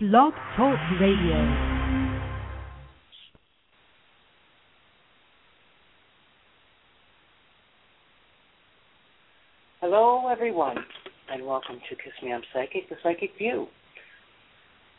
Blog 0.00 0.32
Talk 0.56 0.78
Radio. 1.00 1.36
Hello, 9.80 10.28
everyone, 10.28 10.76
and 11.30 11.46
welcome 11.46 11.76
to 11.88 11.94
Kiss 11.96 12.12
Me 12.22 12.32
I'm 12.32 12.40
Psychic, 12.52 12.88
the 12.88 12.96
Psychic 13.02 13.30
View. 13.38 13.66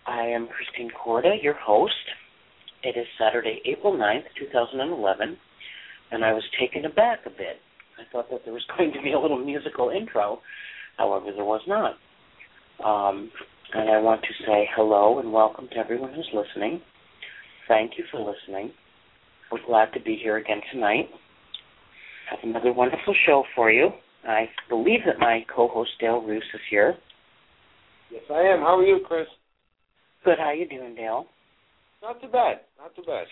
I 0.08 0.22
am 0.28 0.48
Christine 0.48 0.92
Corda, 0.92 1.36
your 1.42 1.56
host. 1.56 1.94
It 2.84 2.98
is 2.98 3.08
Saturday, 3.20 3.62
April 3.66 3.94
9th, 3.94 4.24
2011, 4.40 5.38
and 6.12 6.24
I 6.24 6.32
was 6.34 6.44
taken 6.60 6.86
aback 6.86 7.20
a 7.26 7.30
bit. 7.32 7.58
I 8.00 8.04
thought 8.12 8.30
that 8.30 8.42
there 8.46 8.54
was 8.54 8.64
going 8.78 8.94
to 8.94 9.02
be 9.02 9.14
a 9.14 9.20
little 9.20 9.44
musical 9.44 9.90
intro, 9.90 10.40
however, 10.98 11.32
there 11.36 11.44
was 11.44 11.62
not. 11.68 11.96
Um, 12.86 13.32
and 13.76 13.90
I 13.90 14.00
want 14.00 14.22
to 14.22 14.46
say 14.46 14.70
hello 14.76 15.20
and 15.20 15.34
welcome 15.34 15.68
to 15.70 15.78
everyone 15.78 16.14
who's 16.14 16.30
listening. 16.34 16.80
Thank 17.68 17.94
you 17.98 18.04
for 18.12 18.20
listening. 18.20 18.72
We're 19.52 19.66
glad 19.66 19.92
to 19.94 20.00
be 20.00 20.20
here 20.22 20.38
again 20.38 20.62
tonight. 20.72 21.10
Have 22.30 22.40
another 22.44 22.72
wonderful 22.72 23.16
show 23.26 23.44
for 23.56 23.72
you. 23.72 23.90
I 24.28 24.46
believe 24.70 25.00
that 25.06 25.20
my 25.20 25.46
co-host 25.54 25.90
Dale 26.00 26.22
Roos 26.22 26.44
is 26.54 26.62
here. 26.70 26.96
Yes, 28.12 28.22
I 28.30 28.42
am. 28.42 28.60
How 28.60 28.78
are 28.78 28.84
you, 28.84 29.00
Chris? 29.08 29.26
Good. 30.24 30.38
How 30.38 30.54
you 30.54 30.68
doing, 30.68 30.94
Dale? 30.94 31.26
Not 32.02 32.22
too 32.22 32.28
bad. 32.28 32.62
Not 32.80 32.96
too 32.96 33.04
bad. 33.06 33.26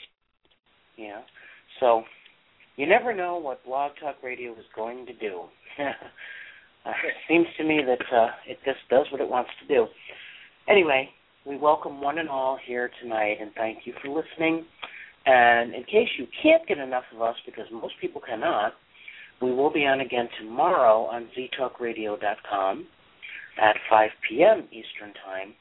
Yeah. 0.97 1.21
So, 1.79 2.03
you 2.77 2.87
never 2.87 3.15
know 3.15 3.37
what 3.37 3.63
Blog 3.63 3.91
Talk 4.01 4.15
Radio 4.23 4.53
is 4.53 4.65
going 4.75 5.05
to 5.05 5.13
do. 5.13 5.41
uh, 5.79 5.83
it 6.85 7.13
seems 7.27 7.45
to 7.57 7.63
me 7.63 7.81
that 7.85 8.15
uh, 8.15 8.29
it 8.47 8.57
just 8.65 8.79
does 8.89 9.05
what 9.11 9.21
it 9.21 9.29
wants 9.29 9.51
to 9.61 9.67
do. 9.73 9.85
Anyway, 10.71 11.09
we 11.45 11.57
welcome 11.57 11.99
one 11.99 12.17
and 12.17 12.29
all 12.29 12.57
here 12.65 12.89
tonight, 13.01 13.35
and 13.41 13.51
thank 13.55 13.79
you 13.83 13.93
for 14.01 14.07
listening. 14.07 14.63
And 15.25 15.75
in 15.75 15.83
case 15.83 16.07
you 16.17 16.25
can't 16.41 16.65
get 16.65 16.77
enough 16.77 17.03
of 17.13 17.21
us, 17.21 17.35
because 17.45 17.65
most 17.73 17.95
people 17.99 18.21
cannot, 18.25 18.71
we 19.41 19.51
will 19.51 19.69
be 19.69 19.85
on 19.85 19.99
again 19.99 20.29
tomorrow 20.39 21.01
on 21.11 21.27
ztalkradio.com 21.37 22.87
at 23.61 23.75
5 23.89 24.09
p.m. 24.29 24.63
Eastern 24.71 25.13
Time. 25.25 25.53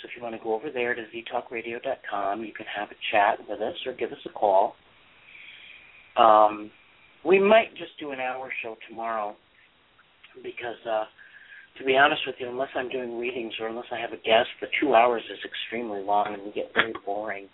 So 0.00 0.08
if 0.08 0.16
you 0.16 0.22
want 0.22 0.36
to 0.36 0.44
go 0.44 0.54
over 0.54 0.70
there 0.70 0.94
to 0.94 1.02
ztalkradio.com, 1.02 2.44
you 2.44 2.52
can 2.52 2.66
have 2.78 2.90
a 2.92 2.96
chat 3.10 3.40
with 3.48 3.60
us 3.60 3.74
or 3.86 3.92
give 3.92 4.12
us 4.12 4.18
a 4.24 4.30
call. 4.30 4.76
Um, 6.16 6.70
we 7.24 7.40
might 7.40 7.74
just 7.76 7.98
do 7.98 8.12
an 8.12 8.20
hour 8.20 8.52
show 8.62 8.76
tomorrow 8.88 9.34
because, 10.44 10.78
uh, 10.88 11.04
to 11.76 11.84
be 11.84 11.96
honest 11.96 12.22
with 12.26 12.36
you, 12.38 12.48
unless 12.48 12.70
I'm 12.74 12.88
doing 12.88 13.18
readings 13.18 13.52
or 13.60 13.68
unless 13.68 13.86
I 13.92 14.00
have 14.00 14.12
a 14.12 14.16
guest, 14.16 14.48
the 14.60 14.66
two 14.80 14.94
hours 14.94 15.22
is 15.30 15.38
extremely 15.44 16.02
long 16.02 16.34
and 16.34 16.42
we 16.42 16.52
get 16.52 16.72
very 16.74 16.94
boring. 17.04 17.48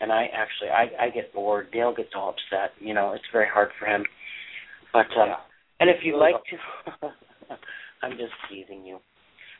And 0.00 0.10
I 0.10 0.28
actually, 0.32 0.70
I, 0.70 1.06
I 1.06 1.10
get 1.10 1.32
bored. 1.34 1.70
Dale 1.72 1.94
gets 1.94 2.10
all 2.16 2.30
upset. 2.30 2.72
You 2.80 2.94
know, 2.94 3.12
it's 3.12 3.24
very 3.32 3.48
hard 3.52 3.68
for 3.78 3.86
him. 3.86 4.04
But 4.92 5.06
uh, 5.16 5.36
and 5.78 5.90
if 5.90 5.96
you'd 6.02 6.18
like 6.18 6.34
to, 6.34 7.08
I'm 8.02 8.12
just 8.12 8.32
teasing 8.48 8.84
you. 8.84 8.98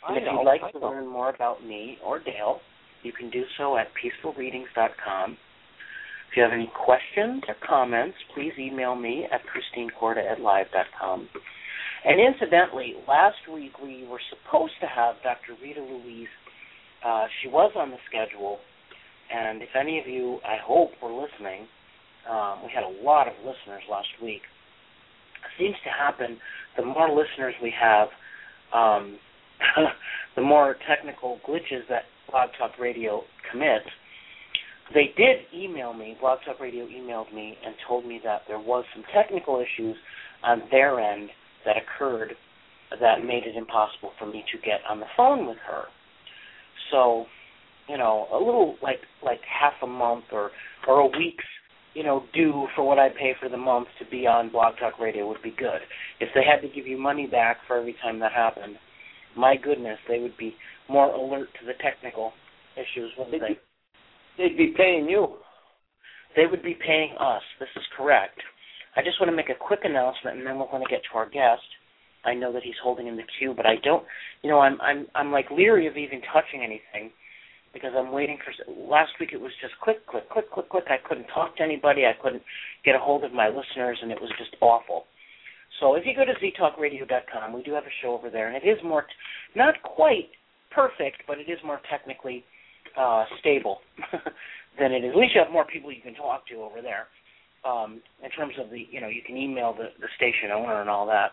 And 0.08 0.16
if 0.16 0.22
you'd 0.24 0.44
like 0.44 0.72
to 0.72 0.78
learn 0.78 1.06
more 1.06 1.28
about 1.28 1.64
me 1.64 1.98
or 2.04 2.18
Dale, 2.18 2.60
you 3.02 3.12
can 3.12 3.30
do 3.30 3.42
so 3.58 3.76
at 3.76 3.88
peacefulreadings.com. 3.96 5.36
If 6.30 6.36
you 6.36 6.42
have 6.42 6.52
any 6.52 6.70
questions 6.84 7.42
or 7.48 7.56
comments, 7.66 8.16
please 8.34 8.52
email 8.58 8.94
me 8.94 9.26
at 9.32 9.40
christinecorda 9.42 10.30
at 10.30 10.40
live.com. 10.40 11.28
And 12.04 12.18
incidentally, 12.18 12.94
last 13.06 13.36
week 13.52 13.72
we 13.82 14.06
were 14.08 14.20
supposed 14.30 14.72
to 14.80 14.86
have 14.86 15.16
Dr. 15.22 15.60
Rita 15.62 15.80
Louise. 15.80 16.28
Uh, 17.04 17.26
she 17.42 17.48
was 17.48 17.72
on 17.76 17.90
the 17.90 17.98
schedule, 18.08 18.58
and 19.32 19.62
if 19.62 19.68
any 19.78 19.98
of 19.98 20.06
you, 20.06 20.38
I 20.44 20.56
hope, 20.64 20.90
were 21.02 21.12
listening, 21.12 21.66
um, 22.28 22.62
we 22.62 22.70
had 22.74 22.84
a 22.84 23.04
lot 23.04 23.28
of 23.28 23.34
listeners 23.38 23.82
last 23.90 24.08
week. 24.22 24.42
It 25.44 25.62
seems 25.62 25.76
to 25.84 25.90
happen 25.90 26.38
the 26.76 26.84
more 26.84 27.08
listeners 27.08 27.54
we 27.62 27.72
have, 27.78 28.08
um, 28.74 29.18
the 30.36 30.42
more 30.42 30.76
technical 30.88 31.38
glitches 31.46 31.86
that 31.88 32.04
Blog 32.30 32.50
Talk 32.58 32.78
Radio 32.78 33.22
commits. 33.50 33.86
They 34.92 35.12
did 35.16 35.46
email 35.54 35.92
me, 35.92 36.16
Blog 36.20 36.40
Talk 36.46 36.60
Radio 36.60 36.86
emailed 36.86 37.32
me 37.32 37.56
and 37.64 37.74
told 37.86 38.06
me 38.06 38.20
that 38.24 38.42
there 38.48 38.58
was 38.58 38.84
some 38.94 39.04
technical 39.14 39.62
issues 39.62 39.96
on 40.42 40.62
their 40.70 40.98
end 40.98 41.30
that 41.64 41.76
occurred 41.76 42.34
that 43.00 43.24
made 43.24 43.44
it 43.44 43.56
impossible 43.56 44.12
for 44.18 44.26
me 44.26 44.44
to 44.52 44.58
get 44.58 44.80
on 44.88 44.98
the 44.98 45.06
phone 45.16 45.46
with 45.46 45.58
her. 45.66 45.84
So, 46.90 47.26
you 47.88 47.96
know, 47.96 48.26
a 48.32 48.38
little 48.38 48.76
like 48.82 49.00
like 49.22 49.40
half 49.46 49.74
a 49.82 49.86
month 49.86 50.24
or 50.32 50.50
or 50.88 51.00
a 51.00 51.06
week's 51.06 51.44
you 51.94 52.04
know, 52.04 52.22
due 52.32 52.66
for 52.76 52.86
what 52.86 52.98
I 52.98 53.08
pay 53.08 53.34
for 53.40 53.48
the 53.48 53.56
month 53.56 53.88
to 53.98 54.08
be 54.10 54.26
on 54.26 54.50
Blog 54.50 54.74
Talk 54.78 54.98
Radio 55.00 55.26
would 55.26 55.42
be 55.42 55.54
good. 55.56 55.80
If 56.20 56.28
they 56.34 56.42
had 56.44 56.60
to 56.66 56.72
give 56.72 56.86
you 56.86 56.96
money 56.96 57.26
back 57.26 57.58
for 57.66 57.78
every 57.78 57.96
time 58.02 58.20
that 58.20 58.32
happened, 58.32 58.76
my 59.36 59.56
goodness, 59.56 59.98
they 60.08 60.20
would 60.20 60.36
be 60.36 60.54
more 60.88 61.12
alert 61.12 61.48
to 61.60 61.66
the 61.66 61.72
technical 61.82 62.32
issues, 62.76 63.10
wouldn't 63.18 63.40
they? 63.40 63.58
They'd 64.38 64.56
be 64.56 64.74
paying 64.76 65.08
you. 65.08 65.36
They 66.36 66.46
would 66.46 66.62
be 66.62 66.76
paying 66.86 67.14
us. 67.18 67.42
This 67.58 67.68
is 67.76 67.82
correct. 67.96 68.38
I 68.96 69.02
just 69.02 69.20
want 69.20 69.30
to 69.30 69.36
make 69.36 69.50
a 69.50 69.58
quick 69.58 69.80
announcement, 69.84 70.38
and 70.38 70.46
then 70.46 70.58
we're 70.58 70.70
going 70.70 70.82
to 70.84 70.90
get 70.90 71.02
to 71.12 71.18
our 71.18 71.28
guest. 71.28 71.62
I 72.24 72.34
know 72.34 72.52
that 72.52 72.62
he's 72.62 72.78
holding 72.82 73.06
in 73.06 73.16
the 73.16 73.24
queue, 73.38 73.54
but 73.56 73.66
I 73.66 73.76
don't. 73.82 74.04
You 74.42 74.50
know, 74.50 74.60
I'm 74.60 74.80
I'm 74.80 75.06
I'm 75.14 75.32
like 75.32 75.50
leery 75.50 75.86
of 75.86 75.96
even 75.96 76.20
touching 76.32 76.62
anything 76.62 77.10
because 77.72 77.92
I'm 77.96 78.12
waiting 78.12 78.38
for. 78.44 78.52
Last 78.90 79.12
week 79.20 79.30
it 79.32 79.40
was 79.40 79.52
just 79.62 79.72
click, 79.82 80.06
click, 80.06 80.28
click, 80.28 80.50
click, 80.50 80.68
click. 80.68 80.84
I 80.88 80.98
couldn't 81.08 81.28
talk 81.32 81.56
to 81.56 81.62
anybody. 81.62 82.04
I 82.04 82.12
couldn't 82.20 82.42
get 82.84 82.94
a 82.94 82.98
hold 82.98 83.24
of 83.24 83.32
my 83.32 83.48
listeners, 83.48 83.98
and 84.02 84.10
it 84.12 84.20
was 84.20 84.30
just 84.38 84.54
awful. 84.60 85.04
So 85.80 85.94
if 85.94 86.04
you 86.04 86.14
go 86.14 86.24
to 86.24 86.34
ztalkradio.com, 86.34 87.52
we 87.52 87.62
do 87.62 87.72
have 87.72 87.84
a 87.84 87.94
show 88.02 88.12
over 88.12 88.28
there, 88.28 88.48
and 88.48 88.56
it 88.56 88.68
is 88.68 88.78
more, 88.84 89.02
t- 89.02 89.08
not 89.56 89.74
quite 89.82 90.28
perfect, 90.70 91.22
but 91.26 91.38
it 91.38 91.50
is 91.50 91.58
more 91.64 91.80
technically 91.90 92.44
uh, 92.98 93.24
stable 93.40 93.78
than 94.78 94.92
it 94.92 95.04
is. 95.04 95.12
At 95.12 95.16
least 95.16 95.34
you 95.34 95.40
have 95.42 95.52
more 95.52 95.64
people 95.64 95.90
you 95.92 96.02
can 96.02 96.14
talk 96.14 96.46
to 96.48 96.56
over 96.56 96.82
there. 96.82 97.06
Um, 97.64 98.00
in 98.24 98.30
terms 98.30 98.54
of 98.58 98.70
the, 98.70 98.86
you 98.90 99.00
know, 99.00 99.08
you 99.08 99.20
can 99.26 99.36
email 99.36 99.74
the, 99.74 99.88
the 100.00 100.08
station 100.16 100.50
owner 100.50 100.80
and 100.80 100.88
all 100.88 101.06
that. 101.06 101.32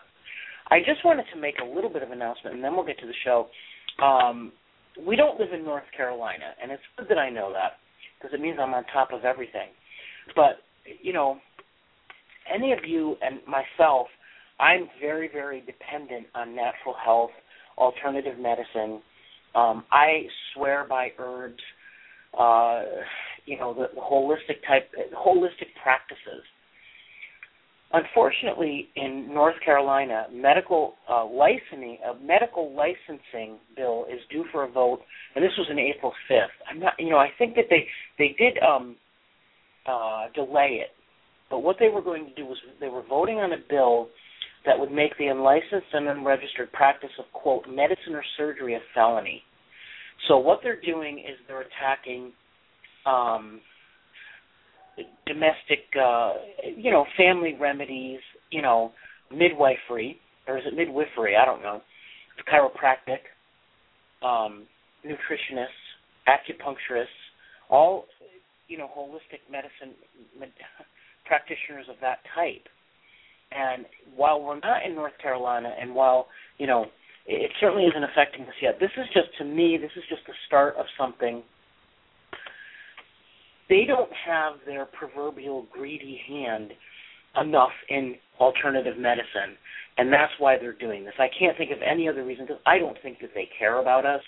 I 0.70 0.80
just 0.80 1.02
wanted 1.04 1.24
to 1.32 1.40
make 1.40 1.54
a 1.62 1.64
little 1.64 1.88
bit 1.88 2.02
of 2.02 2.10
announcement, 2.10 2.54
and 2.54 2.62
then 2.62 2.76
we'll 2.76 2.84
get 2.84 2.98
to 3.00 3.06
the 3.06 3.14
show. 3.24 3.46
Um, 4.04 4.52
we 5.06 5.16
don't 5.16 5.40
live 5.40 5.52
in 5.54 5.64
North 5.64 5.88
Carolina, 5.96 6.52
and 6.62 6.70
it's 6.70 6.82
good 6.98 7.08
that 7.08 7.18
I 7.18 7.30
know 7.30 7.52
that 7.52 7.78
because 8.18 8.34
it 8.34 8.40
means 8.42 8.58
I'm 8.60 8.74
on 8.74 8.84
top 8.92 9.12
of 9.12 9.24
everything. 9.24 9.68
But 10.36 10.58
you 11.02 11.12
know, 11.12 11.38
any 12.52 12.72
of 12.72 12.80
you 12.86 13.16
and 13.22 13.40
myself, 13.46 14.08
I'm 14.60 14.88
very, 15.00 15.28
very 15.32 15.60
dependent 15.60 16.26
on 16.34 16.54
natural 16.54 16.94
health, 17.02 17.30
alternative 17.76 18.38
medicine. 18.38 19.00
Um, 19.54 19.84
I 19.92 20.24
swear 20.54 20.84
by 20.88 21.08
herbs, 21.18 21.62
uh, 22.38 22.82
you 23.48 23.58
know, 23.58 23.72
the, 23.72 23.88
the 23.94 24.00
holistic 24.00 24.60
type, 24.66 24.90
holistic 25.16 25.72
practices. 25.82 26.44
Unfortunately, 27.90 28.88
in 28.96 29.32
North 29.32 29.54
Carolina, 29.64 30.26
medical 30.30 30.94
uh, 31.10 31.24
licensing, 31.24 31.96
a 32.04 32.22
medical 32.22 32.74
licensing 32.76 33.56
bill 33.74 34.04
is 34.12 34.20
due 34.30 34.44
for 34.52 34.64
a 34.64 34.70
vote, 34.70 35.00
and 35.34 35.42
this 35.42 35.52
was 35.56 35.68
on 35.70 35.78
April 35.78 36.12
5th. 36.30 36.52
I'm 36.70 36.80
not, 36.80 36.92
you 36.98 37.08
know, 37.08 37.16
I 37.16 37.28
think 37.38 37.54
that 37.54 37.64
they 37.70 37.86
they 38.18 38.36
did 38.38 38.62
um, 38.62 38.96
uh, 39.86 40.26
delay 40.34 40.82
it, 40.82 40.90
but 41.48 41.60
what 41.60 41.76
they 41.80 41.88
were 41.88 42.02
going 42.02 42.26
to 42.26 42.34
do 42.34 42.44
was 42.44 42.58
they 42.78 42.88
were 42.88 43.02
voting 43.08 43.38
on 43.38 43.52
a 43.52 43.62
bill 43.70 44.08
that 44.66 44.78
would 44.78 44.92
make 44.92 45.16
the 45.16 45.28
unlicensed 45.28 45.88
and 45.94 46.08
unregistered 46.08 46.70
practice 46.72 47.10
of 47.18 47.24
quote 47.32 47.64
medicine 47.66 48.12
or 48.12 48.24
surgery 48.36 48.74
a 48.74 48.80
felony. 48.94 49.42
So 50.26 50.36
what 50.36 50.60
they're 50.62 50.80
doing 50.80 51.20
is 51.20 51.38
they're 51.46 51.62
attacking 51.62 52.32
um, 53.06 53.60
domestic, 55.26 55.84
uh, 56.00 56.34
you 56.76 56.90
know, 56.90 57.04
family 57.16 57.56
remedies, 57.58 58.20
you 58.50 58.62
know, 58.62 58.92
midwifery, 59.30 60.18
or 60.46 60.58
is 60.58 60.64
it 60.66 60.74
midwifery? 60.74 61.36
I 61.36 61.44
don't 61.44 61.62
know. 61.62 61.80
Chiropractic, 62.52 63.26
um, 64.26 64.66
nutritionists, 65.04 65.66
acupuncturists, 66.26 67.06
all, 67.70 68.06
you 68.68 68.78
know, 68.78 68.88
holistic 68.96 69.40
medicine 69.50 69.94
med- 70.38 70.52
practitioners 71.26 71.86
of 71.90 71.96
that 72.00 72.18
type. 72.34 72.66
And 73.50 73.86
while 74.16 74.42
we're 74.42 74.60
not 74.60 74.84
in 74.84 74.94
North 74.94 75.16
Carolina, 75.22 75.74
and 75.80 75.94
while 75.94 76.26
you 76.58 76.66
know 76.66 76.86
it 77.26 77.50
certainly 77.60 77.84
isn't 77.84 78.04
affecting 78.04 78.42
us 78.42 78.54
yet, 78.60 78.78
this 78.80 78.90
is 78.96 79.06
just 79.12 79.28
to 79.38 79.44
me, 79.44 79.78
this 79.80 79.90
is 79.96 80.04
just 80.08 80.22
the 80.26 80.34
start 80.46 80.76
of 80.76 80.86
something 80.98 81.42
they 83.68 83.84
don't 83.86 84.10
have 84.26 84.54
their 84.66 84.86
proverbial 84.86 85.66
greedy 85.72 86.20
hand 86.28 86.72
enough 87.40 87.72
in 87.88 88.14
alternative 88.40 88.96
medicine, 88.98 89.56
and 89.98 90.12
that's 90.12 90.32
why 90.38 90.56
they're 90.58 90.72
doing 90.72 91.04
this. 91.04 91.14
I 91.18 91.28
can't 91.38 91.56
think 91.56 91.70
of 91.70 91.78
any 91.82 92.08
other 92.08 92.24
reason 92.24 92.46
because 92.46 92.62
I 92.66 92.78
don't 92.78 92.96
think 93.02 93.20
that 93.20 93.30
they 93.34 93.48
care 93.58 93.80
about 93.80 94.06
us. 94.06 94.22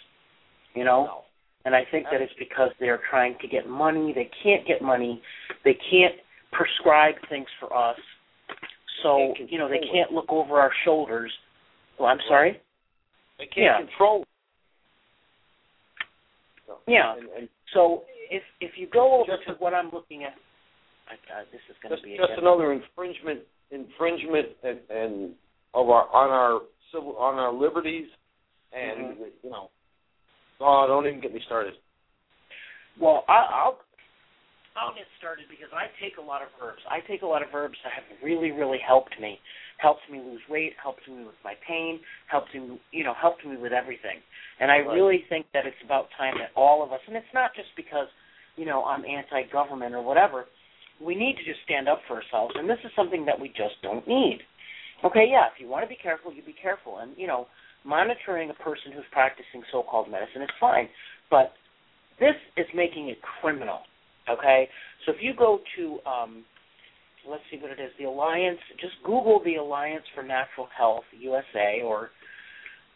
You 0.75 0.84
know, 0.84 1.22
And 1.64 1.75
I 1.75 1.82
think 1.90 2.06
that 2.12 2.22
it's 2.22 2.32
because 2.38 2.70
they're 2.78 3.00
trying 3.10 3.37
to 3.40 3.48
get 3.48 3.69
money. 3.69 4.12
They 4.14 4.31
can't 4.42 4.64
get 4.66 4.81
money. 4.81 5.20
They 5.64 5.76
can't 5.90 6.14
prescribe 6.52 7.16
things 7.28 7.48
for 7.58 7.76
us. 7.76 7.98
So, 9.02 9.34
you 9.48 9.58
know, 9.58 9.69
they 9.69 9.81
can't 9.92 10.12
look 10.12 10.26
over 10.28 10.60
our 10.60 10.70
shoulders. 10.84 11.32
Well, 11.98 12.08
I'm 12.08 12.20
sorry? 12.28 12.60
They 13.38 13.46
can't 13.46 13.56
Yeah. 13.64 13.78
control. 13.78 14.25
Yeah. 16.87 17.14
And, 17.16 17.28
and 17.37 17.48
So 17.72 18.04
if 18.30 18.42
if 18.60 18.72
you 18.76 18.86
go 18.92 19.20
over 19.20 19.36
Just 19.36 19.46
to 19.48 19.54
what 19.62 19.74
I'm 19.74 19.90
looking 19.92 20.24
at, 20.24 20.34
my 21.06 21.16
God, 21.28 21.46
this 21.52 21.60
is 21.68 21.76
going 21.82 21.96
to 21.96 22.02
be 22.02 22.16
just 22.16 22.38
another 22.38 22.72
infringement 22.72 23.40
infringement 23.70 24.48
and, 24.62 24.78
and 24.90 25.30
of 25.74 25.90
our 25.90 26.06
on 26.14 26.30
our 26.30 26.60
civil 26.92 27.16
on 27.16 27.38
our 27.38 27.52
liberties 27.52 28.06
and 28.72 29.14
Mm-hmm. 29.18 29.22
you 29.42 29.50
know 29.50 29.70
oh 30.60 30.86
don't 30.88 31.06
even 31.06 31.20
get 31.20 31.32
me 31.34 31.40
started 31.46 31.74
Well, 33.00 33.24
I, 33.28 33.46
I'll 33.66 33.78
I'll 34.78 34.94
get 34.94 35.06
started 35.18 35.46
because 35.50 35.70
I 35.74 35.90
take 35.98 36.14
a 36.18 36.22
lot 36.22 36.42
of 36.42 36.48
herbs. 36.62 36.78
I 36.86 37.02
take 37.06 37.22
a 37.22 37.26
lot 37.26 37.42
of 37.42 37.50
herbs 37.52 37.74
that 37.82 37.90
have 37.92 38.06
really, 38.22 38.50
really 38.54 38.78
helped 38.78 39.18
me. 39.20 39.38
Helped 39.78 40.06
me 40.10 40.18
lose 40.22 40.40
weight. 40.48 40.72
Helped 40.80 41.02
me 41.10 41.24
with 41.26 41.34
my 41.42 41.54
pain. 41.66 41.98
Helped 42.30 42.54
me, 42.54 42.78
you 42.94 43.02
know, 43.02 43.14
helped 43.20 43.44
me 43.44 43.56
with 43.58 43.72
everything. 43.74 44.22
And 44.60 44.70
I 44.70 44.78
Right. 44.78 44.94
really 44.94 45.24
think 45.28 45.46
that 45.54 45.66
it's 45.66 45.82
about 45.84 46.06
time 46.16 46.38
that 46.38 46.50
all 46.54 46.82
of 46.86 46.92
us, 46.92 47.00
and 47.08 47.16
it's 47.16 47.34
not 47.34 47.50
just 47.54 47.68
because, 47.76 48.06
you 48.60 48.66
know, 48.66 48.84
I'm 48.84 49.06
anti-government 49.06 49.94
or 49.94 50.02
whatever. 50.02 50.44
We 51.00 51.14
need 51.14 51.36
to 51.38 51.44
just 51.44 51.64
stand 51.64 51.88
up 51.88 52.00
for 52.06 52.20
ourselves, 52.20 52.52
and 52.58 52.68
this 52.68 52.76
is 52.84 52.90
something 52.94 53.24
that 53.24 53.40
we 53.40 53.48
just 53.48 53.80
don't 53.82 54.06
need. 54.06 54.40
Okay, 55.02 55.24
yeah, 55.30 55.46
if 55.46 55.58
you 55.58 55.66
want 55.66 55.82
to 55.82 55.88
be 55.88 55.96
careful, 55.96 56.30
you 56.30 56.42
be 56.42 56.54
careful, 56.60 56.98
and 56.98 57.12
you 57.16 57.26
know, 57.26 57.46
monitoring 57.86 58.50
a 58.50 58.62
person 58.62 58.92
who's 58.92 59.08
practicing 59.10 59.62
so-called 59.72 60.10
medicine 60.10 60.42
is 60.42 60.50
fine, 60.60 60.90
but 61.30 61.54
this 62.20 62.36
is 62.58 62.66
making 62.74 63.08
it 63.08 63.16
criminal. 63.40 63.78
Okay, 64.28 64.68
so 65.06 65.12
if 65.12 65.22
you 65.22 65.32
go 65.32 65.60
to, 65.78 65.98
um, 66.04 66.44
let's 67.26 67.42
see 67.50 67.56
what 67.56 67.70
it 67.70 67.80
is, 67.80 67.90
the 67.98 68.04
Alliance. 68.04 68.58
Just 68.78 68.92
Google 69.02 69.40
the 69.42 69.54
Alliance 69.54 70.04
for 70.14 70.22
Natural 70.22 70.68
Health 70.76 71.04
USA, 71.18 71.80
or 71.82 72.10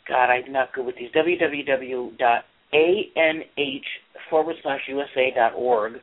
God, 0.07 0.27
I'm 0.27 0.53
not 0.53 0.75
good 0.75 0.85
with 0.85 0.97
these. 0.97 1.09
www.anh 2.75 3.81
forward 4.31 4.57
slash 4.63 4.81
USA 4.89 5.33
dot 5.35 5.53
org. 5.55 5.95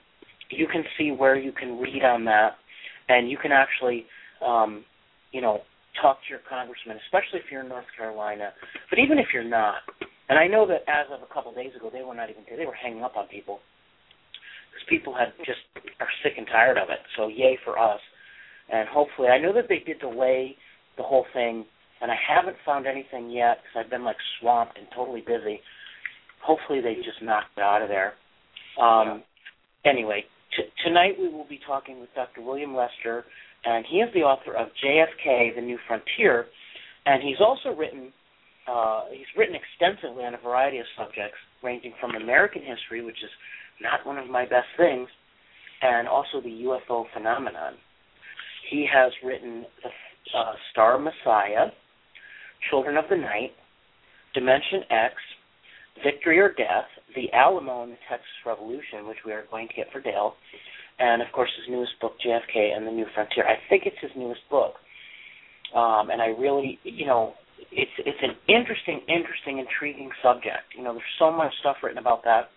You 0.49 0.67
can 0.67 0.83
see 0.97 1.11
where 1.11 1.37
you 1.37 1.51
can 1.51 1.79
read 1.79 2.03
on 2.03 2.25
that, 2.25 2.55
and 3.09 3.29
you 3.29 3.37
can 3.37 3.51
actually, 3.51 4.05
um, 4.45 4.83
you 5.31 5.41
know, 5.41 5.61
talk 6.01 6.17
to 6.23 6.29
your 6.29 6.41
congressman, 6.47 6.97
especially 7.05 7.39
if 7.39 7.51
you're 7.51 7.61
in 7.61 7.69
North 7.69 7.85
Carolina. 7.97 8.51
But 8.89 8.99
even 8.99 9.17
if 9.17 9.27
you're 9.33 9.47
not, 9.47 9.77
and 10.29 10.37
I 10.37 10.47
know 10.47 10.67
that 10.67 10.83
as 10.87 11.07
of 11.11 11.21
a 11.21 11.33
couple 11.33 11.51
of 11.51 11.57
days 11.57 11.71
ago, 11.75 11.89
they 11.91 12.03
were 12.03 12.15
not 12.15 12.29
even 12.29 12.43
they 12.57 12.65
were 12.65 12.75
hanging 12.75 13.03
up 13.03 13.15
on 13.15 13.27
people 13.27 13.59
because 14.71 14.87
people 14.89 15.13
had 15.13 15.33
just 15.45 15.59
are 15.99 16.07
sick 16.23 16.33
and 16.37 16.47
tired 16.47 16.77
of 16.77 16.89
it. 16.89 16.99
So 17.17 17.27
yay 17.27 17.57
for 17.63 17.79
us, 17.79 17.99
and 18.71 18.87
hopefully, 18.87 19.27
I 19.29 19.39
know 19.39 19.53
that 19.53 19.65
they 19.67 19.79
did 19.79 19.99
delay 19.99 20.55
the 20.97 21.03
whole 21.03 21.25
thing, 21.33 21.65
and 22.01 22.11
I 22.11 22.15
haven't 22.15 22.57
found 22.65 22.87
anything 22.87 23.29
yet 23.29 23.59
because 23.63 23.83
I've 23.83 23.89
been 23.89 24.03
like 24.03 24.17
swamped 24.39 24.77
and 24.77 24.87
totally 24.95 25.21
busy. 25.21 25.59
Hopefully, 26.43 26.81
they 26.81 26.95
just 26.95 27.21
knocked 27.21 27.57
it 27.57 27.61
out 27.61 27.81
of 27.81 27.89
there. 27.89 28.13
Um, 28.81 29.23
Anyway, 29.85 30.23
t- 30.55 30.63
tonight 30.85 31.13
we 31.19 31.27
will 31.27 31.47
be 31.49 31.59
talking 31.65 31.99
with 31.99 32.09
Dr. 32.13 32.41
William 32.41 32.75
Lester, 32.75 33.25
and 33.65 33.85
he 33.89 33.97
is 33.97 34.13
the 34.13 34.21
author 34.21 34.53
of 34.53 34.67
JFK: 34.83 35.55
The 35.55 35.61
New 35.61 35.77
Frontier, 35.87 36.45
and 37.05 37.23
he's 37.23 37.39
also 37.39 37.75
written 37.75 38.13
uh, 38.67 39.05
he's 39.11 39.25
written 39.35 39.55
extensively 39.55 40.23
on 40.23 40.35
a 40.35 40.37
variety 40.37 40.77
of 40.77 40.85
subjects, 40.95 41.37
ranging 41.63 41.93
from 41.99 42.15
American 42.15 42.61
history, 42.61 43.03
which 43.03 43.17
is 43.23 43.29
not 43.81 44.05
one 44.05 44.19
of 44.19 44.29
my 44.29 44.43
best 44.43 44.67
things, 44.77 45.09
and 45.81 46.07
also 46.07 46.39
the 46.41 46.63
UFO 46.69 47.05
phenomenon. 47.11 47.73
He 48.69 48.87
has 48.93 49.11
written 49.25 49.65
The 49.81 50.37
uh, 50.37 50.53
Star 50.71 50.99
Messiah, 50.99 51.71
Children 52.69 52.97
of 52.97 53.05
the 53.09 53.17
Night, 53.17 53.51
Dimension 54.35 54.83
X, 54.91 55.15
Victory 56.03 56.39
or 56.39 56.53
Death, 56.53 56.87
The 57.15 57.31
Alamo 57.33 57.83
and 57.83 57.91
the 57.91 58.01
Texas 58.09 58.27
Revolution, 58.45 59.07
which 59.07 59.19
we 59.25 59.31
are 59.31 59.45
going 59.51 59.67
to 59.67 59.73
get 59.73 59.91
for 59.91 60.01
Dale, 60.01 60.33
and 60.99 61.21
of 61.21 61.27
course 61.33 61.49
his 61.57 61.69
newest 61.69 61.93
book, 61.99 62.13
JFK 62.25 62.75
and 62.75 62.87
the 62.87 62.91
New 62.91 63.05
Frontier. 63.13 63.45
I 63.45 63.57
think 63.69 63.83
it's 63.85 63.99
his 64.01 64.11
newest 64.15 64.41
book, 64.49 64.75
um, 65.75 66.09
and 66.09 66.21
I 66.21 66.27
really, 66.27 66.79
you 66.83 67.05
know, 67.05 67.33
it's 67.71 67.91
it's 67.99 68.17
an 68.21 68.35
interesting, 68.47 69.01
interesting, 69.07 69.59
intriguing 69.59 70.09
subject. 70.23 70.75
You 70.75 70.83
know, 70.83 70.93
there's 70.93 71.15
so 71.19 71.31
much 71.31 71.53
stuff 71.59 71.77
written 71.83 71.99
about 71.99 72.23
that. 72.23 72.49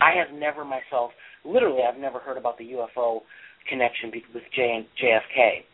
I 0.00 0.12
have 0.18 0.36
never 0.36 0.64
myself, 0.64 1.12
literally, 1.44 1.80
I've 1.82 1.98
never 1.98 2.18
heard 2.18 2.36
about 2.36 2.58
the 2.58 2.76
UFO 2.76 3.20
connection 3.68 4.12
with 4.34 4.42
J 4.54 4.86
JFK. 5.02 5.64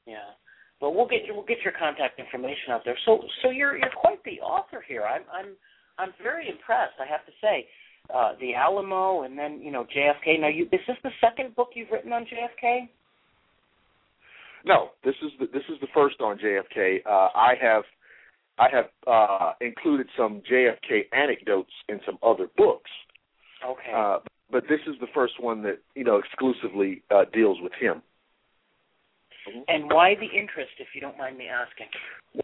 Yeah. 0.07 0.37
But 0.81 0.95
we'll 0.95 1.07
get 1.07 1.21
we'll 1.31 1.47
get 1.47 1.59
your 1.65 1.73
contact 1.79 2.19
information 2.19 2.73
out 2.73 2.83
there. 2.85 2.99
So 3.07 3.21
so 3.43 3.51
you're 3.51 3.79
you're 3.79 3.97
quite 3.97 4.23
the 4.25 4.41
author 4.41 4.85
here. 4.87 5.05
I'm 5.05 5.23
I'm 5.33 5.55
I'm 5.99 6.13
very 6.23 6.49
impressed. 6.51 6.95
I 7.01 7.07
have 7.07 7.25
to 7.25 7.33
say, 7.41 7.67
uh, 8.13 8.33
the 8.41 8.55
Alamo 8.55 9.23
and 9.23 9.39
then 9.39 9.61
you 9.63 9.71
know 9.71 9.87
JFK. 9.97 10.41
Now 10.41 10.49
you 10.49 10.65
is 10.73 10.81
this 10.87 10.97
the 11.05 11.11
second 11.21 11.55
book 11.55 11.71
you've 11.75 11.91
written 11.91 12.13
on 12.13 12.25
JFK? 12.25 12.89
No, 14.65 14.91
this 15.05 15.15
is 15.23 15.31
the, 15.41 15.47
this 15.47 15.63
is 15.69 15.81
the 15.81 15.89
first 15.95 16.21
on 16.21 16.39
JFK. 16.39 17.07
Uh, 17.07 17.29
I 17.35 17.55
have 17.61 17.85
I 18.63 18.69
have 18.77 18.87
uh, 19.07 19.53
included 19.61 20.07
some 20.17 20.41
JFK 20.51 21.07
anecdotes 21.13 21.73
in 21.89 22.01
some 22.07 22.19
other 22.23 22.47
books, 22.57 22.91
Okay. 23.67 23.93
uh, 23.95 24.19
but 24.51 24.65
this 24.69 24.81
is 24.87 24.95
the 25.01 25.07
first 25.13 25.35
one 25.41 25.63
that 25.63 25.79
you 25.95 26.05
know 26.05 26.17
exclusively 26.17 27.03
uh, 27.11 27.25
deals 27.33 27.59
with 27.61 27.73
him. 27.81 28.03
and 29.67 29.91
why 29.91 30.15
the 30.15 30.27
interest, 30.39 30.71
if 30.79 30.89
you 30.95 31.01
don't 31.01 31.19
mind 31.19 31.37
me 31.37 31.49
asking? 31.49 31.87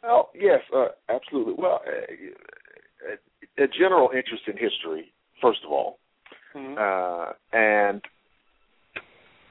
Well, 0.03 0.31
yes, 0.35 0.61
uh, 0.75 0.89
absolutely. 1.09 1.55
Well, 1.57 1.81
uh, 1.87 3.13
a, 3.61 3.65
a 3.65 3.69
general 3.69 4.11
interest 4.11 4.43
in 4.49 4.57
history, 4.57 5.13
first 5.41 5.61
of 5.65 5.71
all, 5.71 5.99
Mhm. 6.57 6.75
uh, 6.77 7.33
and 7.53 8.03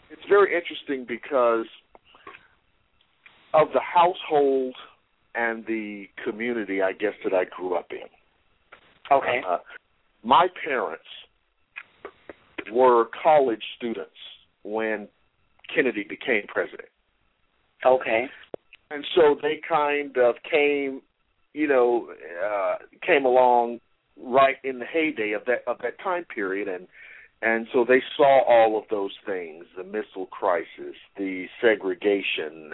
it's 0.10 0.26
very 0.28 0.54
interesting 0.54 1.06
because 1.06 1.68
of 3.54 3.72
the 3.74 3.80
household 3.80 4.76
and 5.38 5.66
the 5.66 6.06
community, 6.24 6.82
I 6.82 6.94
guess 6.94 7.14
that 7.24 7.34
I 7.34 7.46
grew 7.46 7.76
up 7.76 7.88
in. 7.92 8.08
Okay. 9.12 9.42
Uh, 9.48 9.58
my 10.24 10.48
parents 10.66 11.04
were 12.72 13.06
college 13.24 13.64
students 13.78 14.10
when 14.64 15.08
Kennedy 15.74 16.06
became 16.08 16.44
president. 16.48 16.90
Okay. 17.86 18.26
And 18.90 19.06
so 19.16 19.38
they 19.42 19.62
kind 19.68 20.18
of 20.18 20.36
came, 20.50 21.02
you 21.54 21.68
know, 21.68 22.10
uh 22.46 22.76
came 23.06 23.26
along 23.26 23.80
right 24.22 24.56
in 24.64 24.80
the 24.80 24.86
heyday 24.86 25.34
of 25.34 25.46
that 25.46 25.64
of 25.68 25.78
that 25.84 26.00
time 26.04 26.26
period 26.34 26.68
and 26.68 26.88
and 27.42 27.68
so 27.72 27.86
they 27.88 28.02
saw 28.16 28.42
all 28.48 28.80
of 28.80 28.86
those 28.90 29.12
things, 29.26 29.66
the 29.78 29.84
missile 29.84 30.26
crisis, 30.26 30.96
the 31.18 31.46
segregation, 31.62 32.74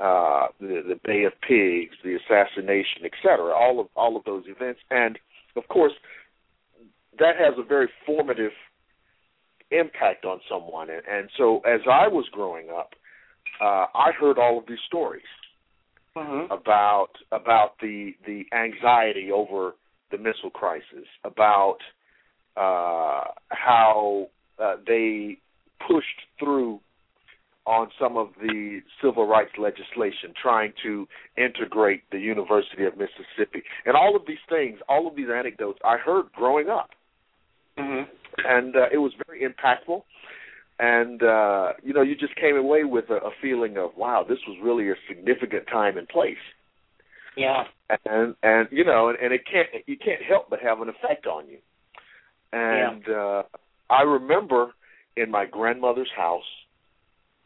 uh 0.00 0.48
the 0.60 0.82
the 0.88 1.00
Bay 1.04 1.24
of 1.24 1.32
Pigs, 1.40 1.96
the 2.04 2.16
assassination, 2.16 3.02
et 3.04 3.12
cetera, 3.22 3.54
all 3.54 3.80
of 3.80 3.88
all 3.96 4.16
of 4.16 4.24
those 4.24 4.44
events 4.46 4.80
and 4.90 5.18
of 5.56 5.66
course 5.68 5.92
that 7.18 7.36
has 7.36 7.54
a 7.58 7.62
very 7.62 7.88
formative 8.04 8.52
impact 9.70 10.24
on 10.24 10.40
someone 10.48 10.90
and, 10.90 11.02
and 11.10 11.30
so 11.36 11.60
as 11.60 11.80
I 11.90 12.08
was 12.08 12.26
growing 12.30 12.68
up 12.70 12.90
uh 13.60 13.86
I 13.94 14.12
heard 14.18 14.38
all 14.38 14.58
of 14.58 14.66
these 14.68 14.84
stories 14.86 15.22
Mm-hmm. 16.16 16.50
about 16.50 17.10
about 17.30 17.72
the 17.82 18.12
the 18.24 18.44
anxiety 18.56 19.30
over 19.30 19.74
the 20.10 20.16
missile 20.16 20.50
crisis, 20.50 21.06
about 21.24 21.78
uh, 22.56 23.24
how 23.50 24.28
uh, 24.58 24.76
they 24.86 25.38
pushed 25.86 26.20
through 26.38 26.80
on 27.66 27.88
some 28.00 28.16
of 28.16 28.28
the 28.40 28.80
civil 29.02 29.26
rights 29.26 29.52
legislation, 29.58 30.32
trying 30.40 30.72
to 30.84 31.06
integrate 31.36 32.02
the 32.12 32.18
University 32.18 32.84
of 32.84 32.94
Mississippi, 32.96 33.62
and 33.84 33.96
all 33.96 34.14
of 34.16 34.22
these 34.26 34.38
things, 34.48 34.78
all 34.88 35.06
of 35.08 35.16
these 35.16 35.28
anecdotes 35.34 35.78
I 35.84 35.96
heard 35.98 36.26
growing 36.34 36.68
up, 36.68 36.90
Mm-hmm. 37.78 38.10
and 38.46 38.74
uh, 38.74 38.86
it 38.90 38.96
was 38.96 39.12
very 39.26 39.40
impactful. 39.42 40.02
And 40.78 41.22
uh, 41.22 41.72
you 41.82 41.92
know, 41.92 42.00
you 42.02 42.14
just 42.16 42.34
came 42.36 42.56
away 42.56 42.84
with 42.84 43.10
a, 43.10 43.16
a 43.16 43.30
feeling 43.42 43.76
of, 43.76 43.90
wow, 43.96 44.24
this 44.26 44.38
was 44.48 44.56
really 44.62 44.88
a 44.90 44.94
significant 45.08 45.66
time 45.66 45.98
and 45.98 46.08
place. 46.08 46.36
Yeah. 47.36 47.64
and 48.06 48.34
and 48.42 48.68
you 48.70 48.82
know 48.84 49.10
and, 49.10 49.18
and 49.18 49.32
it 49.34 49.42
can't 49.50 49.68
you 49.86 49.98
can't 49.98 50.22
help 50.26 50.48
but 50.48 50.60
have 50.60 50.80
an 50.80 50.88
effect 50.88 51.26
on 51.26 51.44
you 51.48 51.58
and 52.52 53.04
uh 53.08 53.42
i 53.90 54.02
remember 54.02 54.72
in 55.18 55.30
my 55.30 55.44
grandmother's 55.44 56.10
house 56.16 56.48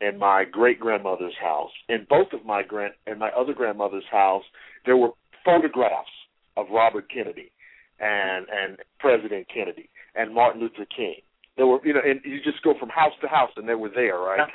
and 0.01 0.19
my 0.19 0.45
great 0.45 0.81
grandmother's 0.81 1.35
house 1.41 1.71
in 1.89 2.07
both 2.09 2.29
of 2.33 2.45
my 2.45 2.63
grand 2.63 2.95
and 3.07 3.19
my 3.19 3.31
other 3.31 3.53
grandmother's 3.55 4.05
house 4.11 4.45
there 4.87 4.97
were 4.97 5.11
photographs 5.45 6.11
of 6.57 6.67
robert 6.73 7.07
kennedy 7.13 7.51
and 8.01 8.47
and 8.51 8.79
president 8.99 9.47
kennedy 9.53 9.89
and 10.15 10.35
martin 10.35 10.61
luther 10.61 10.87
king 10.97 11.17
there 11.57 11.67
were 11.67 11.79
you 11.85 11.93
know 11.93 12.01
and 12.05 12.21
you 12.25 12.39
just 12.43 12.63
go 12.63 12.75
from 12.79 12.89
house 12.89 13.13
to 13.21 13.29
house 13.29 13.51
and 13.57 13.69
they 13.69 13.75
were 13.75 13.91
there 13.95 14.19
right 14.19 14.49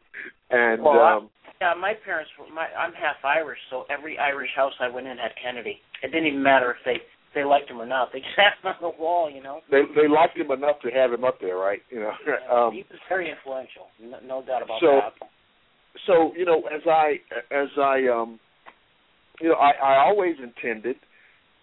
and 0.50 0.82
Well, 0.82 1.00
I- 1.00 1.16
um 1.16 1.30
Yeah, 1.60 1.74
my 1.76 1.92
parents 1.92 2.30
were. 2.38 2.48
My 2.54 2.68
I'm 2.72 2.92
half 2.94 3.16
Irish, 3.22 3.58
so 3.68 3.84
every 3.90 4.16
Irish 4.18 4.48
house 4.56 4.72
I 4.80 4.88
went 4.88 5.06
in 5.06 5.18
had 5.18 5.32
Kennedy. 5.42 5.76
It 6.02 6.08
didn't 6.08 6.26
even 6.26 6.42
matter 6.42 6.70
if 6.72 6.78
they 6.86 6.98
they 7.34 7.44
liked 7.44 7.70
him 7.70 7.80
or 7.80 7.86
not. 7.86 8.10
They 8.12 8.20
just 8.20 8.32
had 8.36 8.58
him 8.62 8.74
on 8.74 8.92
the 8.92 9.02
wall, 9.02 9.30
you 9.30 9.42
know. 9.42 9.60
they 9.70 9.82
they 9.94 10.08
liked 10.08 10.36
him 10.36 10.50
enough 10.50 10.80
to 10.82 10.90
have 10.90 11.12
him 11.12 11.24
up 11.24 11.38
there 11.40 11.56
right 11.56 11.80
you 11.90 12.00
know 12.00 12.10
um 12.52 12.72
he 12.74 12.84
was 12.90 12.98
very 13.08 13.30
influential, 13.30 13.86
no, 14.02 14.18
no 14.26 14.46
doubt 14.46 14.62
about 14.62 14.80
So- 14.80 15.00
that. 15.20 15.28
so 16.06 16.32
you 16.36 16.44
know 16.44 16.62
as 16.74 16.82
i 16.86 17.16
as 17.50 17.68
i 17.78 18.06
um 18.12 18.38
you 19.40 19.48
know 19.48 19.54
i 19.56 19.70
i 19.82 19.96
always 20.06 20.36
intended 20.42 20.96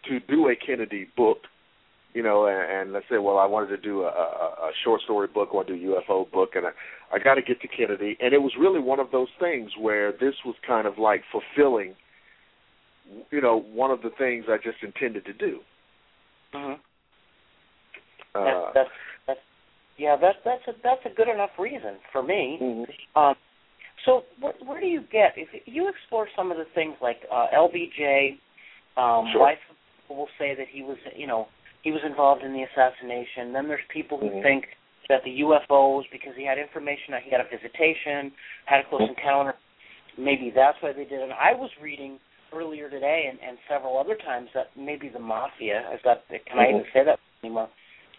to 0.08 0.20
do 0.22 0.50
a 0.50 0.56
kennedy 0.56 1.08
book 1.18 1.40
you 2.14 2.24
know 2.24 2.46
and, 2.48 2.72
and 2.82 2.94
let's 2.94 3.06
say 3.10 3.18
well 3.18 3.38
i 3.38 3.46
wanted 3.46 3.68
to 3.68 3.78
do 3.78 4.02
a, 4.04 4.08
a, 4.08 4.70
a 4.70 4.72
short 4.84 5.02
story 5.02 5.28
book 5.28 5.54
or 5.54 5.64
do 5.64 5.74
a 5.74 5.78
ufo 6.02 6.30
book 6.32 6.52
and 6.56 6.66
i 6.66 6.72
i 7.16 7.20
got 7.20 7.36
to 7.36 7.42
get 7.42 7.60
to 7.62 7.68
kennedy 7.68 8.18
and 8.22 8.34
it 8.34 8.42
was 8.42 8.52
really 8.60 8.80
one 8.80 9.00
of 9.00 9.12
those 9.12 9.28
things 9.40 9.72
where 9.80 10.12
this 10.12 10.36
was 10.46 10.56
kind 10.66 10.88
of 10.88 10.98
like 10.98 11.22
fulfilling 11.32 11.94
you 13.32 13.42
know 13.42 13.58
one 13.74 13.92
of 13.92 14.02
the 14.02 14.10
things 14.18 14.46
i 14.50 14.58
just 14.58 14.78
intended 14.84 15.26
to 15.26 15.34
do 15.34 15.60
Mm-hmm. 16.54 16.80
uh 18.36 18.44
That's, 18.44 18.74
that's 18.74 18.90
that's 19.28 19.40
yeah. 19.98 20.16
That's 20.16 20.38
that's 20.46 20.62
a 20.68 20.72
that's 20.84 21.02
a 21.06 21.16
good 21.16 21.28
enough 21.28 21.50
reason 21.60 21.98
for 22.12 22.22
me. 22.24 22.58
mhm. 22.62 22.86
Um, 23.16 23.36
so 24.06 24.22
where, 24.40 24.54
where 24.64 24.80
do 24.80 24.86
you 24.88 25.02
get 25.12 25.34
if 25.36 25.50
you 25.66 25.90
explore 25.90 26.28
some 26.36 26.52
of 26.52 26.58
the 26.58 26.66
things 26.76 26.96
like 27.02 27.18
uh, 27.32 27.48
LBJ? 27.54 28.38
Um, 28.96 29.28
Sure. 29.34 29.42
Why 29.42 29.56
people 30.04 30.16
will 30.18 30.30
say 30.40 30.56
that 30.56 30.68
he 30.72 30.84
was 30.84 30.98
you 31.16 31.28
know 31.28 31.48
he 31.84 31.92
was 31.92 32.02
involved 32.06 32.44
in 32.44 32.54
the 32.54 32.64
assassination. 32.64 33.52
Then 33.54 33.68
there's 33.68 33.82
people 33.92 34.18
who 34.18 34.30
Mhm. 34.30 34.44
think 34.44 34.66
that 35.10 35.24
the 35.26 35.42
UFOs 35.42 36.04
because 36.12 36.34
he 36.38 36.46
had 36.46 36.58
information 36.58 37.12
that 37.12 37.24
he 37.24 37.32
had 37.32 37.42
a 37.42 37.50
visitation, 37.50 38.32
had 38.66 38.82
a 38.82 38.90
close 38.90 39.02
Mhm. 39.02 39.18
encounter. 39.18 39.56
Maybe 40.18 40.50
that's 40.52 40.82
why 40.82 40.94
they 40.94 41.06
did 41.06 41.22
it. 41.22 41.32
I 41.32 41.54
was 41.54 41.72
reading 41.82 42.20
earlier 42.54 42.90
today 42.90 43.26
and, 43.30 43.40
and 43.48 43.58
several 43.70 43.98
other 43.98 44.16
times 44.16 44.50
that 44.54 44.68
maybe 44.78 45.10
the 45.10 45.20
mafia 45.20 45.84
is 45.94 46.00
that 46.04 46.24
can 46.46 46.60
I 46.60 46.70
even 46.70 46.82
Mhm. 46.84 46.94
say 46.94 47.04
that 47.04 47.20
anymore 47.44 47.70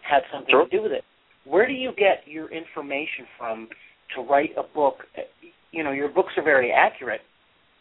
had 0.03 0.23
something 0.33 0.51
Sure. 0.51 0.65
to 0.65 0.71
do 0.71 0.83
with 0.83 0.93
it. 0.93 1.05
Where 1.45 1.67
do 1.67 1.73
you 1.73 1.93
get 1.93 2.27
your 2.27 2.49
information 2.49 3.27
from 3.37 3.69
to 4.15 4.23
write 4.23 4.57
a 4.57 4.63
book? 4.63 5.07
You 5.73 5.83
know, 5.85 5.93
your 5.93 6.09
books 6.09 6.33
are 6.37 6.43
very 6.43 6.73
accurate. 6.73 7.23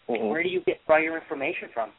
Mhm. 0.10 0.30
Where 0.30 0.44
do 0.44 0.50
you 0.50 0.62
get 0.62 0.82
all 0.88 1.00
your 1.00 1.16
information 1.16 1.70
from? 1.70 1.92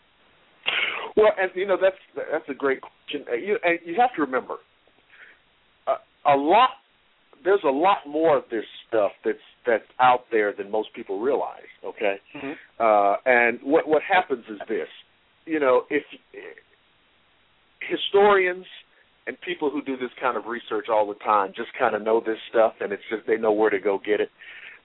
Well, 1.16 1.32
and 1.38 1.50
you 1.54 1.66
know 1.66 1.76
that's 1.76 1.98
that's 2.14 2.48
a 2.48 2.54
great 2.54 2.80
question. 2.80 3.24
Uh, 3.28 3.34
You 3.34 3.58
and 3.64 3.78
you 3.84 3.94
have 3.96 4.14
to 4.14 4.20
remember, 4.22 4.58
uh, 5.86 5.98
a 6.26 6.36
lot. 6.36 6.70
There's 7.44 7.64
a 7.64 7.70
lot 7.70 7.98
more 8.06 8.36
of 8.36 8.44
this 8.50 8.64
stuff 8.88 9.12
that's 9.24 9.38
that's 9.66 9.84
out 10.00 10.24
there 10.30 10.52
than 10.56 10.70
most 10.70 10.88
people 10.94 11.20
realize. 11.20 11.68
Okay, 11.84 12.16
Mm-hmm. 12.34 12.52
uh, 12.80 13.16
and 13.26 13.58
what 13.62 13.86
what 13.88 14.02
happens 14.02 14.44
is 14.48 14.58
this. 14.68 14.88
You 15.46 15.60
know, 15.60 15.82
if 15.90 16.02
historians 17.80 18.66
and 19.26 19.36
people 19.40 19.70
who 19.70 19.82
do 19.82 19.96
this 19.96 20.10
kind 20.20 20.36
of 20.36 20.46
research 20.46 20.86
all 20.90 21.06
the 21.06 21.14
time 21.24 21.52
just 21.54 21.68
kind 21.78 21.94
of 21.94 22.02
know 22.02 22.20
this 22.24 22.38
stuff, 22.50 22.74
and 22.80 22.92
it's 22.92 23.02
just 23.10 23.26
they 23.26 23.36
know 23.36 23.52
where 23.52 23.70
to 23.70 23.78
go 23.78 23.98
get 24.04 24.20
it. 24.20 24.30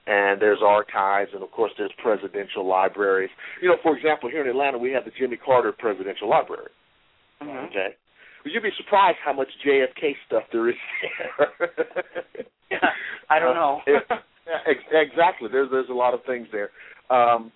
And 0.06 0.40
there's 0.40 0.58
archives, 0.62 1.30
and 1.32 1.42
of 1.42 1.50
course 1.50 1.72
there's 1.78 1.92
presidential 2.02 2.66
libraries. 2.68 3.30
You 3.62 3.68
know, 3.70 3.76
for 3.82 3.96
example, 3.96 4.28
here 4.28 4.42
in 4.42 4.48
Atlanta 4.50 4.76
we 4.76 4.92
have 4.92 5.04
the 5.06 5.12
Jimmy 5.18 5.38
Carter 5.38 5.72
Presidential 5.72 6.28
Library. 6.28 6.68
Mm-hmm. 7.42 7.66
Okay, 7.66 7.96
you'd 8.52 8.62
be 8.62 8.70
surprised 8.76 9.18
how 9.24 9.32
much 9.32 9.48
JFK 9.66 10.12
stuff 10.26 10.44
there 10.52 10.68
is 10.68 10.76
there. 11.02 11.68
Yeah, 12.70 12.78
I 13.30 13.38
don't 13.38 13.54
know. 13.54 13.80
Uh, 13.86 13.90
it- 14.66 14.80
yeah, 14.92 15.00
exactly. 15.00 15.48
There's 15.50 15.70
there's 15.70 15.88
a 15.88 15.94
lot 15.94 16.12
of 16.12 16.20
things 16.26 16.46
there. 16.52 16.68
Um, 17.10 17.50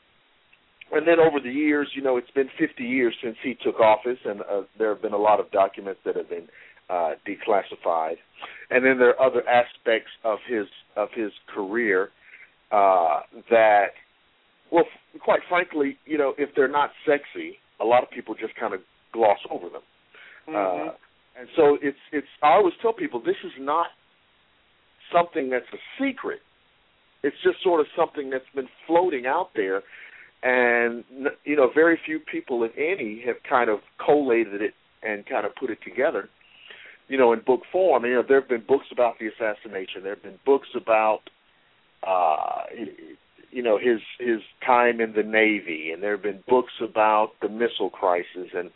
and 0.90 1.07
then 1.07 1.21
over 1.21 1.38
the 1.38 1.50
years, 1.52 1.88
you 1.95 2.00
know, 2.02 2.16
it's 2.16 2.30
been 2.30 2.49
50 2.59 2.83
years 2.83 3.14
since 3.23 3.37
he 3.42 3.54
took 3.62 3.78
office, 3.78 4.18
and 4.25 4.40
uh, 4.40 4.62
there 4.78 4.88
have 4.95 5.02
been 5.02 5.12
a 5.12 5.18
lot 5.18 5.38
of 5.38 5.50
documents 5.50 6.00
that 6.07 6.16
have 6.16 6.30
been 6.30 6.49
uh, 6.88 7.11
declassified. 7.28 8.14
And 8.71 8.85
then 8.85 8.99
there 8.99 9.11
are 9.11 9.21
other 9.21 9.47
aspects 9.47 10.11
of 10.25 10.38
his 10.49 10.64
of 10.97 11.09
his 11.14 11.30
career 11.54 12.09
uh, 12.73 13.21
that, 13.50 13.88
well, 14.73 14.85
f- 15.14 15.21
quite 15.21 15.40
frankly, 15.49 15.99
you 16.07 16.16
know, 16.16 16.33
if 16.38 16.49
they're 16.57 16.68
not 16.68 16.90
sexy, 17.07 17.57
a 17.80 17.85
lot 17.85 18.02
of 18.02 18.11
people 18.11 18.35
just 18.35 18.54
kind 18.57 18.73
of 18.73 18.80
gloss 19.12 19.38
over 19.50 19.68
them. 19.68 19.83
Mhm. 20.48 20.88
Uh, 20.88 20.92
and 21.38 21.48
so 21.56 21.78
it's 21.80 21.98
it's. 22.12 22.26
I 22.42 22.52
always 22.52 22.74
tell 22.82 22.92
people 22.92 23.20
this 23.20 23.36
is 23.44 23.52
not 23.58 23.88
something 25.12 25.50
that's 25.50 25.66
a 25.72 25.78
secret. 25.98 26.40
It's 27.22 27.36
just 27.42 27.62
sort 27.62 27.80
of 27.80 27.86
something 27.96 28.30
that's 28.30 28.48
been 28.54 28.68
floating 28.86 29.26
out 29.26 29.50
there, 29.54 29.82
and 30.42 31.04
you 31.44 31.56
know, 31.56 31.68
very 31.72 31.98
few 32.04 32.18
people, 32.20 32.64
if 32.64 32.72
any, 32.76 33.22
have 33.26 33.36
kind 33.48 33.68
of 33.70 33.80
collated 34.04 34.62
it 34.62 34.74
and 35.02 35.26
kind 35.26 35.44
of 35.46 35.54
put 35.56 35.70
it 35.70 35.78
together. 35.82 36.28
You 37.08 37.18
know, 37.18 37.32
in 37.32 37.40
book 37.40 37.62
form. 37.72 38.04
You 38.04 38.16
know, 38.16 38.22
there 38.26 38.40
have 38.40 38.48
been 38.48 38.64
books 38.66 38.86
about 38.92 39.18
the 39.18 39.28
assassination. 39.28 40.02
There 40.02 40.14
have 40.14 40.22
been 40.22 40.38
books 40.44 40.68
about, 40.76 41.20
uh, 42.06 42.62
you 43.50 43.62
know, 43.62 43.78
his 43.78 44.00
his 44.18 44.40
time 44.64 45.00
in 45.00 45.12
the 45.14 45.22
Navy, 45.22 45.90
and 45.92 46.02
there 46.02 46.12
have 46.12 46.22
been 46.22 46.44
books 46.46 46.74
about 46.82 47.30
the 47.40 47.48
missile 47.48 47.90
crisis, 47.90 48.48
and 48.54 48.70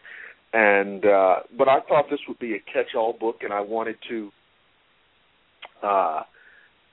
and 0.52 1.04
uh, 1.04 1.36
but 1.56 1.68
I 1.68 1.80
thought 1.88 2.06
this 2.10 2.20
would 2.28 2.38
be 2.38 2.54
a 2.54 2.72
catch-all 2.72 3.14
book, 3.18 3.36
and 3.42 3.52
I 3.52 3.60
wanted 3.60 3.96
to 4.08 4.30
uh, 5.82 6.22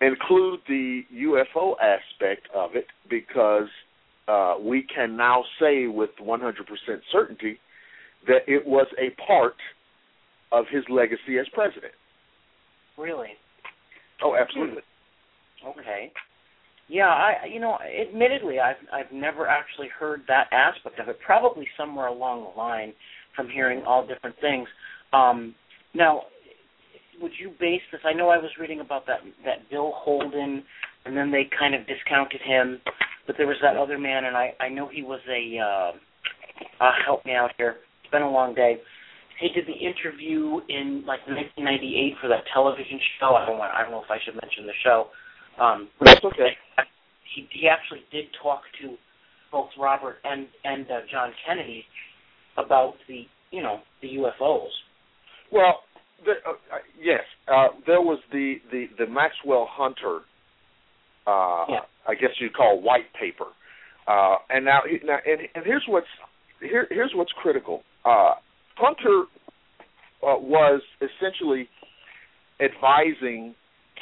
include 0.01 0.61
the 0.67 1.01
UFO 1.13 1.73
aspect 1.81 2.47
of 2.55 2.75
it 2.75 2.87
because 3.09 3.67
uh, 4.27 4.55
we 4.61 4.85
can 4.93 5.17
now 5.17 5.43
say 5.59 5.87
with 5.87 6.11
100% 6.21 6.53
certainty 7.11 7.59
that 8.27 8.41
it 8.47 8.65
was 8.65 8.87
a 8.97 9.09
part 9.25 9.55
of 10.51 10.65
his 10.71 10.83
legacy 10.89 11.37
as 11.39 11.47
president. 11.53 11.93
Really? 12.97 13.29
Oh, 14.23 14.35
absolutely. 14.35 14.81
Okay. 15.65 16.11
Yeah, 16.87 17.07
I 17.07 17.45
you 17.45 17.59
know, 17.59 17.77
admittedly, 18.01 18.59
I've 18.59 18.77
I've 18.91 19.11
never 19.11 19.47
actually 19.47 19.89
heard 19.89 20.21
that 20.27 20.47
aspect 20.51 20.99
of 20.99 21.07
it. 21.07 21.19
Probably 21.23 21.67
somewhere 21.77 22.07
along 22.07 22.43
the 22.51 22.59
line, 22.59 22.93
from 23.39 23.49
hearing 23.49 23.83
all 23.87 24.05
different 24.05 24.35
things. 24.41 24.67
Um, 25.13 25.55
now, 25.93 26.23
would 27.21 27.31
you 27.39 27.51
base 27.57 27.81
this? 27.91 28.01
I 28.03 28.11
know 28.11 28.29
I 28.29 28.37
was 28.37 28.51
reading 28.59 28.81
about 28.81 29.05
that 29.07 29.19
that 29.45 29.69
Bill 29.69 29.93
Holden, 29.95 30.63
and 31.05 31.15
then 31.15 31.31
they 31.31 31.49
kind 31.57 31.73
of 31.73 31.87
discounted 31.87 32.41
him, 32.41 32.81
but 33.25 33.37
there 33.37 33.47
was 33.47 33.55
that 33.61 33.77
other 33.77 33.97
man, 33.97 34.25
and 34.25 34.35
I 34.35 34.53
I 34.59 34.67
know 34.67 34.89
he 34.91 35.03
was 35.03 35.21
a. 35.29 35.57
Uh, 35.57 35.91
uh, 36.83 36.91
help 37.05 37.25
me 37.25 37.33
out 37.33 37.51
here. 37.57 37.77
It's 38.03 38.11
been 38.11 38.21
a 38.21 38.29
long 38.29 38.53
day. 38.53 38.77
He 39.39 39.47
did 39.47 39.65
the 39.65 39.71
interview 39.71 40.59
in 40.67 41.03
like 41.07 41.23
1998 41.27 42.15
for 42.19 42.27
that 42.27 42.43
television 42.53 42.99
show. 43.19 43.35
I 43.35 43.45
don't 43.45 43.57
want. 43.57 43.73
I 43.73 43.81
don't 43.81 43.91
know 43.91 44.03
if 44.03 44.11
I 44.11 44.17
should 44.25 44.35
mention 44.35 44.67
the 44.67 44.75
show. 44.83 45.07
Um, 45.57 45.87
That's 46.01 46.23
okay. 46.23 46.51
He 47.33 47.47
he 47.51 47.69
actually 47.69 48.03
did 48.11 48.25
talk 48.43 48.63
to 48.81 48.95
both 49.51 49.69
Robert 49.79 50.17
and 50.25 50.47
and 50.65 50.85
uh, 50.91 50.99
John 51.09 51.31
Kennedy 51.47 51.85
about 52.57 52.93
the 53.07 53.23
you 53.51 53.61
know 53.61 53.79
the 54.01 54.17
UFOs. 54.17 54.69
Well, 55.51 55.79
the, 56.25 56.33
uh, 56.45 56.51
uh, 56.51 56.77
yes, 57.01 57.21
uh, 57.47 57.67
there 57.87 58.01
was 58.01 58.19
the 58.31 58.55
the 58.71 58.85
the 58.97 59.07
Maxwell 59.07 59.67
Hunter. 59.69 60.19
Uh, 61.27 61.65
Yeah. 61.69 61.79
I 62.07 62.15
guess 62.15 62.31
you'd 62.39 62.55
call 62.55 62.81
white 62.81 63.13
paper. 63.19 63.45
Uh, 64.07 64.37
and 64.49 64.65
now, 64.65 64.79
now, 65.03 65.19
and, 65.23 65.41
and 65.53 65.63
here's 65.63 65.83
what's 65.87 66.07
here, 66.59 66.87
here's 66.89 67.11
what's 67.13 67.31
critical. 67.33 67.83
Uh, 68.03 68.31
Hunter 68.75 69.25
uh, 70.23 70.39
was 70.39 70.81
essentially 71.01 71.69
advising 72.59 73.53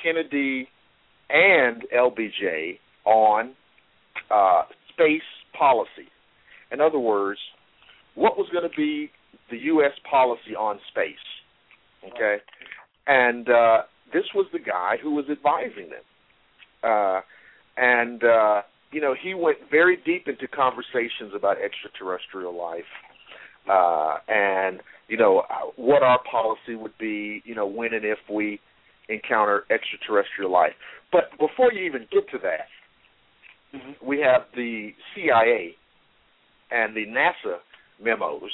Kennedy 0.01 0.70
and 1.30 1.84
LBJ 1.94 2.80
on 3.04 3.54
uh, 4.32 4.63
space 4.94 5.22
policy. 5.58 6.08
In 6.72 6.80
other 6.80 7.00
words, 7.00 7.39
what 8.18 8.38
was 8.38 8.48
going 8.52 8.70
to 8.70 8.76
be 8.76 9.12
the 9.52 9.58
U.S. 9.72 9.92
policy 10.10 10.56
on 10.58 10.80
space? 10.90 11.16
Okay, 12.06 12.38
and 13.06 13.50
uh, 13.50 13.82
this 14.14 14.24
was 14.34 14.48
the 14.52 14.60
guy 14.60 14.96
who 15.02 15.12
was 15.12 15.26
advising 15.32 15.90
them, 15.90 16.04
uh, 16.84 17.22
and 17.78 18.24
uh, 18.24 18.62
you 18.92 19.02
know 19.02 19.14
he 19.22 19.34
went 19.34 19.58
very 19.70 19.98
deep 20.06 20.28
into 20.28 20.48
conversations 20.48 21.34
about 21.36 21.58
extraterrestrial 21.62 22.58
life, 22.58 22.90
uh, 23.70 24.18
and 24.28 24.82
you 25.08 25.18
know 25.18 25.44
what 25.76 26.04
our 26.04 26.20
policy 26.30 26.76
would 26.76 26.98
be, 26.98 27.42
you 27.46 27.56
know 27.56 27.68
when 27.68 27.94
and 27.94 28.06
if 28.06 28.20
we 28.32 28.60
encounter 29.10 29.64
extraterrestrial 29.70 30.52
life. 30.52 30.74
But 31.12 31.32
before 31.40 31.72
you 31.72 31.86
even 31.86 32.08
get 32.12 32.30
to 32.32 32.38
that, 32.44 32.68
Mm-hmm. 33.76 34.06
we 34.06 34.20
have 34.22 34.44
the 34.56 34.92
CIA 35.14 35.76
and 36.72 36.96
the 36.96 37.06
NASA 37.06 37.60
memos, 38.04 38.51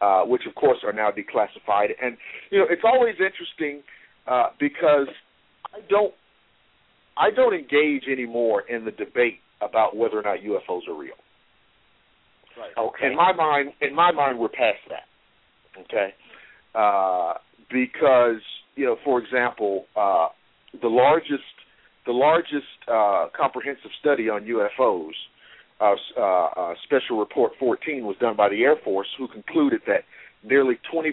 uh, 0.00 0.22
which 0.22 0.42
of 0.48 0.54
course 0.54 0.78
are 0.84 0.92
now 0.92 1.10
declassified. 1.10 1.90
And 2.02 2.16
you 2.50 2.58
know, 2.58 2.66
it's 2.68 2.82
always 2.84 3.14
interesting 3.14 3.82
uh, 4.26 4.48
because 4.58 5.08
I 5.74 5.80
don't, 5.88 6.14
I 7.16 7.30
don't 7.30 7.54
engage 7.54 8.04
anymore 8.10 8.62
in 8.68 8.84
the 8.84 8.90
debate 8.90 9.38
about 9.60 9.96
whether 9.96 10.18
or 10.18 10.22
not 10.22 10.38
UFOs 10.38 10.88
are 10.88 10.98
real. 10.98 11.14
Right. 12.58 12.72
Okay. 12.76 13.06
In 13.06 13.16
my 13.16 13.32
mind, 13.32 13.72
in 13.80 13.94
my 13.94 14.12
mind, 14.12 14.38
we're 14.38 14.48
past 14.48 14.78
that. 14.88 15.04
Okay, 15.80 16.12
uh, 16.74 17.34
because 17.70 18.42
you 18.76 18.84
know, 18.84 18.96
for 19.04 19.22
example, 19.22 19.86
uh, 19.96 20.28
the 20.80 20.88
largest 20.88 21.42
the 22.04 22.12
largest 22.12 22.66
uh, 22.88 23.28
comprehensive 23.36 23.90
study 24.00 24.28
on 24.28 24.42
UFOs, 24.44 25.12
uh, 25.82 25.94
uh, 26.16 26.46
uh, 26.56 26.74
Special 26.84 27.18
Report 27.18 27.52
14, 27.58 28.04
was 28.04 28.16
done 28.20 28.36
by 28.36 28.48
the 28.48 28.62
Air 28.62 28.76
Force, 28.84 29.08
who 29.18 29.26
concluded 29.26 29.80
that 29.86 30.04
nearly 30.44 30.78
20% 30.92 31.12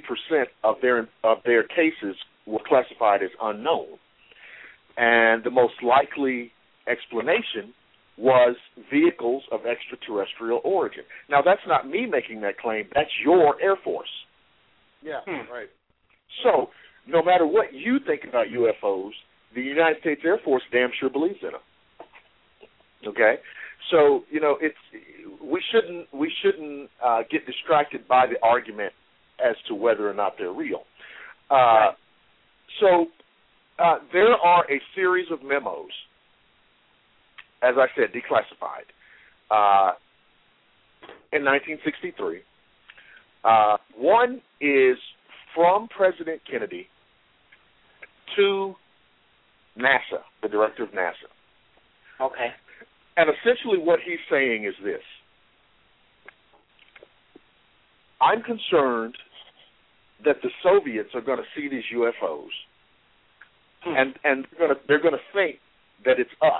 of 0.63 0.75
their 0.81 1.07
of 1.23 1.37
their 1.45 1.63
cases 1.63 2.15
were 2.45 2.59
classified 2.67 3.23
as 3.23 3.29
unknown, 3.41 3.87
and 4.97 5.43
the 5.43 5.49
most 5.49 5.75
likely 5.83 6.51
explanation 6.87 7.73
was 8.17 8.55
vehicles 8.91 9.43
of 9.51 9.61
extraterrestrial 9.65 10.59
origin. 10.63 11.03
Now, 11.29 11.41
that's 11.41 11.61
not 11.67 11.87
me 11.89 12.05
making 12.05 12.41
that 12.41 12.57
claim; 12.57 12.85
that's 12.93 13.11
your 13.23 13.59
Air 13.61 13.75
Force. 13.83 14.09
Yeah, 15.01 15.21
Hmm. 15.25 15.51
right. 15.51 15.69
So, 16.43 16.69
no 17.07 17.23
matter 17.23 17.47
what 17.47 17.73
you 17.73 17.99
think 17.99 18.23
about 18.25 18.47
UFOs, 18.49 19.13
the 19.55 19.61
United 19.61 19.99
States 20.01 20.21
Air 20.23 20.37
Force 20.37 20.63
damn 20.71 20.91
sure 20.99 21.09
believes 21.09 21.41
in 21.41 21.51
them. 21.51 21.61
Okay, 23.07 23.39
so 23.91 24.23
you 24.29 24.39
know 24.39 24.57
it's 24.61 24.77
we 25.43 25.61
shouldn't 25.71 26.07
we 26.13 26.31
shouldn't 26.41 26.89
uh, 27.03 27.21
get 27.29 27.45
distracted 27.45 28.07
by 28.07 28.25
the 28.27 28.35
argument 28.45 28.93
as 29.39 29.55
to 29.67 29.75
whether 29.75 30.09
or 30.09 30.13
not 30.13 30.33
they're 30.37 30.51
real. 30.51 30.83
Uh, 31.49 31.55
Right. 31.55 31.95
So 32.79 33.07
uh, 33.79 33.97
there 34.13 34.33
are 34.33 34.63
a 34.69 34.79
series 34.95 35.27
of 35.31 35.41
memos, 35.43 35.89
as 37.63 37.75
I 37.77 37.87
said, 37.95 38.13
declassified 38.13 38.87
uh, 39.49 39.93
in 41.33 41.43
1963. 41.43 42.41
Uh, 43.43 43.77
one 43.97 44.41
is 44.61 44.97
from 45.55 45.87
President 45.87 46.41
Kennedy 46.49 46.87
to 48.35 48.75
NASA, 49.77 50.21
the 50.41 50.49
director 50.49 50.83
of 50.83 50.89
NASA. 50.89 51.29
Okay. 52.21 52.49
And 53.19 53.29
essentially 53.29 53.77
what 53.77 53.99
he's 53.99 54.23
saying 54.31 54.63
is 54.63 54.73
this. 54.81 55.03
I'm 58.21 58.41
concerned 58.41 59.15
that 60.23 60.37
the 60.41 60.49
Soviets 60.63 61.09
are 61.13 61.21
going 61.21 61.39
to 61.39 61.49
see 61.55 61.67
these 61.67 61.83
UFOs 61.93 62.47
Hmm. 63.83 63.95
and 63.95 64.13
and 64.23 64.47
they're 64.57 64.67
going 64.67 64.75
to 64.75 64.81
they're 64.87 65.01
going 65.01 65.13
to 65.13 65.33
think 65.33 65.59
that 66.03 66.19
it's 66.19 66.29
us 66.41 66.51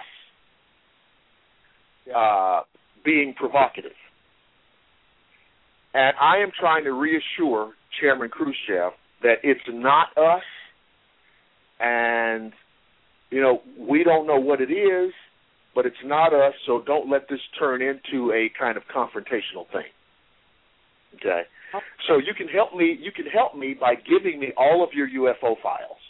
uh, 2.15 2.61
being 3.03 3.33
provocative. 3.35 3.91
And 5.93 6.15
I 6.21 6.37
am 6.37 6.51
trying 6.57 6.85
to 6.85 6.91
reassure 6.91 7.73
Chairman 7.99 8.29
Khrushchev 8.29 8.93
that 9.23 9.39
it's 9.43 9.59
not 9.67 10.17
us, 10.17 10.43
and 11.79 12.53
you 13.31 13.41
know 13.41 13.61
we 13.77 14.05
don't 14.05 14.25
know 14.25 14.39
what 14.39 14.61
it 14.61 14.71
is, 14.71 15.11
but 15.79 15.85
it's 15.85 16.03
not 16.03 16.33
us. 16.33 16.53
So 16.65 16.83
don't 16.85 17.09
let 17.09 17.29
this 17.29 17.39
turn 17.57 17.81
into 17.81 18.33
a 18.33 18.51
kind 18.59 18.75
of 18.75 18.83
confrontational 18.93 19.63
thing. 19.71 19.87
Okay. 21.15 21.43
So 22.05 22.17
you 22.17 22.33
can 22.37 22.49
help 22.49 22.75
me. 22.75 22.97
You 22.99 23.13
can 23.13 23.25
help 23.27 23.55
me 23.55 23.77
by 23.79 23.93
giving 23.95 24.41
me 24.41 24.51
all 24.57 24.83
of 24.83 24.89
your 24.93 25.07
UFO 25.07 25.55
files, 25.63 26.03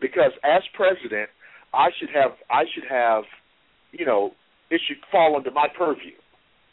because 0.00 0.32
as 0.42 0.62
president, 0.72 1.28
I 1.74 1.88
should 1.98 2.08
have. 2.14 2.30
I 2.48 2.62
should 2.74 2.84
have. 2.88 3.24
You 3.92 4.06
know, 4.06 4.30
it 4.70 4.80
should 4.88 4.96
fall 5.12 5.36
under 5.36 5.50
my 5.50 5.66
purview, 5.76 6.16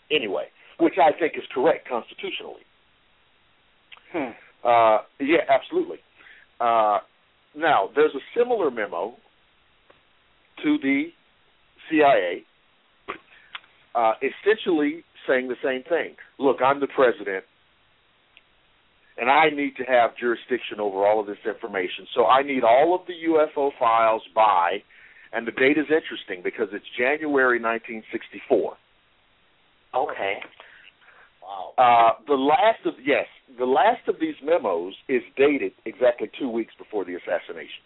anyway, 0.10 0.46
which 0.80 0.94
I 1.04 1.12
think 1.20 1.34
is 1.36 1.44
correct 1.54 1.90
constitutionally. 1.90 2.64
Hmm. 4.14 4.32
Uh, 4.64 5.00
yeah, 5.20 5.44
absolutely. 5.50 5.98
Uh, 6.62 7.00
now, 7.58 7.90
there's 7.94 8.16
a 8.16 8.24
similar 8.40 8.72
memo 8.72 9.18
to 10.64 10.78
the 10.82 11.06
CIA, 11.90 12.44
uh, 13.96 14.14
essentially 14.22 15.04
saying 15.28 15.48
the 15.48 15.56
same 15.64 15.84
thing. 15.84 16.16
Look, 16.40 16.58
I'm 16.64 16.80
the 16.80 16.88
president, 16.88 17.44
and 19.18 19.30
I 19.30 19.50
need 19.50 19.76
to 19.78 19.84
have 19.84 20.16
jurisdiction 20.18 20.80
over 20.80 21.06
all 21.06 21.20
of 21.20 21.28
this 21.28 21.38
information. 21.46 22.08
So 22.16 22.26
I 22.26 22.44
need 22.44 22.64
all 22.64 22.96
of 22.96 23.02
the 23.08 23.14
UFO 23.30 23.72
files 23.80 24.24
by, 24.36 24.84
and 25.34 25.48
the 25.48 25.52
date 25.52 25.78
is 25.78 25.88
interesting 25.90 26.42
because 26.44 26.68
it's 26.72 26.86
January 26.98 27.60
1964. 27.60 28.78
Okay. 29.96 30.34
Wow. 31.42 31.74
Uh, 31.78 32.22
the 32.28 32.34
last 32.34 32.86
of 32.86 32.94
yes, 33.04 33.26
the 33.58 33.66
last 33.66 34.08
of 34.08 34.20
these 34.20 34.36
memos 34.44 34.94
is 35.08 35.22
dated 35.38 35.72
exactly 35.86 36.30
two 36.40 36.50
weeks 36.50 36.74
before 36.78 37.06
the 37.06 37.16
assassination. 37.16 37.82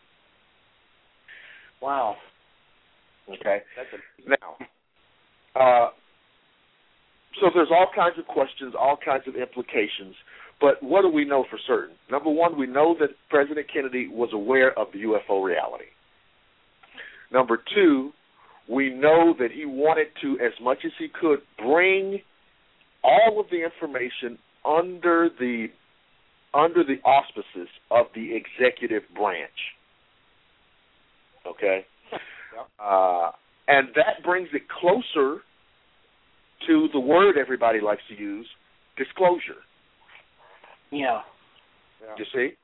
Wow. 1.82 2.18
Okay. 3.30 3.62
Now, 4.28 4.58
uh, 5.56 5.90
so 7.40 7.50
there's 7.54 7.70
all 7.72 7.88
kinds 7.96 8.18
of 8.20 8.26
questions, 8.26 8.74
all 8.78 8.98
kinds 9.04 9.24
of 9.28 9.36
implications. 9.36 10.16
But 10.60 10.82
what 10.84 11.02
do 11.02 11.10
we 11.10 11.26
know 11.26 11.46
for 11.50 11.58
certain? 11.66 11.96
Number 12.10 12.30
one, 12.30 12.58
we 12.58 12.68
know 12.68 12.96
that 13.00 13.10
President 13.30 13.68
Kennedy 13.74 14.08
was 14.08 14.30
aware 14.34 14.78
of 14.78 14.88
the 14.94 15.00
UFO 15.00 15.44
reality. 15.44 15.86
Number 17.32 17.60
two, 17.74 18.12
we 18.70 18.90
know 18.90 19.34
that 19.40 19.52
he 19.52 19.66
wanted 19.66 20.08
to, 20.22 20.38
as 20.40 20.52
much 20.62 20.80
as 20.86 20.92
he 21.00 21.08
could, 21.08 21.40
bring 21.58 22.20
all 23.04 23.40
of 23.40 23.48
the 23.50 23.64
information 23.64 24.38
under 24.66 25.30
the 25.40 25.68
under 26.54 26.84
the 26.84 27.00
auspices 27.08 27.70
of 27.90 28.08
the 28.14 28.36
executive 28.36 29.04
branch. 29.16 29.50
Okay. 31.48 31.86
Yep. 32.56 32.68
Uh, 32.80 33.32
and 33.68 33.90
that 33.96 34.24
brings 34.24 34.50
it 34.54 34.64
closer 34.70 35.42
to 36.68 36.88
the 36.94 37.00
word 37.00 37.38
everybody 37.38 37.80
likes 37.82 38.02
to 38.10 38.16
use, 38.16 38.48
disclosure. 38.98 39.62
Yeah. 40.92 41.22
Yeah. 42.02 42.16
You 42.18 42.26
see, 42.34 42.56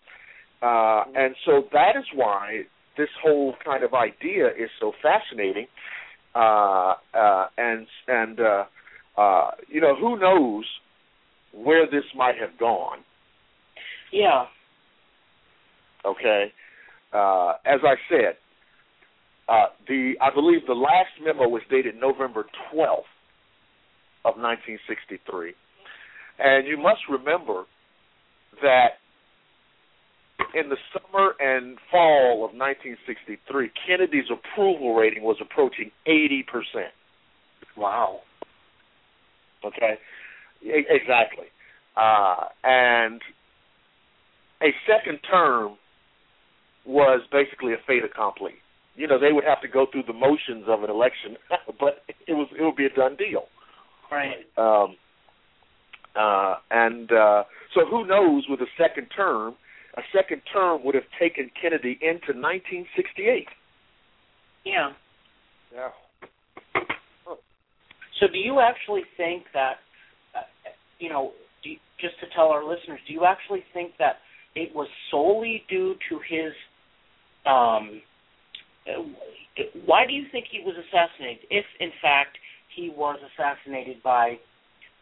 uh, 0.61 1.03
and 1.15 1.35
so 1.45 1.63
that 1.71 1.91
is 1.97 2.05
why 2.15 2.63
this 2.97 3.09
whole 3.23 3.53
kind 3.63 3.83
of 3.83 3.93
idea 3.93 4.47
is 4.47 4.69
so 4.79 4.91
fascinating. 5.01 5.67
Uh, 6.35 6.95
uh, 7.13 7.47
and 7.57 7.87
and 8.07 8.39
uh, 8.39 8.63
uh, 9.17 9.51
you 9.67 9.79
know 9.79 9.95
who 9.95 10.19
knows 10.19 10.65
where 11.53 11.85
this 11.85 12.03
might 12.15 12.35
have 12.39 12.59
gone. 12.59 12.99
Yeah. 14.11 14.45
Okay, 16.05 16.51
uh, 17.13 17.53
as 17.65 17.81
I 17.83 17.95
said, 18.09 18.35
uh, 19.49 19.67
the 19.87 20.13
I 20.21 20.33
believe 20.33 20.65
the 20.67 20.73
last 20.73 21.11
memo 21.23 21.47
was 21.47 21.61
dated 21.69 21.95
November 21.99 22.45
twelfth 22.71 23.07
of 24.25 24.35
1963, 24.35 25.53
and 26.39 26.67
you 26.67 26.77
must 26.77 27.01
remember 27.09 27.63
that 28.61 28.99
in 30.53 30.69
the 30.69 30.75
summer 30.91 31.33
and 31.39 31.77
fall 31.89 32.43
of 32.43 32.51
1963, 32.51 33.71
Kennedy's 33.87 34.29
approval 34.29 34.95
rating 34.95 35.23
was 35.23 35.37
approaching 35.41 35.91
80 36.05 36.43
percent. 36.43 36.93
Wow. 37.77 38.19
Okay, 39.63 39.95
exactly, 40.61 41.47
uh, 41.95 42.45
and 42.63 43.21
a 44.61 44.69
second 44.85 45.19
term 45.29 45.77
was 46.85 47.21
basically 47.31 47.73
a 47.73 47.77
fait 47.85 48.03
accompli. 48.03 48.53
You 48.97 49.07
know, 49.07 49.19
they 49.19 49.31
would 49.31 49.43
have 49.45 49.61
to 49.61 49.67
go 49.67 49.85
through 49.89 50.03
the 50.07 50.13
motions 50.13 50.65
of 50.67 50.83
an 50.83 50.89
election, 50.89 51.37
but 51.79 52.03
it 52.27 52.33
was 52.33 52.47
it 52.57 52.63
would 52.63 52.75
be 52.75 52.85
a 52.85 52.89
done 52.89 53.15
deal. 53.15 53.45
Right. 54.11 54.45
Um, 54.57 54.95
uh, 56.17 56.55
and 56.71 57.11
uh, 57.11 57.43
so, 57.73 57.85
who 57.85 58.05
knows? 58.07 58.45
With 58.49 58.59
a 58.61 58.67
second 58.77 59.07
term, 59.15 59.55
a 59.95 60.01
second 60.15 60.41
term 60.51 60.83
would 60.83 60.95
have 60.95 61.03
taken 61.19 61.51
Kennedy 61.61 61.99
into 62.01 62.33
1968. 62.33 63.47
Yeah. 64.65 64.89
Yeah. 65.73 65.89
So, 68.19 68.25
do 68.31 68.39
you 68.39 68.59
actually 68.59 69.03
think 69.15 69.43
that, 69.53 69.75
uh, 70.35 70.41
you 70.97 71.09
know, 71.09 71.33
do 71.63 71.69
you, 71.69 71.77
just 72.01 72.19
to 72.21 72.25
tell 72.35 72.47
our 72.47 72.63
listeners, 72.63 72.99
do 73.07 73.13
you 73.13 73.25
actually 73.25 73.63
think 73.73 73.91
that 73.99 74.15
it 74.55 74.73
was 74.73 74.87
solely 75.11 75.63
due 75.69 75.93
to 76.09 76.19
his? 76.27 76.53
Um, 77.45 78.01
why 79.85 80.05
do 80.05 80.13
you 80.13 80.25
think 80.31 80.45
he 80.51 80.61
was 80.61 80.75
assassinated? 80.77 81.45
If, 81.49 81.65
in 81.79 81.91
fact, 82.01 82.37
he 82.75 82.91
was 82.95 83.19
assassinated 83.33 84.03
by, 84.03 84.37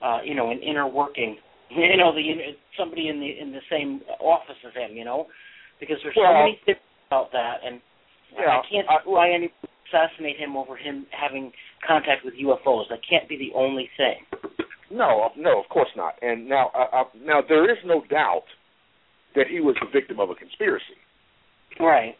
uh, 0.01 0.19
you 0.23 0.35
know, 0.35 0.51
an 0.51 0.59
inner 0.59 0.87
working, 0.87 1.37
you 1.69 1.97
know, 1.97 2.13
the 2.13 2.23
somebody 2.77 3.09
in 3.09 3.19
the 3.19 3.31
in 3.41 3.51
the 3.51 3.61
same 3.69 4.01
office 4.19 4.55
as 4.67 4.73
him, 4.73 4.95
you 4.95 5.03
know, 5.03 5.27
because 5.79 5.97
there's 6.03 6.15
so 6.15 6.33
many 6.33 6.59
things 6.65 6.77
about 7.07 7.31
that, 7.31 7.57
and 7.65 7.81
Yeah, 8.33 8.59
I 8.59 8.61
can't 8.69 8.87
see 8.87 9.09
why 9.09 9.29
anyone 9.29 9.51
would 9.61 9.69
assassinate 9.89 10.37
him 10.37 10.55
over 10.55 10.75
him 10.77 11.07
having 11.11 11.51
contact 11.85 12.23
with 12.23 12.35
UFOs. 12.35 12.85
That 12.89 12.99
can't 13.07 13.27
be 13.27 13.37
the 13.37 13.57
only 13.57 13.89
thing. 13.97 14.25
No, 14.91 15.29
no, 15.35 15.59
of 15.59 15.67
course 15.69 15.89
not. 15.95 16.13
And 16.21 16.47
now, 16.47 16.71
uh, 16.75 16.95
uh, 16.95 17.03
now 17.23 17.41
there 17.47 17.69
is 17.69 17.77
no 17.85 18.03
doubt 18.09 18.45
that 19.35 19.47
he 19.47 19.59
was 19.59 19.75
the 19.81 19.87
victim 19.91 20.19
of 20.19 20.29
a 20.29 20.35
conspiracy. 20.35 20.95
Right. 21.79 22.15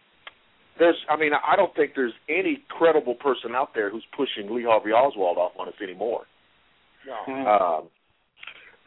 There's, 0.78 0.98
I 1.10 1.16
mean, 1.16 1.32
I 1.34 1.56
don't 1.56 1.74
think 1.76 1.92
there's 1.96 2.14
any 2.28 2.64
credible 2.70 3.16
person 3.16 3.56
out 3.56 3.70
there 3.74 3.90
who's 3.90 4.06
pushing 4.16 4.54
Lee 4.54 4.66
Harvey 4.68 4.90
Oswald 4.90 5.38
off 5.38 5.54
on 5.58 5.70
us 5.70 5.74
anymore. 5.82 6.24
No. 7.08 7.34
Um, 7.34 7.88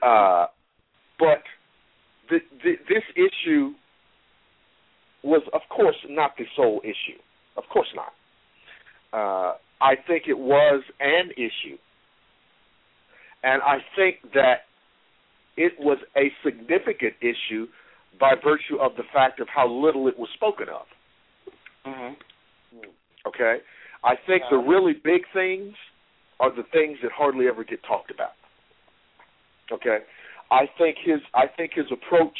uh, 0.02 0.46
but 1.18 1.42
the, 2.28 2.38
the, 2.62 2.72
this 2.88 3.02
issue 3.16 3.72
was, 5.22 5.42
of 5.52 5.62
course, 5.74 5.96
not 6.08 6.32
the 6.36 6.44
sole 6.56 6.80
issue. 6.84 7.18
Of 7.56 7.64
course 7.72 7.88
not. 7.94 8.12
Uh, 9.12 9.54
I 9.80 9.94
think 10.06 10.24
it 10.28 10.38
was 10.38 10.82
an 11.00 11.30
issue, 11.32 11.78
and 13.42 13.62
I 13.62 13.78
think 13.96 14.32
that 14.34 14.66
it 15.56 15.72
was 15.78 15.98
a 16.16 16.30
significant 16.44 17.14
issue 17.20 17.66
by 18.20 18.34
virtue 18.34 18.78
of 18.80 18.92
the 18.96 19.04
fact 19.12 19.40
of 19.40 19.48
how 19.54 19.68
little 19.68 20.08
it 20.08 20.18
was 20.18 20.28
spoken 20.34 20.68
of. 20.68 20.86
Hmm 21.88 22.14
Okay, 23.26 23.58
I 24.04 24.14
think 24.26 24.42
the 24.50 24.56
really 24.56 24.92
big 24.92 25.22
things 25.34 25.74
are 26.40 26.54
the 26.54 26.62
things 26.72 26.98
that 27.02 27.12
hardly 27.12 27.46
ever 27.48 27.64
get 27.64 27.82
talked 27.82 28.10
about. 28.10 28.32
Okay, 29.70 29.98
I 30.50 30.62
think 30.78 30.96
his 31.04 31.20
I 31.34 31.46
think 31.46 31.72
his 31.74 31.86
approach, 31.90 32.38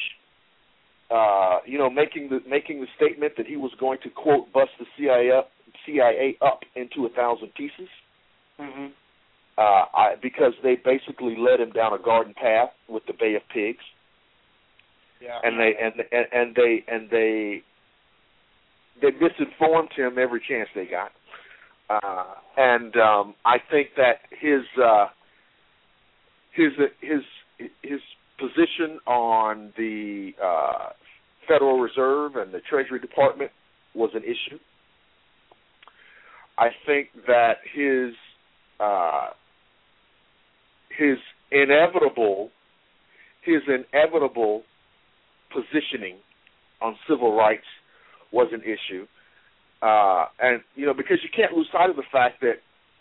uh, 1.11 1.59
you 1.67 1.79
know, 1.79 1.91
making 1.91 2.31
the 2.31 2.41
making 2.49 2.81
the 2.81 2.87
statement 2.97 3.35
that 3.37 3.47
he 3.47 3.57
was 3.57 3.73
going 3.79 3.99
to 4.05 4.11
quote 4.11 4.53
bust 4.53 4.71
the 4.79 4.87
CIA 4.97 5.31
up, 5.31 5.51
CIA 5.85 6.37
up 6.41 6.61
into 6.75 7.07
a 7.07 7.11
thousand 7.11 7.53
pieces, 7.55 7.89
hmm 8.59 8.87
uh, 9.59 9.85
I, 9.93 10.15
because 10.23 10.53
they 10.63 10.77
basically 10.77 11.37
led 11.37 11.61
him 11.61 11.71
down 11.73 11.93
a 11.93 11.99
garden 11.99 12.33
path 12.35 12.71
with 12.89 13.03
the 13.07 13.13
Bay 13.13 13.35
of 13.35 13.43
Pigs, 13.53 13.85
Yeah. 15.21 15.41
and 15.43 15.59
they 15.59 15.75
and 15.81 15.95
and, 16.13 16.27
and 16.33 16.55
they 16.55 16.85
and 16.87 17.11
they 17.11 17.63
they 19.01 19.11
misinformed 19.11 19.91
him 19.97 20.19
every 20.19 20.43
chance 20.47 20.69
they 20.75 20.87
got. 20.87 21.13
Uh, 21.91 22.35
and 22.57 22.97
um, 22.97 23.35
I 23.45 23.57
think 23.71 23.91
that 23.97 24.21
his 24.31 24.63
uh, 24.83 25.07
his 26.53 26.73
his 27.01 27.69
his 27.83 28.01
position 28.39 28.99
on 29.07 29.73
the 29.77 30.33
uh, 30.43 30.91
Federal 31.49 31.81
Reserve 31.81 32.37
and 32.37 32.53
the 32.53 32.61
Treasury 32.61 33.01
Department 33.01 33.51
was 33.95 34.11
an 34.15 34.23
issue. 34.23 34.59
I 36.59 36.69
think 36.87 37.09
that 37.27 37.59
his 37.75 38.15
uh, 38.81 39.29
his 40.97 41.19
inevitable 41.51 42.51
his 43.43 43.63
inevitable 43.67 44.63
positioning 45.53 46.17
on 46.83 46.97
civil 47.09 47.35
rights 47.35 47.65
was 48.33 48.49
an 48.53 48.63
issue. 48.63 49.07
Uh, 49.81 50.27
and 50.41 50.61
you 50.75 50.87
know, 50.87 50.95
because 50.95 51.19
you 51.23 51.29
can't 51.35 51.53
lose 51.53 51.69
sight 51.73 51.91
of 51.91 51.97
the 51.97 52.03
fact 52.11 52.41
that 52.41 52.57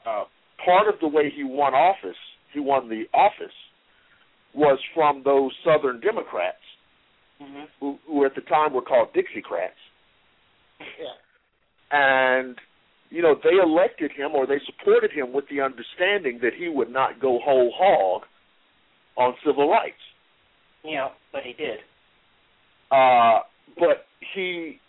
uh, 0.06 0.26
part 0.64 0.88
of 0.88 1.00
the 1.02 1.08
way 1.08 1.32
he 1.36 1.44
won 1.44 1.74
office, 1.74 2.18
he 2.54 2.60
won 2.60 2.88
the 2.90 3.06
office, 3.14 3.54
was 4.54 4.80
from 4.94 5.22
those 5.24 5.52
Southern 5.66 6.00
Democrats 6.00 6.58
hmm 7.42 7.66
who, 7.80 7.98
who 8.08 8.26
at 8.26 8.34
the 8.36 8.42
time 8.42 8.74
were 8.74 8.82
called 8.82 9.10
Dixiecrats, 9.14 9.78
Yeah. 11.00 11.14
and 11.92 12.58
you 13.10 13.22
know 13.22 13.36
they 13.44 13.58
elected 13.62 14.12
him 14.12 14.32
or 14.34 14.48
they 14.48 14.60
supported 14.66 15.12
him 15.12 15.34
with 15.34 15.46
the 15.50 15.62
understanding 15.62 16.40
that 16.42 16.54
he 16.58 16.68
would 16.68 16.90
not 16.92 17.20
go 17.20 17.40
whole 17.44 17.72
hog 17.76 18.24
on 19.18 19.36
civil 19.46 19.70
rights. 19.70 19.96
Yeah, 20.84 21.10
but 21.32 21.42
he 21.44 21.54
did. 21.54 21.80
Uh, 22.92 23.42
but 23.78 24.06
he 24.34 24.80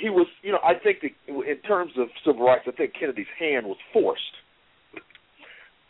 he 0.00 0.10
was, 0.10 0.26
you 0.42 0.52
know, 0.52 0.60
I 0.64 0.74
think 0.78 0.98
that 1.02 1.10
in 1.28 1.58
terms 1.62 1.92
of 1.98 2.08
civil 2.24 2.46
rights, 2.46 2.64
I 2.66 2.72
think 2.72 2.92
Kennedy's 2.98 3.26
hand 3.38 3.66
was 3.66 3.78
forced. 3.92 4.22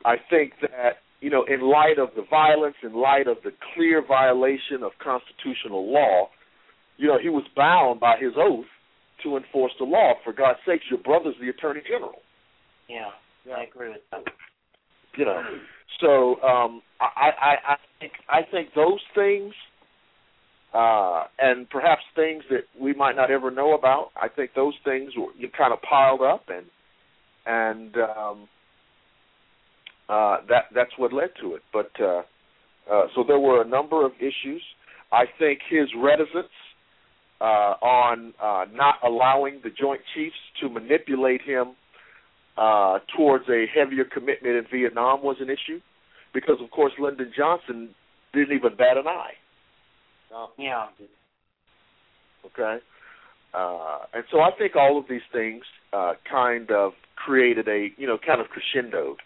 I 0.05 0.17
think 0.31 0.53
that 0.61 0.99
you 1.21 1.31
know, 1.31 1.45
in 1.45 1.61
light 1.61 1.99
of 1.99 2.11
the 2.15 2.23
violence, 2.29 2.77
in 2.83 2.95
light 2.95 3.27
of 3.27 3.39
the 3.43 3.51
clear 3.75 4.05
violation 4.07 4.83
of 4.85 4.93
constitutional 5.03 5.93
law, 5.93 6.29
you 6.97 7.09
know, 7.09 7.19
he 7.21 7.29
was 7.29 7.45
bound 7.57 8.01
by 8.01 8.17
his 8.21 8.33
oath 8.37 8.67
to 9.25 9.37
enforce 9.37 9.73
the 9.79 9.85
law. 9.85 10.15
For 10.23 10.33
God's 10.33 10.59
sakes, 10.67 10.85
your 10.91 11.01
brother's 11.01 11.35
the 11.41 11.49
attorney 11.49 11.81
general. 11.87 12.23
Yeah, 12.89 13.11
I 13.55 13.65
agree 13.65 13.89
with 13.89 14.01
that. 14.13 14.25
You 15.17 15.25
know, 15.25 15.43
so 16.01 16.41
um, 16.43 16.83
I, 17.01 17.31
I, 17.41 17.55
I 17.73 17.77
think 17.99 18.13
I 18.29 18.41
think 18.49 18.69
those 18.75 19.01
things, 19.15 19.53
uh, 20.75 21.25
and 21.39 21.69
perhaps 21.71 22.03
things 22.15 22.45
that 22.51 22.65
we 22.79 22.93
might 22.93 23.17
not 23.17 23.31
ever 23.31 23.51
know 23.51 23.75
about. 23.75 24.11
I 24.21 24.29
think 24.29 24.51
those 24.55 24.75
things 24.85 25.13
were 25.17 25.33
kind 25.57 25.73
of 25.73 25.81
piled 25.83 26.23
up, 26.23 26.45
and 26.49 26.67
and 27.47 27.97
um, 27.97 28.49
uh, 30.09 30.39
that 30.49 30.65
that's 30.75 30.93
what 30.99 31.13
led 31.13 31.31
to 31.41 31.55
it. 31.55 31.63
But 31.73 31.91
uh, 32.01 32.23
uh, 32.91 33.07
so 33.15 33.25
there 33.27 33.39
were 33.39 33.63
a 33.63 33.67
number 33.67 34.05
of 34.05 34.13
issues. 34.19 34.63
I 35.11 35.25
think 35.39 35.61
his 35.71 35.89
reticence 35.97 36.53
uh, 37.41 37.45
on 37.81 38.35
uh, 38.43 38.67
not 38.73 38.97
allowing 39.05 39.61
the 39.63 39.71
Joint 39.71 40.03
Chiefs 40.15 40.37
to 40.61 40.69
manipulate 40.69 41.43
him 41.43 41.75
uh, 42.59 42.99
towards 43.17 43.49
a 43.49 43.67
heavier 43.75 44.05
commitment 44.05 44.57
in 44.57 44.65
Vietnam 44.71 45.23
was 45.23 45.37
an 45.41 45.49
issue, 45.49 45.81
because 46.35 46.57
of 46.61 46.71
course 46.71 46.93
Lyndon 46.99 47.33
Johnson 47.37 47.91
didn't 48.35 48.55
even 48.55 48.77
bat 48.77 48.97
an 48.97 49.07
eye. 49.07 49.33
Yeah. 50.59 50.87
Okay, 52.47 52.79
Uh, 53.55 53.99
and 54.15 54.25
so 54.31 54.41
I 54.41 54.51
think 54.59 54.77
all 54.77 54.99
of 54.99 55.05
these 55.09 55.25
things 55.33 55.65
uh, 55.93 56.15
kind 56.31 56.71
of 56.71 56.93
created 57.17 57.67
a 57.69 57.89
you 57.97 58.07
know 58.07 58.19
kind 58.19 58.41
of 58.41 58.47
crescendoed. 58.49 59.17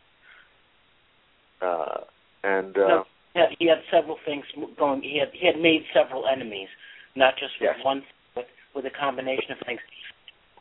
Uh, 1.60 2.04
and 2.42 2.76
uh, 2.76 3.04
No. 3.34 3.46
He 3.58 3.66
had 3.66 3.78
several 3.90 4.18
things 4.26 4.44
going. 4.78 5.02
He 5.02 5.18
had 5.18 5.30
he 5.32 5.46
had 5.46 5.58
made 5.60 5.82
several 5.94 6.26
enemies, 6.26 6.68
not 7.16 7.34
just 7.38 7.52
with 7.60 7.70
Yes. 7.76 7.84
one, 7.84 8.02
but 8.34 8.46
with 8.74 8.84
a 8.86 8.90
combination 8.90 9.52
of 9.52 9.58
things. 9.66 9.80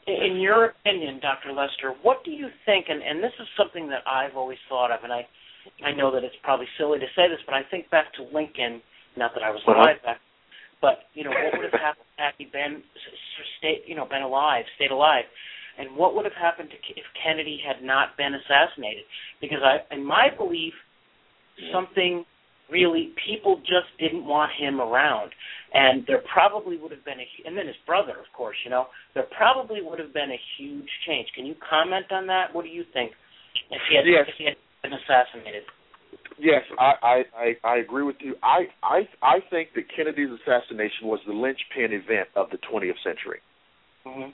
In 0.07 0.37
your 0.39 0.65
opinion, 0.65 1.19
Dr. 1.19 1.51
Lester, 1.53 1.91
what 2.01 2.23
do 2.23 2.31
you 2.31 2.49
think? 2.65 2.87
And, 2.89 3.03
and 3.03 3.21
this 3.23 3.33
is 3.39 3.47
something 3.55 3.87
that 3.89 4.01
I've 4.07 4.35
always 4.35 4.57
thought 4.69 4.89
of, 4.91 5.03
and 5.03 5.11
I 5.13 5.27
I 5.85 5.91
know 5.91 6.11
that 6.11 6.23
it's 6.23 6.35
probably 6.43 6.67
silly 6.77 6.97
to 6.99 7.05
say 7.15 7.27
this, 7.29 7.39
but 7.45 7.53
I 7.55 7.63
think 7.69 7.89
back 7.89 8.13
to 8.15 8.23
Lincoln. 8.33 8.81
Not 9.17 9.33
that 9.35 9.43
I 9.43 9.51
was 9.51 9.61
Uh-huh. 9.67 9.77
alive 9.77 10.01
back, 10.03 10.19
but 10.81 11.07
you 11.13 11.23
know 11.23 11.31
what 11.31 11.53
would 11.61 11.71
have 11.71 11.79
happened 11.79 12.09
had 12.17 12.33
he 12.37 12.45
been 12.45 12.83
stayed, 13.59 13.83
you 13.85 13.95
know, 13.95 14.05
been 14.05 14.23
alive, 14.23 14.65
stayed 14.75 14.91
alive, 14.91 15.25
and 15.77 15.95
what 15.95 16.15
would 16.15 16.25
have 16.25 16.37
happened 16.39 16.69
to, 16.69 16.77
if 16.93 17.05
Kennedy 17.23 17.61
had 17.65 17.83
not 17.85 18.17
been 18.17 18.33
assassinated? 18.33 19.03
Because 19.39 19.59
I, 19.63 19.93
in 19.93 20.03
my 20.05 20.27
belief, 20.35 20.73
something 21.71 22.25
really 22.69 23.13
people 23.27 23.57
just 23.57 23.91
didn't 23.99 24.25
want 24.25 24.51
him 24.57 24.79
around. 24.79 25.31
And 25.73 26.03
there 26.07 26.23
probably 26.31 26.77
would 26.77 26.91
have 26.91 27.05
been 27.05 27.19
a 27.19 27.27
and 27.47 27.55
then 27.57 27.67
his 27.67 27.75
brother 27.85 28.11
of 28.11 28.27
course 28.35 28.55
you 28.63 28.71
know 28.71 28.87
there 29.13 29.27
probably 29.35 29.81
would 29.81 29.99
have 29.99 30.13
been 30.13 30.31
a 30.31 30.41
huge 30.57 30.89
change. 31.05 31.27
Can 31.35 31.45
you 31.45 31.55
comment 31.69 32.11
on 32.11 32.27
that? 32.27 32.53
What 32.53 32.63
do 32.63 32.71
you 32.71 32.83
think? 32.93 33.11
If 33.69 33.81
he 33.89 33.95
had 33.95 34.05
Yes. 34.07 34.25
if 34.27 34.35
he 34.37 34.45
had 34.45 34.55
been 34.83 34.93
assassinated 34.93 35.63
Yes, 36.39 36.61
I, 36.79 36.93
I, 37.03 37.23
I, 37.37 37.67
I 37.73 37.77
agree 37.77 38.03
with 38.03 38.15
you. 38.19 38.35
I, 38.41 38.65
I 38.83 39.01
I 39.21 39.39
think 39.49 39.69
that 39.75 39.83
Kennedy's 39.95 40.29
assassination 40.29 41.03
was 41.07 41.19
the 41.27 41.33
linchpin 41.33 41.91
event 41.93 42.29
of 42.35 42.49
the 42.49 42.57
20th 42.57 42.99
century. 43.03 43.39
mhm 44.05 44.33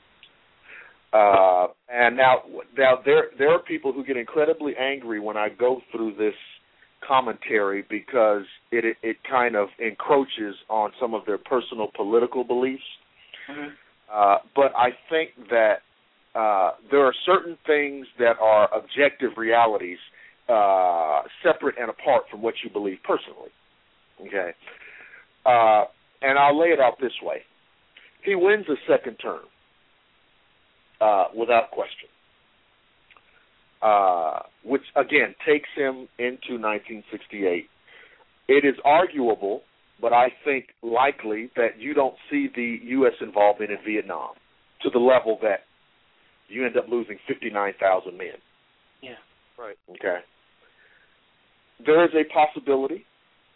Uh, 1.14 1.68
and 1.90 2.16
now, 2.18 2.42
now 2.78 3.00
there 3.06 3.26
there 3.38 3.50
are 3.52 3.60
people 3.60 3.92
who 3.94 4.04
get 4.04 4.18
incredibly 4.18 4.74
angry 4.78 5.20
when 5.20 5.38
I 5.38 5.48
go 5.50 5.82
through 5.92 6.16
this 6.18 6.36
commentary 7.08 7.86
because 7.90 8.44
it 8.72 8.84
it, 8.86 8.98
it 9.02 9.18
kind 9.30 9.56
of 9.56 9.70
encroaches 9.80 10.56
on 10.70 10.92
some 11.00 11.14
of 11.14 11.26
their 11.26 11.38
personal 11.38 11.88
political 11.96 12.44
beliefs. 12.44 12.84
mhm 13.50 13.70
Uh, 14.14 14.38
but 14.56 14.72
I 14.76 14.90
think 15.10 15.30
that 15.50 15.78
uh, 16.36 16.72
there 16.92 17.04
are 17.06 17.14
certain 17.26 17.58
things 17.66 18.06
that 18.20 18.36
are 18.40 18.70
objective 18.74 19.32
realities, 19.38 19.98
uh, 20.50 21.22
separate 21.44 21.76
and 21.80 21.90
apart 21.90 22.24
from 22.30 22.42
what 22.42 22.56
you 22.64 22.70
believe 22.70 22.98
personally. 23.04 23.52
Okay, 24.22 24.52
uh, 25.46 25.86
and 26.22 26.40
I'll 26.40 26.60
lay 26.60 26.70
it 26.70 26.80
out 26.80 27.00
this 27.00 27.14
way: 27.22 27.42
he 28.24 28.36
wins 28.36 28.66
a 28.70 28.76
second 28.92 29.16
term 29.16 29.44
uh, 31.02 31.26
without 31.36 31.72
question, 31.72 32.10
uh, 33.82 34.40
which 34.64 34.84
again 34.96 35.36
takes 35.46 35.70
him 35.76 36.08
into 36.18 36.60
1968. 36.60 37.70
It 38.50 38.66
is 38.66 38.76
arguable 38.86 39.62
but 40.02 40.14
I 40.14 40.28
think 40.46 40.68
likely 40.82 41.50
that 41.56 41.80
you 41.80 41.94
don't 41.94 42.16
see 42.30 42.48
the 42.54 42.80
U.S. 42.84 43.14
involvement 43.22 43.72
in 43.72 43.78
Vietnam 43.86 44.32
to 44.84 44.90
the 44.90 45.00
level 45.00 45.40
that 45.42 45.62
you 46.50 46.66
end 46.66 46.78
up 46.78 46.86
losing 46.90 47.18
59,000 47.28 48.18
men. 48.18 48.28
yeah 49.02 49.12
Right. 49.58 49.76
Okay. 49.90 50.20
There 51.86 52.04
is 52.04 52.12
a 52.14 52.24
possibility, 52.34 53.06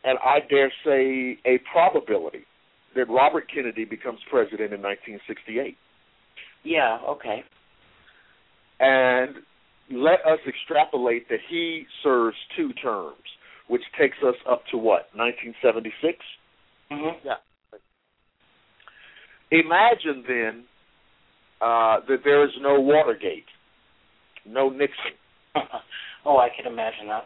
and 0.03 0.17
I 0.19 0.39
dare 0.49 0.71
say 0.85 1.37
a 1.45 1.59
probability, 1.71 2.45
that 2.95 3.09
Robert 3.09 3.45
Kennedy 3.53 3.85
becomes 3.85 4.19
president 4.29 4.73
in 4.73 4.81
1968. 4.81 5.77
yeah 6.63 6.99
okay 7.07 7.43
And 8.79 9.35
let 9.91 10.19
us 10.25 10.39
extrapolate 10.47 11.27
that 11.29 11.39
he 11.49 11.85
serves 12.03 12.37
two 12.55 12.71
terms, 12.73 13.15
which 13.67 13.81
takes 13.99 14.17
us 14.25 14.35
up 14.49 14.63
to 14.71 14.77
what, 14.77 15.07
1976? 15.15 16.17
mhm 16.91 17.13
Yeah. 17.23 17.35
Imagine 19.51 20.23
then 20.27 20.63
uh, 21.61 21.99
that 22.07 22.19
there 22.23 22.43
is 22.45 22.51
no 22.61 22.79
Watergate, 22.79 23.45
no 24.45 24.69
Nixon, 24.69 25.15
oh 26.25 26.37
i 26.37 26.47
can 26.55 26.71
imagine 26.71 27.07
that 27.07 27.25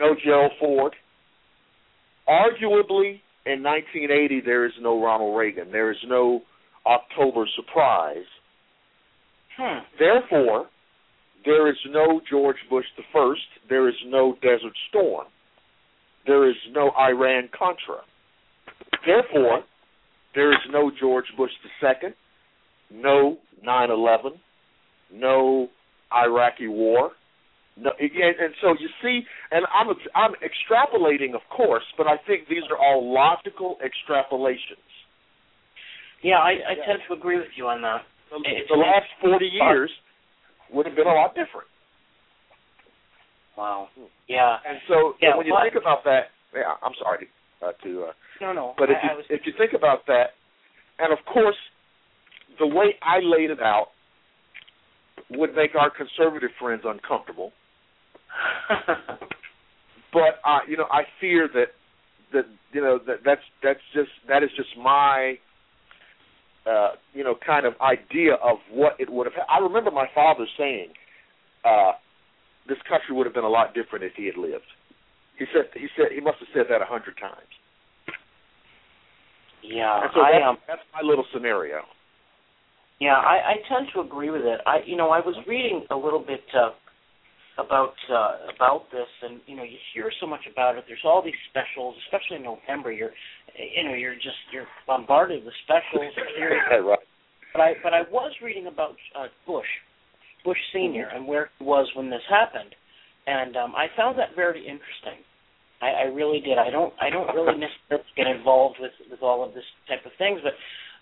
no 0.00 0.16
Gerald 0.24 0.52
Ford. 0.58 0.94
Arguably, 2.28 3.20
in 3.46 3.62
1980, 3.62 4.40
there 4.44 4.66
is 4.66 4.72
no 4.80 5.02
Ronald 5.02 5.36
Reagan. 5.36 5.70
There 5.70 5.90
is 5.90 5.98
no 6.06 6.42
October 6.86 7.46
surprise. 7.56 8.26
hmm 9.56 9.78
Therefore, 9.98 10.66
there 11.44 11.68
is 11.68 11.76
no 11.88 12.20
George 12.28 12.56
Bush 12.68 12.84
the 12.96 13.02
first. 13.12 13.42
There 13.68 13.88
is 13.88 13.94
no 14.06 14.36
Desert 14.42 14.74
Storm. 14.88 15.26
There 16.26 16.48
is 16.48 16.56
no 16.72 16.90
Iran 16.98 17.48
Contra. 17.56 18.02
Therefore, 19.06 19.64
there 20.34 20.52
is 20.52 20.60
no 20.70 20.90
George 21.00 21.24
Bush 21.36 21.50
the 21.62 21.70
second. 21.86 22.14
No 22.90 23.38
9/11. 23.64 24.38
No 25.12 25.68
Iraqi 26.12 26.68
War. 26.68 27.12
No, 27.80 27.90
and, 27.98 28.36
and 28.38 28.52
so 28.60 28.76
you 28.78 28.88
see, 29.02 29.22
and 29.50 29.64
I'm 29.72 29.88
I'm 30.14 30.32
extrapolating, 30.44 31.34
of 31.34 31.40
course, 31.48 31.84
but 31.96 32.06
I 32.06 32.16
think 32.26 32.46
these 32.48 32.64
are 32.70 32.76
all 32.76 33.00
logical 33.12 33.78
extrapolations. 33.80 34.84
yeah 36.22 36.36
i 36.38 36.52
i 36.72 36.74
tend 36.86 37.00
to 37.08 37.14
agree 37.14 37.38
with 37.38 37.52
you 37.56 37.66
on 37.66 37.80
that 37.80 38.02
The, 38.30 38.38
the 38.68 38.76
last 38.76 39.08
40 39.22 39.46
years 39.46 39.90
would 40.72 40.84
have 40.86 40.94
been 40.94 41.06
a 41.08 41.14
lot 41.22 41.30
different. 41.34 41.66
wow 43.56 43.88
yeah 44.28 44.58
And 44.68 44.78
so 44.88 45.14
Yeah, 45.22 45.36
when 45.36 45.46
you 45.46 45.54
but- 45.56 45.62
think 45.64 45.80
about 45.80 46.04
that, 46.04 46.24
yeah, 46.54 46.74
I'm 46.82 46.92
sorry 47.02 47.28
uh, 47.62 47.72
to, 47.84 47.90
uh, 48.08 48.12
no 48.40 48.52
no 48.52 48.74
but 48.76 48.90
if 48.90 48.98
I, 49.02 49.06
you 49.06 49.12
I 49.12 49.16
was 49.16 49.24
if 49.30 49.40
you 49.46 49.52
think 49.56 49.72
about 49.72 50.06
that, 50.06 50.36
and 50.98 51.12
of 51.12 51.20
course, 51.24 51.56
the 52.58 52.66
way 52.66 52.94
I 53.02 53.20
laid 53.24 53.50
it 53.50 53.60
out 53.60 53.88
would 55.30 55.54
make 55.54 55.74
our 55.74 55.90
conservative 55.90 56.50
friends 56.60 56.82
uncomfortable. 56.84 57.52
But 60.12 60.42
uh, 60.44 60.60
you 60.68 60.76
know, 60.76 60.86
I 60.90 61.02
fear 61.20 61.48
that 61.54 61.68
that 62.32 62.46
you 62.72 62.80
know 62.80 62.98
that 63.06 63.18
that's 63.24 63.42
that's 63.62 63.80
just 63.94 64.10
that 64.28 64.42
is 64.42 64.50
just 64.56 64.70
my 64.76 65.38
uh, 66.66 66.90
you 67.14 67.24
know 67.24 67.36
kind 67.44 67.66
of 67.66 67.74
idea 67.80 68.34
of 68.42 68.58
what 68.72 68.94
it 68.98 69.10
would 69.10 69.26
have. 69.26 69.34
I 69.48 69.58
remember 69.60 69.90
my 69.90 70.06
father 70.14 70.46
saying, 70.58 70.88
uh, 71.64 71.92
"This 72.68 72.78
country 72.88 73.14
would 73.14 73.26
have 73.26 73.34
been 73.34 73.44
a 73.44 73.48
lot 73.48 73.74
different 73.74 74.04
if 74.04 74.12
he 74.16 74.26
had 74.26 74.36
lived." 74.36 74.66
He 75.38 75.46
said 75.54 75.70
he 75.74 75.86
said 75.96 76.06
he 76.12 76.20
must 76.20 76.38
have 76.40 76.48
said 76.52 76.66
that 76.70 76.82
a 76.82 76.86
hundred 76.86 77.16
times. 77.16 77.50
yeah 79.62 80.02
And 80.02 80.10
so 80.12 80.20
i 80.20 80.32
that's, 80.32 80.44
um 80.44 80.58
that's 80.66 80.82
my 80.92 81.06
little 81.06 81.24
scenario. 81.32 81.82
Yeah, 83.00 83.14
I, 83.16 83.54
I 83.54 83.54
tend 83.66 83.88
to 83.94 84.00
agree 84.00 84.28
with 84.28 84.42
it. 84.42 84.60
I, 84.66 84.80
you 84.84 84.94
know, 84.94 85.08
I 85.08 85.20
was 85.20 85.34
reading 85.48 85.86
a 85.90 85.96
little 85.96 86.18
bit 86.20 86.42
uh, 86.52 86.72
about 87.58 87.94
uh, 88.12 88.52
about 88.54 88.90
this, 88.92 89.08
and 89.22 89.40
you 89.46 89.56
know, 89.56 89.62
you 89.62 89.76
hear 89.94 90.10
so 90.20 90.26
much 90.26 90.46
about 90.50 90.76
it. 90.76 90.84
There's 90.86 91.04
all 91.04 91.22
these 91.22 91.38
specials, 91.50 91.94
especially 92.06 92.36
in 92.36 92.44
November. 92.44 92.92
You're, 92.92 93.12
you 93.58 93.84
know, 93.84 93.94
you're 93.94 94.14
just 94.14 94.38
you're 94.52 94.66
bombarded 94.86 95.44
with 95.44 95.54
specials. 95.64 96.12
right. 96.84 96.98
But 97.52 97.60
I, 97.60 97.72
but 97.82 97.92
I 97.92 98.02
was 98.10 98.32
reading 98.42 98.68
about 98.68 98.94
uh, 99.18 99.26
Bush, 99.46 99.66
Bush 100.44 100.58
Senior, 100.72 101.08
and 101.12 101.26
where 101.26 101.50
he 101.58 101.64
was 101.64 101.90
when 101.96 102.08
this 102.08 102.22
happened, 102.30 102.74
and 103.26 103.56
um, 103.56 103.74
I 103.74 103.86
found 103.96 104.18
that 104.18 104.36
very 104.36 104.60
interesting. 104.60 105.24
I, 105.82 105.86
I 105.86 106.02
really 106.02 106.40
did. 106.40 106.58
I 106.58 106.70
don't, 106.70 106.92
I 107.00 107.10
don't 107.10 107.34
really 107.34 107.58
necessarily 107.64 108.06
get 108.16 108.26
involved 108.26 108.76
with 108.80 108.92
with 109.10 109.22
all 109.22 109.44
of 109.44 109.54
this 109.54 109.64
type 109.88 110.06
of 110.06 110.12
things, 110.18 110.40
but 110.42 110.52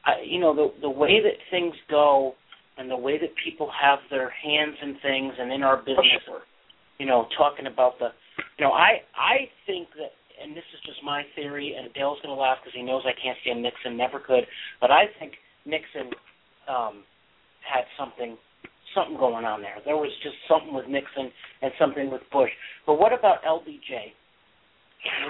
I, 0.04 0.22
you 0.24 0.40
know, 0.40 0.54
the 0.54 0.72
the 0.80 0.90
way 0.90 1.20
that 1.22 1.36
things 1.50 1.74
go 1.90 2.34
and 2.78 2.90
the 2.90 2.96
way 2.96 3.18
that 3.18 3.30
people 3.44 3.70
have 3.74 3.98
their 4.10 4.30
hands 4.30 4.76
in 4.82 4.96
things 5.02 5.34
and 5.38 5.52
in 5.52 5.62
our 5.62 5.78
business, 5.78 6.22
you 6.98 7.06
know, 7.06 7.26
talking 7.36 7.66
about 7.66 7.98
the, 7.98 8.08
you 8.58 8.64
know, 8.64 8.72
I 8.72 9.02
I 9.16 9.50
think 9.66 9.88
that, 9.98 10.14
and 10.42 10.56
this 10.56 10.64
is 10.72 10.80
just 10.86 11.02
my 11.04 11.22
theory, 11.34 11.74
and 11.76 11.92
Dale's 11.92 12.18
gonna 12.22 12.38
laugh 12.38 12.58
because 12.62 12.74
he 12.74 12.82
knows 12.82 13.02
I 13.04 13.18
can't 13.20 13.36
stand 13.42 13.62
Nixon, 13.62 13.96
never 13.96 14.20
could, 14.20 14.46
but 14.80 14.90
I 14.90 15.10
think 15.18 15.34
Nixon 15.66 16.14
um, 16.70 17.02
had 17.66 17.84
something 17.98 18.38
something 18.94 19.18
going 19.18 19.44
on 19.44 19.60
there. 19.60 19.76
There 19.84 19.96
was 19.96 20.10
just 20.22 20.36
something 20.48 20.72
with 20.72 20.86
Nixon 20.88 21.30
and 21.60 21.72
something 21.78 22.10
with 22.10 22.22
Bush. 22.32 22.50
But 22.86 22.98
what 22.98 23.12
about 23.12 23.42
LBJ? 23.44 24.14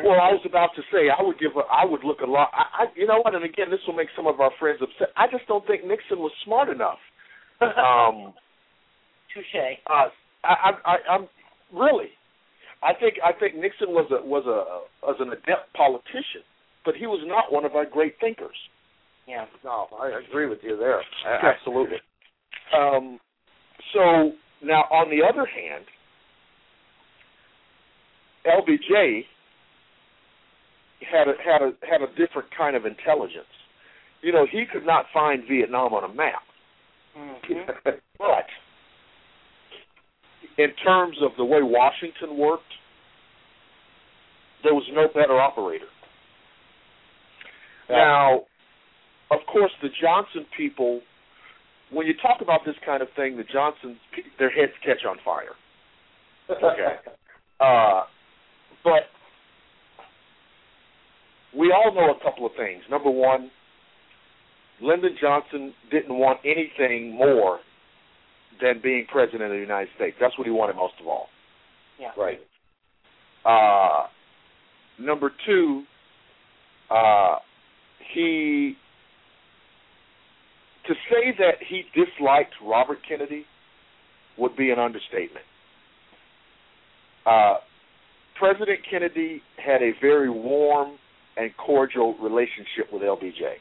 Well, 0.05 0.21
I 0.21 0.33
was 0.33 0.41
about 0.47 0.71
to 0.77 0.83
say 0.93 1.11
I 1.13 1.21
would 1.21 1.39
give 1.39 1.53
a, 1.57 1.65
I 1.69 1.85
would 1.85 2.05
look 2.05 2.21
a 2.21 2.31
lot. 2.31 2.49
I, 2.53 2.85
I 2.85 2.87
you 2.95 3.07
know 3.07 3.21
what? 3.21 3.35
And 3.35 3.45
again, 3.45 3.69
this 3.71 3.81
will 3.87 3.95
make 3.95 4.09
some 4.17 4.27
of 4.27 4.41
our 4.41 4.51
friends 4.59 4.81
upset. 4.81 5.13
I 5.17 5.27
just 5.27 5.47
don't 5.47 5.67
think 5.67 5.85
Nixon 5.85 6.19
was 6.19 6.33
smart 6.45 6.69
enough. 6.69 6.99
Um, 7.61 8.33
Touche. 9.35 9.79
uh, 9.91 10.09
I, 10.45 10.55
I, 10.55 10.71
I, 10.85 10.97
I'm 11.11 11.29
really. 11.73 12.09
I 12.83 12.95
think 12.95 13.15
I 13.25 13.33
think 13.33 13.57
Nixon 13.57 13.89
was 13.89 14.09
a 14.11 14.25
was 14.25 14.47
a 14.47 15.07
was 15.07 15.17
an 15.19 15.33
adept 15.33 15.73
politician, 15.75 16.47
but 16.85 16.95
he 16.95 17.07
was 17.07 17.21
not 17.27 17.53
one 17.53 17.65
of 17.65 17.75
our 17.75 17.85
great 17.85 18.15
thinkers. 18.21 18.57
Yeah. 19.27 19.47
No, 19.65 19.89
I 20.01 20.21
agree 20.27 20.47
with 20.47 20.61
you 20.63 20.77
there. 20.77 21.01
Okay. 21.01 21.47
Absolutely. 21.47 21.99
Um, 22.77 23.19
so 23.93 24.33
now, 24.63 24.83
on 24.91 25.11
the 25.11 25.25
other 25.27 25.47
hand, 25.47 25.85
LBJ 28.47 29.25
had 31.11 31.29
a, 31.29 31.35
had 31.45 31.63
a 31.63 31.73
had 31.89 32.03
a 32.03 32.09
different 32.17 32.49
kind 32.57 32.77
of 32.77 32.87
intelligence. 32.87 33.47
You 34.23 34.33
know, 34.33 34.47
he 34.51 34.65
could 34.71 34.87
not 34.87 35.07
find 35.13 35.43
Vietnam 35.49 35.93
on 35.95 36.09
a 36.11 36.13
map. 36.15 36.43
but 37.85 38.47
in 40.59 40.71
terms 40.85 41.17
of 41.23 41.31
the 41.37 41.45
way 41.45 41.61
Washington 41.63 42.37
worked, 42.37 42.63
there 44.65 44.75
was 44.75 44.85
no 44.93 45.07
better 45.07 45.41
operator. 45.41 45.87
Now, 47.89 48.43
of 49.31 49.41
course, 49.51 49.73
the 49.83 49.89
Johnson 50.01 50.45
people, 50.57 51.01
when 51.91 52.07
you 52.07 52.15
talk 52.21 52.41
about 52.43 52.61
this 52.67 52.75
kind 52.85 53.03
of 53.03 53.09
thing, 53.15 53.37
the 53.37 53.45
Johnsons, 53.45 53.97
their 54.39 54.51
heads 54.51 54.73
catch 54.85 55.05
on 55.09 55.17
fire. 55.25 55.55
Okay. 56.51 56.97
Uh, 57.61 58.05
but 58.85 59.11
we 61.59 61.73
all 61.73 61.93
know 61.93 62.15
a 62.15 62.23
couple 62.23 62.47
of 62.47 62.53
things. 62.57 62.83
Number 62.89 63.11
one, 63.11 63.51
Lyndon 64.81 65.17
Johnson 65.21 65.75
didn't 65.91 66.17
want 66.17 66.39
anything 66.45 67.15
more 67.15 67.61
than 68.61 68.81
being 68.83 69.07
president 69.11 69.45
of 69.45 69.51
the 69.51 69.59
United 69.59 69.89
States. 69.97 70.17
That's 70.21 70.37
what 70.39 70.47
he 70.47 70.53
wanted 70.53 70.77
most 70.77 70.95
of 71.01 71.07
all. 71.07 71.27
Yeah. 72.01 72.11
Right. 72.17 72.39
Uh, 73.45 74.07
number 75.01 75.33
two, 75.47 75.83
uh, 76.91 77.37
he 78.15 78.75
to 80.87 80.95
say 81.11 81.37
that 81.39 81.57
he 81.69 81.83
disliked 81.95 82.55
Robert 82.65 82.99
Kennedy 83.07 83.45
would 84.39 84.57
be 84.57 84.71
an 84.71 84.79
understatement. 84.79 85.45
Uh, 87.27 87.57
President 88.39 88.79
Kennedy 88.91 89.43
had 89.63 89.83
a 89.83 89.91
very 90.01 90.31
warm 90.31 90.97
and 91.37 91.51
cordial 91.57 92.17
relationship 92.19 92.91
with 92.93 93.03
LBJ. 93.03 93.59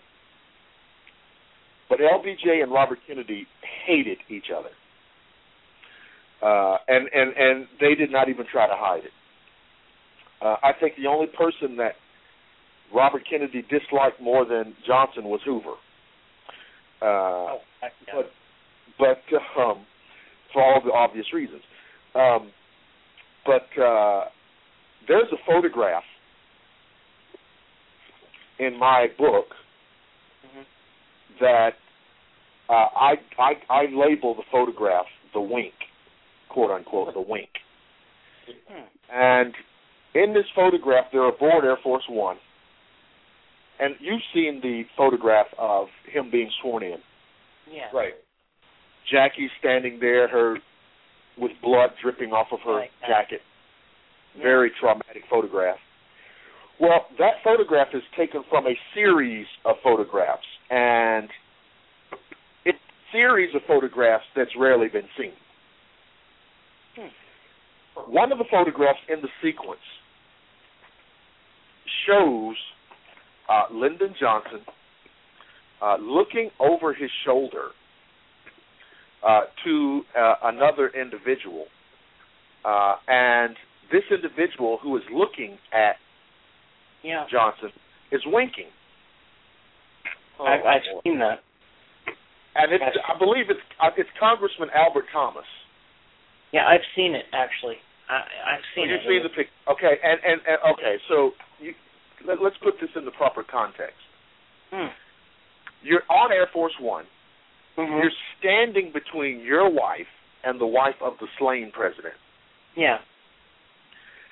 But 1.89 2.00
LBJ 2.00 2.62
and 2.62 2.71
Robert 2.71 3.00
Kennedy 3.08 3.47
hated 3.86 4.17
each 4.30 4.45
other. 4.56 4.69
Uh, 6.41 6.78
and, 6.88 7.08
and, 7.13 7.34
and 7.36 7.67
they 7.80 7.95
did 7.95 8.12
not 8.12 8.30
even 8.30 8.45
try 8.52 8.67
to 8.67 8.76
hide 8.76 9.04
it. 9.06 9.12
Uh, 10.41 10.56
I 10.62 10.71
think 10.80 10.93
the 11.02 11.08
only 11.08 11.28
person 11.28 11.78
that 11.78 11.93
Robert 12.93 13.23
Kennedy 13.30 13.63
disliked 13.63 14.21
more 14.21 14.45
than 14.45 14.76
Johnson 14.86 15.23
was 15.26 15.39
Hoover. 15.45 15.73
Uh, 17.02 17.06
Oh, 17.10 17.60
yeah. 17.82 18.13
but 18.15 18.32
but 18.97 19.62
um, 19.62 19.86
for 20.54 20.63
all 20.63 20.82
the 20.84 20.91
obvious 20.91 21.28
reasons. 21.34 21.62
Um, 22.15 22.52
but 23.45 23.82
uh, 23.82 24.26
there's 25.08 25.28
a 25.32 25.38
photograph 25.45 26.04
in 28.60 28.78
my 28.80 29.08
book. 29.17 29.45
That 31.39 31.71
uh, 32.69 32.73
I, 32.73 33.13
I 33.39 33.54
I 33.69 33.82
label 33.93 34.36
the 34.36 34.43
photograph 34.52 35.06
the 35.34 35.41
wink, 35.41 35.73
quote 36.50 36.71
unquote, 36.71 37.13
the 37.13 37.21
wink. 37.21 37.50
And 39.13 39.54
in 40.15 40.34
this 40.34 40.45
photograph, 40.56 41.06
they're 41.12 41.28
aboard 41.30 41.63
Air 41.63 41.78
Force 41.84 42.04
One, 42.10 42.38
and 43.80 43.95
you've 44.00 44.21
seen 44.34 44.60
the 44.62 44.84
photograph 44.95 45.47
of 45.58 45.88
him 46.12 46.30
being 46.32 46.50
sworn 46.62 46.84
in. 46.84 46.97
Yeah. 47.71 47.89
Right. 47.93 48.13
Jackie 49.12 49.50
standing 49.60 50.00
there, 50.00 50.28
her 50.28 50.58
with 51.38 51.52
blood 51.62 51.91
dripping 52.02 52.32
off 52.32 52.47
of 52.52 52.60
her 52.62 52.78
Right. 52.78 52.91
jacket. 53.08 53.41
Very 54.41 54.71
traumatic 54.71 55.23
photograph. 55.30 55.78
Well, 56.80 57.08
that 57.17 57.41
photograph 57.43 57.93
is 57.93 58.04
taken 58.15 58.43
from 58.50 58.67
a 58.67 58.78
series 58.93 59.47
of 59.65 59.76
photographs, 59.84 60.45
and 60.69 61.30
it's 62.65 62.77
a 62.77 63.15
series 63.15 63.53
of 63.56 63.62
photographs 63.67 64.25
that's 64.36 64.51
rarely 64.58 64.88
been 64.88 65.08
seen. 65.17 65.32
One 68.08 68.32
of 68.32 68.38
the 68.38 68.45
photographs 68.49 68.99
in 69.10 69.21
the 69.21 69.27
sequence 69.41 69.80
shows 72.06 72.56
uh, 73.49 73.73
Lyndon 73.73 74.13
Johnson 74.19 74.60
uh, 75.82 75.97
looking 75.99 76.49
over 76.60 76.93
his 76.93 77.10
shoulder 77.25 77.69
uh, 79.27 79.41
to 79.65 80.01
uh, 80.17 80.34
another 80.43 80.89
individual, 80.89 81.65
uh, 82.65 82.95
and 83.08 83.56
this 83.91 84.03
individual 84.12 84.80
who 84.82 84.95
is 84.97 85.03
looking 85.12 85.58
at 85.73 85.95
Yeah. 87.03 87.25
Johnson 87.32 87.71
is 88.12 88.21
winking, 88.25 88.67
I've, 90.39 90.65
I've 90.65 90.86
seen 91.04 91.19
that. 91.19 91.39
and 92.56 92.71
it's. 92.73 92.84
I 92.84 93.17
believe 93.17 93.50
it's 93.50 93.60
uh, 93.82 93.89
it's 93.97 94.10
Congressman 94.19 94.69
Albert 94.76 95.06
Thomas. 95.12 95.45
Yeah, 96.54 96.65
I've 96.67 96.86
seen 96.95 97.15
it 97.15 97.26
actually. 97.34 97.76
I, 98.10 98.23
I've 98.56 98.65
seen 98.76 98.89
You've 98.89 99.02
it. 99.02 99.08
seen 99.08 99.23
the 99.23 99.30
pic. 99.36 99.47
Okay, 99.67 99.97
and, 100.04 100.19
and 100.23 100.39
and 100.47 100.58
okay, 100.73 100.95
so 101.10 101.32
you, 101.60 101.73
let, 102.28 102.41
let's 102.41 102.56
put 102.63 102.76
this 102.80 102.89
in 102.95 103.06
the 103.06 103.12
proper 103.12 103.43
context. 103.43 104.00
Hmm. 104.71 104.88
You're 105.84 106.04
on 106.10 106.32
Air 106.32 106.47
Force 106.54 106.73
One. 106.80 107.06
Mhm. 107.78 108.02
You're 108.02 108.12
standing 108.39 108.91
between 108.93 109.41
your 109.41 109.69
wife 109.69 110.10
and 110.43 110.60
the 110.60 110.65
wife 110.65 110.95
of 111.02 111.13
the 111.19 111.28
slain 111.38 111.71
president, 111.73 112.15
Yeah. 112.76 112.97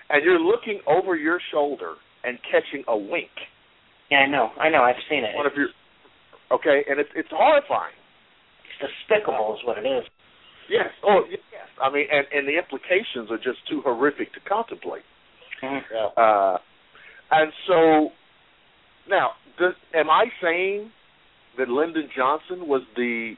and 0.09 0.23
you're 0.23 0.39
looking 0.39 0.79
over 0.87 1.15
your 1.15 1.39
shoulder 1.51 1.93
and 2.23 2.39
catching 2.49 2.83
a 2.87 2.97
wink. 2.97 3.29
Yeah, 4.09 4.19
I 4.19 4.27
know. 4.27 4.49
I 4.59 4.69
know. 4.69 4.81
I've 4.83 4.95
seen 5.09 5.23
it. 5.23 5.35
One 5.35 5.45
of 5.45 5.53
your 5.55 5.67
okay, 6.51 6.83
and 6.89 6.99
it's 6.99 7.09
it's 7.15 7.29
horrifying. 7.31 7.95
It's 8.81 8.91
despicable, 8.91 9.57
is 9.59 9.65
what 9.65 9.77
it 9.77 9.87
is. 9.87 10.03
Yes. 10.69 10.87
Oh, 11.03 11.21
yes. 11.29 11.39
I 11.81 11.91
mean, 11.91 12.07
and 12.11 12.25
and 12.33 12.47
the 12.47 12.57
implications 12.57 13.29
are 13.31 13.37
just 13.37 13.59
too 13.69 13.81
horrific 13.83 14.33
to 14.33 14.39
contemplate. 14.47 15.03
Mhm. 15.63 15.81
Yeah. 15.91 16.23
Uh, 16.23 16.57
and 17.31 17.51
so 17.67 18.09
now, 19.09 19.31
does, 19.59 19.73
am 19.93 20.09
I 20.09 20.25
saying 20.41 20.91
that 21.57 21.69
Lyndon 21.69 22.09
Johnson 22.15 22.67
was 22.67 22.81
the 22.95 23.35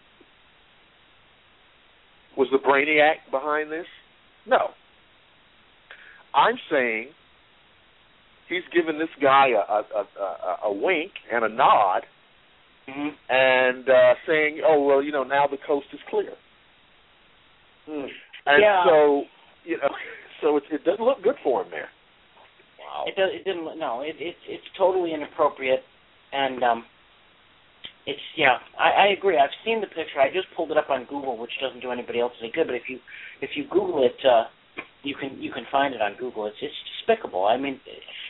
was 2.37 2.47
the 2.51 2.59
brainiac 2.59 3.29
behind 3.31 3.71
this? 3.71 3.87
No. 4.45 4.69
I'm 6.33 6.55
saying 6.69 7.09
he's 8.47 8.63
giving 8.73 8.99
this 8.99 9.09
guy 9.21 9.49
a 9.49 9.71
a, 9.71 9.83
a, 9.95 10.23
a, 10.23 10.57
a 10.65 10.73
wink 10.73 11.11
and 11.31 11.43
a 11.43 11.49
nod, 11.49 12.01
Mhm. 12.87 13.11
and 13.29 13.89
uh, 13.89 14.13
saying, 14.25 14.61
"Oh 14.65 14.81
well, 14.83 15.01
you 15.03 15.11
know, 15.11 15.23
now 15.23 15.45
the 15.47 15.57
coast 15.57 15.87
is 15.93 15.99
clear." 16.09 16.33
Hmm. 17.85 18.07
And 18.45 18.61
Yeah. 18.61 18.83
so, 18.85 19.23
you 19.65 19.77
know, 19.77 19.89
so 20.41 20.57
it, 20.57 20.63
it 20.71 20.83
doesn't 20.85 21.03
look 21.03 21.21
good 21.21 21.35
for 21.43 21.63
him 21.63 21.71
there. 21.71 21.89
Wow. 22.79 23.03
It 23.07 23.15
does. 23.15 23.29
It 23.33 23.43
didn't. 23.43 23.65
look- 23.65 23.77
No. 23.77 24.01
It, 24.01 24.15
it's 24.19 24.39
it's 24.47 24.63
totally 24.77 25.13
inappropriate, 25.13 25.83
and 26.31 26.63
um, 26.63 26.85
it's 28.05 28.21
yeah. 28.37 28.59
I, 28.79 28.91
I 28.91 29.07
agree. 29.17 29.37
I've 29.37 29.55
seen 29.65 29.81
the 29.81 29.87
picture. 29.87 30.21
I 30.21 30.31
just 30.31 30.47
pulled 30.55 30.71
it 30.71 30.77
up 30.77 30.89
on 30.89 31.03
Google, 31.05 31.37
which 31.37 31.51
doesn't 31.61 31.81
do 31.81 31.91
anybody 31.91 32.19
else 32.21 32.31
any 32.39 32.51
good. 32.51 32.67
But 32.67 32.75
if 32.75 32.87
you 32.89 32.99
if 33.41 33.51
you 33.55 33.65
Google 33.69 34.05
it, 34.05 34.15
uh, 34.25 34.45
you 35.03 35.15
can 35.15 35.41
you 35.41 35.51
can 35.51 35.65
find 35.71 35.93
it 35.93 36.01
on 36.01 36.15
Google. 36.17 36.45
It's 36.45 36.55
it's 36.61 36.73
despicable. 36.95 37.45
I 37.45 37.57
mean, 37.57 37.79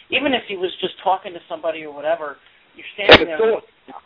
even 0.10 0.34
if 0.34 0.44
he 0.48 0.58
was 0.58 0.72
just 0.82 0.96
talking 1.04 1.34
to 1.34 1.40
somebody 1.48 1.84
or 1.84 1.94
whatever, 1.94 2.38
you're 2.78 2.92
standing 2.94 3.28
there 3.28 3.58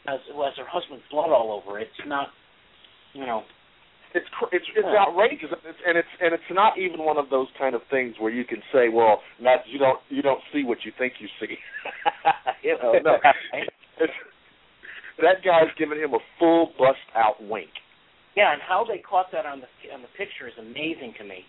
as 0.07 0.19
as 0.23 0.53
her 0.57 0.65
husband's 0.67 1.03
blood 1.11 1.29
all 1.29 1.51
over. 1.51 1.79
It's 1.79 1.91
not, 2.07 2.29
you 3.13 3.25
know. 3.25 3.43
it's 4.13 4.27
it's 4.51 4.65
it's 4.75 4.87
Yeah. 4.87 5.05
outrageous, 5.07 5.51
and 5.51 5.61
it's, 5.67 5.79
and 5.85 5.97
it's 5.97 6.13
and 6.21 6.33
it's 6.33 6.51
not 6.51 6.77
even 6.77 7.03
one 7.03 7.17
of 7.17 7.29
those 7.29 7.47
kind 7.59 7.75
of 7.75 7.81
things 7.89 8.15
where 8.19 8.31
you 8.31 8.43
can 8.45 8.61
say, 8.71 8.89
well, 8.89 9.21
not 9.39 9.67
you 9.67 9.79
don't 9.79 9.99
you 10.09 10.21
don't 10.21 10.41
see 10.51 10.63
what 10.63 10.83
you 10.85 10.91
think 10.97 11.13
you 11.19 11.27
see. 11.39 11.57
you 12.63 12.77
know, 12.81 12.93
no, 13.03 13.17
it's, 13.99 14.13
that 15.19 15.43
guy's 15.43 15.71
giving 15.77 15.99
him 15.99 16.13
a 16.13 16.19
full 16.39 16.71
bust 16.77 16.99
out 17.15 17.41
wink. 17.43 17.69
Yeah, 18.35 18.53
and 18.53 18.61
how 18.61 18.85
they 18.87 18.97
caught 18.97 19.31
that 19.33 19.45
on 19.45 19.61
the 19.61 19.93
on 19.93 20.01
the 20.01 20.11
picture 20.17 20.47
is 20.47 20.53
amazing 20.57 21.13
to 21.19 21.23
me, 21.23 21.43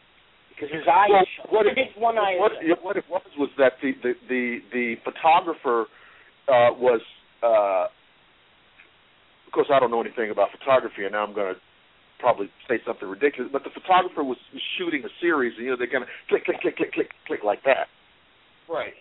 because 0.50 0.70
his 0.72 0.86
eyes. 0.90 1.10
Well, 1.10 1.24
shut. 1.36 1.52
what 1.52 1.66
it, 1.66 1.78
one 1.96 2.18
eye. 2.18 2.36
what, 2.38 2.52
is, 2.52 2.76
what 2.82 2.96
it 2.96 3.04
was 3.08 3.22
was 3.38 3.50
that 3.58 3.74
the 3.82 3.92
the 4.02 4.14
the, 4.28 4.58
the 4.72 4.94
photographer 5.04 5.86
uh, 6.48 6.74
was. 6.78 7.00
Uh, 7.42 7.86
of 9.46 9.52
course, 9.52 9.68
I 9.72 9.78
don't 9.80 9.90
know 9.90 10.00
anything 10.00 10.30
about 10.30 10.48
photography, 10.50 11.04
and 11.04 11.12
now 11.12 11.24
I'm 11.26 11.34
going 11.34 11.54
to 11.54 11.60
probably 12.20 12.48
say 12.68 12.78
something 12.86 13.08
ridiculous. 13.08 13.50
But 13.52 13.64
the 13.64 13.70
photographer 13.70 14.22
was 14.24 14.38
shooting 14.78 15.02
a 15.04 15.08
series, 15.20 15.54
and 15.56 15.64
you 15.64 15.70
know 15.70 15.76
they're 15.76 15.90
going 15.90 16.04
to 16.04 16.10
click, 16.28 16.44
click, 16.44 16.60
click, 16.60 16.76
click, 16.76 16.92
click, 16.92 17.10
click 17.26 17.40
like 17.44 17.62
that, 17.64 17.88
Right. 18.68 18.94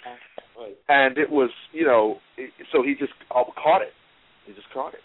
Right. 0.59 0.75
and 0.89 1.17
it 1.17 1.29
was 1.29 1.49
you 1.71 1.85
know, 1.85 2.17
it, 2.37 2.51
so 2.71 2.83
he 2.83 2.95
just 2.95 3.13
caught 3.29 3.81
it. 3.81 3.93
He 4.45 4.53
just 4.53 4.67
caught 4.73 4.93
it. 4.93 4.99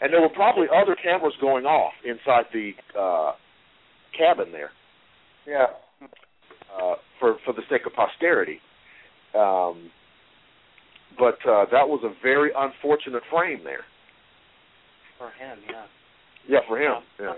And 0.00 0.12
there 0.12 0.20
were 0.20 0.28
probably 0.28 0.66
other 0.70 0.94
cameras 0.94 1.34
going 1.40 1.64
off 1.64 1.92
inside 2.04 2.44
the 2.52 2.72
uh, 2.98 3.32
cabin 4.16 4.52
there. 4.52 4.70
Yeah. 5.46 5.66
Uh, 6.78 6.96
for 7.18 7.36
for 7.44 7.52
the 7.54 7.62
sake 7.70 7.86
of 7.86 7.92
posterity. 7.94 8.60
Um, 9.34 9.90
but 11.18 11.38
uh, 11.48 11.66
that 11.72 11.86
was 11.88 12.00
a 12.04 12.12
very 12.22 12.50
unfortunate 12.56 13.22
frame 13.30 13.60
there. 13.64 13.84
For 15.18 15.30
him, 15.30 15.58
yeah. 15.68 15.84
Yeah, 16.48 16.60
for 16.68 16.78
him. 16.78 17.02
Yeah. 17.20 17.34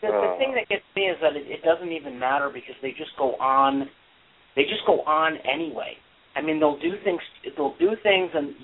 The, 0.00 0.08
the 0.08 0.12
Uh, 0.12 0.38
thing 0.38 0.54
that 0.54 0.68
gets 0.68 0.84
me 0.94 1.08
is 1.08 1.16
that 1.20 1.36
it, 1.36 1.46
it 1.46 1.62
doesn't 1.62 1.92
even 1.92 2.18
matter 2.18 2.50
because 2.52 2.74
they 2.82 2.90
just 2.90 3.16
go 3.18 3.34
on. 3.36 3.88
They 4.56 4.62
just 4.64 4.84
go 4.86 5.00
on 5.02 5.36
anyway. 5.44 5.96
I 6.34 6.42
mean, 6.42 6.60
they'll 6.60 6.78
do 6.78 6.96
things. 7.04 7.20
They'll 7.56 7.76
do 7.78 7.96
things, 8.02 8.30
and 8.34 8.54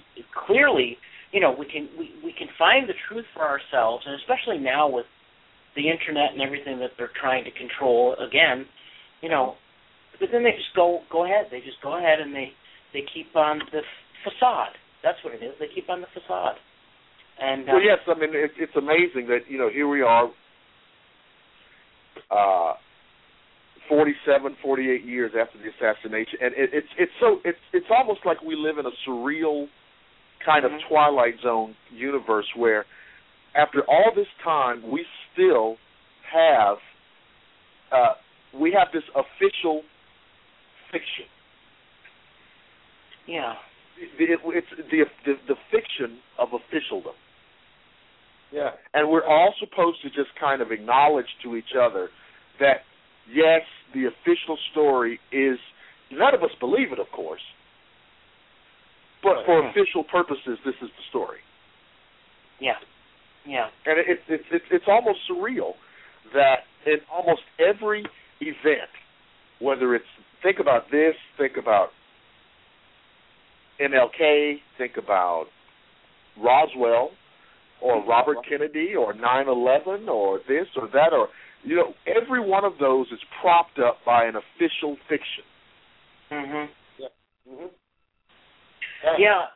clearly, 0.46 0.98
you 1.32 1.40
know, 1.40 1.54
we 1.58 1.66
can 1.66 1.88
we 1.98 2.10
we 2.24 2.32
can 2.32 2.48
find 2.58 2.88
the 2.88 2.94
truth 3.08 3.24
for 3.34 3.42
ourselves, 3.42 4.04
and 4.06 4.14
especially 4.20 4.58
now 4.58 4.88
with 4.88 5.06
the 5.74 5.88
internet 5.88 6.32
and 6.32 6.42
everything 6.42 6.78
that 6.80 6.90
they're 6.98 7.16
trying 7.18 7.44
to 7.44 7.50
control 7.52 8.14
again, 8.20 8.66
you 9.22 9.28
know. 9.28 9.54
But 10.20 10.28
then 10.32 10.44
they 10.44 10.52
just 10.52 10.74
go 10.76 11.00
go 11.10 11.24
ahead. 11.24 11.46
They 11.50 11.60
just 11.60 11.80
go 11.82 11.96
ahead 11.96 12.20
and 12.20 12.34
they 12.34 12.52
they 12.92 13.04
keep 13.14 13.34
on 13.34 13.60
the 13.72 13.80
facade. 14.24 14.74
That's 15.02 15.18
what 15.24 15.34
it 15.34 15.42
is. 15.42 15.54
They 15.58 15.66
keep 15.74 15.90
on 15.90 16.00
the 16.00 16.06
facade. 16.14 16.56
And 17.40 17.68
um, 17.68 17.74
Well, 17.76 17.84
yes, 17.84 17.98
I 18.06 18.14
mean 18.18 18.30
it, 18.34 18.52
it's 18.58 18.76
amazing 18.76 19.26
that 19.28 19.48
you 19.48 19.58
know 19.58 19.68
here 19.68 19.88
we 19.88 20.02
are, 20.02 20.30
uh, 22.30 22.74
47, 23.88 24.56
48 24.62 25.04
years 25.04 25.32
after 25.38 25.58
the 25.58 25.68
assassination, 25.70 26.38
and 26.40 26.54
it, 26.54 26.70
it's 26.72 26.86
it's 26.98 27.12
so 27.20 27.40
it's 27.44 27.58
it's 27.72 27.86
almost 27.90 28.20
like 28.24 28.40
we 28.42 28.54
live 28.54 28.78
in 28.78 28.86
a 28.86 28.94
surreal 29.06 29.66
kind 30.44 30.64
Mhm. 30.64 30.74
of 30.76 30.80
twilight 30.88 31.34
zone 31.42 31.74
universe 31.90 32.46
where, 32.56 32.84
after 33.54 33.82
all 33.88 34.12
this 34.14 34.28
time, 34.42 34.82
we 34.88 35.04
still 35.32 35.76
have 36.32 36.78
uh, 37.90 38.14
we 38.54 38.72
have 38.72 38.88
this 38.92 39.04
official 39.14 39.82
fiction. 40.90 41.26
yeah, 43.26 43.54
It, 43.98 44.30
it, 44.30 44.40
it's 44.44 44.66
the, 44.90 45.04
the 45.24 45.34
the 45.48 45.54
fiction 45.70 46.18
of 46.38 46.48
officialdom. 46.52 47.14
Yeah. 48.52 48.70
and 48.92 49.08
we're 49.08 49.24
all 49.24 49.54
supposed 49.58 50.02
to 50.02 50.08
just 50.10 50.28
kind 50.38 50.60
of 50.60 50.70
acknowledge 50.72 51.26
to 51.42 51.56
each 51.56 51.72
other 51.74 52.10
that 52.60 52.84
yes, 53.32 53.62
the 53.94 54.04
official 54.04 54.58
story 54.72 55.18
is 55.32 55.56
none 56.10 56.34
of 56.34 56.42
us 56.42 56.50
believe 56.60 56.92
it, 56.92 56.98
of 56.98 57.06
course, 57.16 57.40
but 59.22 59.36
Right. 59.36 59.46
for 59.46 59.68
official 59.70 60.04
purposes, 60.04 60.58
this 60.66 60.74
is 60.82 60.90
the 60.90 61.04
story, 61.08 61.38
yeah, 62.60 62.76
yeah. 63.46 63.68
and 63.86 63.98
it, 63.98 64.06
it's 64.08 64.22
it's 64.28 64.44
it's 64.52 64.64
it's 64.70 64.84
almost 64.86 65.20
surreal 65.30 65.72
that 66.34 66.64
in 66.84 66.98
almost 67.10 67.42
every 67.58 68.04
event, 68.40 68.90
whether 69.60 69.94
it's 69.94 70.04
think 70.42 70.58
about 70.58 70.90
this, 70.90 71.14
think 71.38 71.56
about 71.56 71.88
MLK, 73.80 74.56
think 74.78 74.92
about 74.96 75.46
Roswell, 76.42 77.10
or 77.80 78.04
Robert 78.04 78.38
Kennedy 78.48 78.94
or 78.94 79.12
9/11 79.12 80.08
or 80.08 80.38
this 80.48 80.66
or 80.76 80.88
that 80.92 81.12
or 81.12 81.28
you 81.64 81.76
know 81.76 81.94
every 82.06 82.40
one 82.40 82.64
of 82.64 82.78
those 82.78 83.06
is 83.08 83.18
propped 83.40 83.78
up 83.78 83.98
by 84.06 84.24
an 84.24 84.36
official 84.36 84.96
fiction. 85.08 85.44
Mhm. 86.30 86.68
hmm 87.48 87.66
Yeah, 89.18 89.46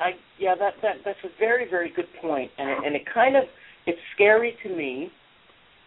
I 0.00 0.16
yeah 0.38 0.54
that 0.56 0.74
that 0.82 0.96
that's 1.04 1.24
a 1.24 1.30
very 1.38 1.68
very 1.68 1.90
good 1.90 2.08
point, 2.20 2.50
and 2.58 2.68
it, 2.68 2.78
and 2.84 2.96
it 2.96 3.02
kind 3.12 3.36
of 3.36 3.44
it's 3.86 3.98
scary 4.14 4.56
to 4.62 4.68
me, 4.68 5.10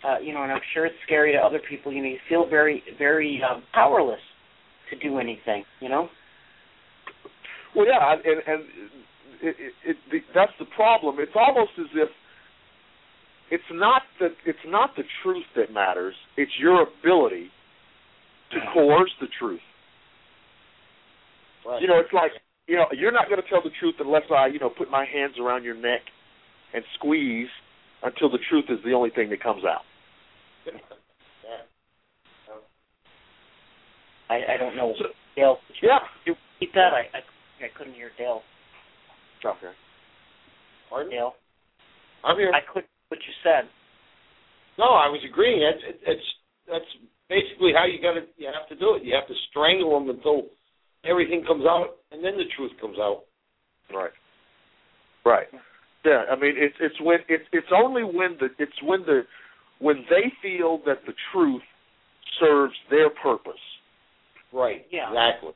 uh, 0.03 0.17
you 0.19 0.33
know, 0.33 0.43
and 0.43 0.51
I'm 0.51 0.61
sure 0.73 0.85
it's 0.85 0.95
scary 1.05 1.33
to 1.33 1.37
other 1.37 1.59
people. 1.59 1.91
You 1.91 2.01
know, 2.01 2.09
you 2.09 2.19
feel 2.29 2.47
very 2.47 2.83
very 2.97 3.41
um, 3.43 3.63
powerless 3.73 4.21
to 4.89 4.95
do 4.97 5.19
anything. 5.19 5.65
You 5.81 5.89
know. 5.89 6.09
Well, 7.75 7.85
yeah, 7.87 8.13
and 8.13 8.23
and 8.25 8.63
it, 9.41 9.55
it, 9.59 9.73
it, 9.85 9.97
the, 10.11 10.19
that's 10.35 10.51
the 10.59 10.65
problem. 10.75 11.17
It's 11.19 11.31
almost 11.35 11.71
as 11.79 11.87
if 11.95 12.09
it's 13.49 13.63
not 13.71 14.03
the 14.19 14.29
it's 14.45 14.65
not 14.67 14.91
the 14.95 15.03
truth 15.23 15.45
that 15.55 15.73
matters. 15.73 16.15
It's 16.37 16.51
your 16.59 16.83
ability 16.83 17.49
to 18.51 18.57
coerce 18.73 19.11
the 19.19 19.27
truth. 19.39 19.61
Right. 21.65 21.81
You 21.81 21.87
know, 21.87 21.99
it's 21.99 22.13
like 22.13 22.31
you 22.67 22.75
know 22.75 22.85
you're 22.91 23.11
not 23.11 23.29
going 23.29 23.41
to 23.41 23.47
tell 23.49 23.61
the 23.63 23.71
truth 23.79 23.95
unless 23.99 24.23
I 24.35 24.47
you 24.47 24.59
know 24.59 24.69
put 24.69 24.89
my 24.91 25.05
hands 25.05 25.35
around 25.39 25.63
your 25.63 25.75
neck 25.75 26.01
and 26.73 26.83
squeeze 26.95 27.49
until 28.03 28.29
the 28.31 28.39
truth 28.49 28.65
is 28.69 28.79
the 28.83 28.93
only 28.93 29.09
thing 29.11 29.29
that 29.29 29.41
comes 29.43 29.63
out. 29.65 29.81
I 34.29 34.53
I 34.53 34.57
don't 34.57 34.75
know. 34.75 34.93
So- 34.97 35.05
Yeah. 35.81 35.99
you 36.25 36.35
repeat 36.59 36.73
that? 36.73 36.93
I, 36.93 37.17
I 37.17 37.21
I 37.63 37.77
couldn't 37.77 37.93
hear 37.93 38.11
Dale. 38.17 38.41
Okay. 39.45 39.73
Pardon? 40.89 41.11
Dale, 41.11 41.33
I'm 42.23 42.37
here. 42.37 42.51
I 42.53 42.61
couldn't 42.71 42.89
what 43.09 43.19
you 43.25 43.33
said. 43.43 43.67
No, 44.77 44.85
I 44.85 45.07
was 45.11 45.19
agreeing. 45.27 45.61
It's, 45.61 45.83
it, 45.83 45.99
it's 46.07 46.27
that's 46.67 46.91
basically 47.27 47.73
how 47.75 47.85
you 47.85 48.01
got 48.01 48.15
to 48.15 48.25
you 48.37 48.47
have 48.47 48.67
to 48.69 48.75
do 48.75 48.95
it. 48.95 49.03
You 49.03 49.15
have 49.15 49.27
to 49.27 49.35
strangle 49.49 49.99
them 49.99 50.09
until 50.09 50.47
everything 51.03 51.43
comes 51.45 51.65
out, 51.65 51.99
and 52.11 52.23
then 52.23 52.37
the 52.37 52.47
truth 52.55 52.71
comes 52.79 52.97
out. 52.99 53.23
Right. 53.93 54.15
Right. 55.25 55.47
Yeah, 56.05 56.23
I 56.31 56.35
mean 56.39 56.53
it's 56.57 56.75
it's 56.79 56.99
when 57.01 57.19
it's 57.27 57.45
it's 57.51 57.71
only 57.75 58.03
when 58.03 58.37
the 58.39 58.47
it's 58.57 58.79
when 58.83 59.01
the 59.01 59.21
when 59.79 60.05
they 60.09 60.31
feel 60.41 60.79
that 60.85 61.05
the 61.05 61.13
truth 61.33 61.61
serves 62.39 62.73
their 62.89 63.09
purpose, 63.09 63.59
Right. 64.53 64.85
Yeah. 64.91 65.09
Exactly. 65.09 65.51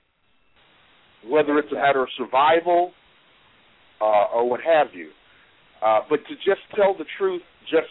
Whether 1.27 1.57
it's 1.57 1.71
a 1.71 1.75
matter 1.75 2.03
of 2.03 2.09
survival 2.17 2.91
uh, 4.01 4.25
or 4.33 4.49
what 4.49 4.59
have 4.61 4.87
you. 4.93 5.09
Uh, 5.85 6.01
but 6.09 6.17
to 6.27 6.35
just 6.35 6.61
tell 6.75 6.95
the 6.97 7.05
truth 7.17 7.41
just 7.63 7.87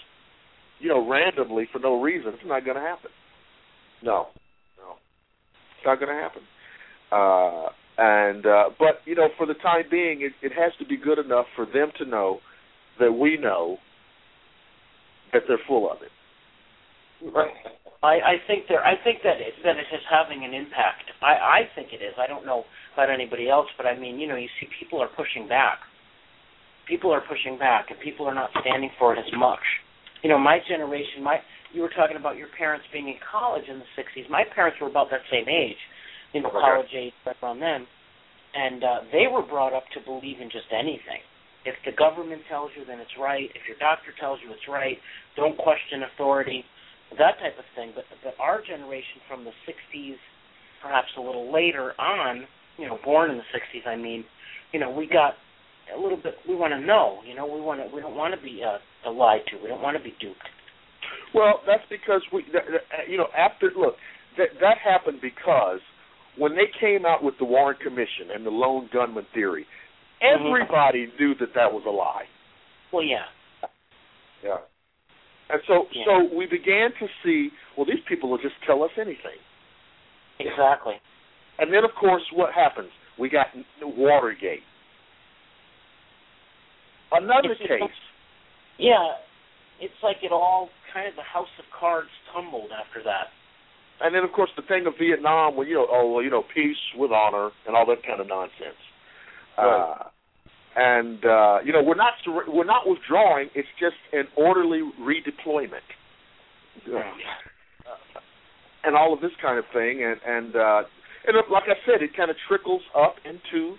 you 0.80 0.88
know 0.88 1.08
randomly 1.08 1.68
for 1.72 1.78
no 1.78 2.00
reason, 2.00 2.32
it's 2.34 2.42
not 2.46 2.64
going 2.64 2.76
to 2.76 2.82
happen. 2.82 3.10
No. 4.02 4.28
No, 4.78 4.96
it's 5.76 5.86
not 5.86 6.00
going 6.00 6.14
to 6.14 6.22
happen. 6.22 6.42
Uh, 7.12 7.68
and 7.96 8.44
uh, 8.46 8.70
but 8.78 9.00
you 9.04 9.14
know, 9.14 9.28
for 9.36 9.46
the 9.46 9.54
time 9.54 9.84
being, 9.90 10.22
it, 10.22 10.32
it 10.44 10.52
has 10.52 10.72
to 10.78 10.84
be 10.84 10.96
good 10.96 11.18
enough 11.18 11.46
for 11.54 11.64
them 11.64 11.92
to 11.98 12.04
know 12.04 12.40
that 12.98 13.12
we 13.12 13.36
know 13.36 13.78
that 15.32 15.42
they're 15.48 15.58
full 15.66 15.90
of 15.90 15.98
it. 16.02 17.30
Right. 17.32 17.52
I, 18.04 18.36
I 18.36 18.36
think 18.46 18.68
there. 18.68 18.84
I 18.84 18.94
think 19.02 19.24
that 19.24 19.40
it, 19.40 19.56
that 19.64 19.76
it 19.80 19.88
is 19.88 20.04
having 20.12 20.44
an 20.44 20.52
impact. 20.52 21.08
I, 21.24 21.64
I 21.64 21.70
think 21.74 21.88
it 21.96 22.04
is. 22.04 22.12
I 22.20 22.26
don't 22.28 22.44
know 22.44 22.64
about 22.92 23.08
anybody 23.08 23.48
else, 23.48 23.66
but 23.76 23.86
I 23.86 23.98
mean, 23.98 24.20
you 24.20 24.28
know, 24.28 24.36
you 24.36 24.48
see 24.60 24.68
people 24.78 25.00
are 25.00 25.08
pushing 25.16 25.48
back. 25.48 25.80
People 26.86 27.10
are 27.12 27.22
pushing 27.24 27.58
back, 27.58 27.88
and 27.88 27.98
people 28.00 28.28
are 28.28 28.34
not 28.34 28.50
standing 28.60 28.90
for 28.98 29.16
it 29.16 29.18
as 29.18 29.32
much. 29.38 29.64
You 30.22 30.28
know, 30.28 30.38
my 30.38 30.58
generation. 30.68 31.24
My 31.24 31.38
you 31.72 31.80
were 31.82 31.92
talking 31.96 32.16
about 32.16 32.36
your 32.36 32.48
parents 32.56 32.84
being 32.92 33.08
in 33.08 33.16
college 33.24 33.64
in 33.68 33.80
the 33.80 33.88
'60s. 33.96 34.28
My 34.28 34.44
parents 34.54 34.78
were 34.80 34.88
about 34.88 35.08
that 35.10 35.24
same 35.32 35.48
age, 35.48 35.80
you 36.32 36.42
know, 36.42 36.48
Okay. 36.52 36.60
college 36.60 36.92
age, 36.94 37.14
right 37.26 37.36
around 37.42 37.60
then, 37.60 37.86
and 38.54 38.84
uh, 38.84 39.00
they 39.12 39.26
were 39.32 39.42
brought 39.42 39.72
up 39.72 39.84
to 39.96 40.00
believe 40.04 40.40
in 40.44 40.50
just 40.52 40.68
anything. 40.70 41.24
If 41.64 41.74
the 41.88 41.96
government 41.96 42.42
tells 42.52 42.70
you, 42.76 42.84
then 42.84 43.00
it's 43.00 43.16
right. 43.18 43.48
If 43.56 43.64
your 43.66 43.80
doctor 43.80 44.12
tells 44.20 44.38
you, 44.44 44.52
it's 44.52 44.68
right. 44.68 44.98
Don't 45.36 45.56
question 45.56 46.04
authority 46.12 46.64
that 47.18 47.38
type 47.38 47.58
of 47.58 47.64
thing. 47.74 47.92
But 47.94 48.04
but 48.22 48.34
our 48.40 48.60
generation 48.60 49.20
from 49.28 49.44
the 49.44 49.52
'60s, 49.66 50.16
perhaps 50.82 51.08
a 51.16 51.20
little 51.20 51.52
later 51.52 51.92
on, 52.00 52.46
you 52.78 52.86
know, 52.86 52.98
born 53.04 53.30
in 53.30 53.36
the 53.36 53.48
'60s, 53.54 53.86
I 53.86 53.96
mean, 53.96 54.24
you 54.72 54.80
know, 54.80 54.90
we 54.90 55.06
got 55.06 55.34
a 55.94 56.00
little 56.00 56.16
bit. 56.18 56.34
We 56.48 56.54
want 56.54 56.72
to 56.72 56.80
know. 56.80 57.20
You 57.26 57.34
know, 57.34 57.46
we 57.46 57.60
want 57.60 57.80
to. 57.80 57.94
We 57.94 58.00
don't 58.00 58.16
want 58.16 58.34
to 58.34 58.40
be 58.40 58.62
uh, 58.64 59.10
lied 59.10 59.40
to. 59.50 59.62
We 59.62 59.68
don't 59.68 59.82
want 59.82 59.96
to 59.96 60.02
be 60.02 60.14
duped. 60.20 60.42
Well, 61.34 61.60
that's 61.66 61.82
because 61.90 62.22
we, 62.32 62.42
th- 62.42 62.64
th- 62.66 63.08
you 63.08 63.18
know, 63.18 63.26
after 63.36 63.70
look, 63.76 63.96
that 64.38 64.48
that 64.60 64.78
happened 64.78 65.18
because 65.20 65.80
when 66.38 66.52
they 66.52 66.66
came 66.80 67.04
out 67.06 67.22
with 67.22 67.34
the 67.38 67.44
Warren 67.44 67.76
Commission 67.82 68.30
and 68.34 68.44
the 68.46 68.50
lone 68.50 68.88
gunman 68.92 69.26
theory, 69.34 69.66
Mhm. 70.22 70.38
everybody 70.38 71.12
knew 71.18 71.34
that 71.36 71.54
that 71.54 71.72
was 71.72 71.84
a 71.86 71.90
lie. 71.90 72.26
Well, 72.92 73.02
yeah, 73.02 73.26
Yeah. 74.42 74.58
And 75.54 75.62
so, 75.68 75.86
Yeah. 75.92 76.04
so 76.04 76.24
we 76.34 76.46
began 76.46 76.90
to 76.98 77.06
see, 77.22 77.52
well, 77.76 77.86
these 77.86 78.02
people 78.10 78.28
will 78.28 78.38
just 78.42 78.56
tell 78.66 78.82
us 78.82 78.90
anything. 78.98 79.38
exactly. 80.40 80.98
And 81.60 81.72
then, 81.72 81.84
of 81.84 81.94
course, 81.94 82.24
what 82.32 82.52
happens? 82.52 82.90
We 83.16 83.28
got 83.28 83.54
Watergate. 83.80 84.64
Another 87.12 87.52
It's- 87.52 87.68
case. 87.68 88.00
Yeah, 88.78 89.16
it's 89.78 90.02
like 90.02 90.24
it 90.24 90.32
all 90.32 90.70
kind 90.92 91.06
of 91.06 91.14
the 91.14 91.22
house 91.22 91.56
of 91.60 91.70
cards 91.70 92.10
tumbled 92.32 92.72
after 92.72 93.00
that. 93.04 93.30
And 94.00 94.12
then, 94.12 94.24
of 94.24 94.32
course, 94.32 94.50
the 94.56 94.62
thing 94.62 94.86
of 94.86 94.96
Vietnam, 94.98 95.54
well, 95.54 95.68
you 95.68 95.74
know, 95.76 95.86
oh, 95.88 96.10
well, 96.14 96.22
you 96.24 96.30
know, 96.30 96.42
peace 96.42 96.76
with 96.96 97.12
honor 97.12 97.52
and 97.68 97.76
all 97.76 97.86
that 97.86 98.02
kind 98.02 98.20
of 98.20 98.26
nonsense. 98.26 98.74
Uh, 99.56 100.08
and 100.76 101.24
uh, 101.24 101.58
you 101.64 101.72
know 101.72 101.82
we're 101.82 101.94
not 101.94 102.14
we're 102.48 102.64
not 102.64 102.88
withdrawing. 102.88 103.48
It's 103.54 103.68
just 103.78 103.96
an 104.12 104.24
orderly 104.36 104.82
redeployment, 105.00 105.86
Yeah. 106.86 107.02
and 108.84 108.96
all 108.96 109.12
of 109.12 109.20
this 109.20 109.30
kind 109.40 109.58
of 109.58 109.64
thing. 109.72 110.02
And 110.04 110.20
and 110.26 110.56
uh, 110.56 110.82
and 111.26 111.36
like 111.50 111.64
I 111.66 111.74
said, 111.86 112.02
it 112.02 112.16
kind 112.16 112.30
of 112.30 112.36
trickles 112.48 112.82
up 112.96 113.16
into. 113.24 113.76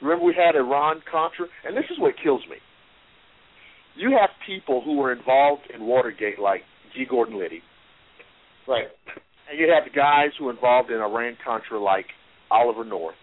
Remember, 0.00 0.24
we 0.24 0.34
had 0.34 0.56
Iran 0.56 1.00
Contra, 1.10 1.46
and 1.64 1.76
this 1.76 1.84
is 1.90 1.98
what 1.98 2.14
kills 2.22 2.42
me. 2.50 2.56
You 3.94 4.10
have 4.20 4.30
people 4.46 4.82
who 4.84 4.96
were 4.96 5.12
involved 5.12 5.62
in 5.72 5.84
Watergate, 5.86 6.40
like 6.40 6.62
G. 6.92 7.04
Gordon 7.08 7.38
Liddy, 7.38 7.62
Right. 8.66 8.88
and 9.48 9.60
you 9.60 9.70
have 9.72 9.84
the 9.84 9.94
guys 9.96 10.30
who 10.38 10.46
were 10.46 10.50
involved 10.50 10.90
in 10.90 10.96
Iran 10.96 11.36
Contra, 11.44 11.78
like 11.78 12.06
Oliver 12.50 12.84
North. 12.84 13.14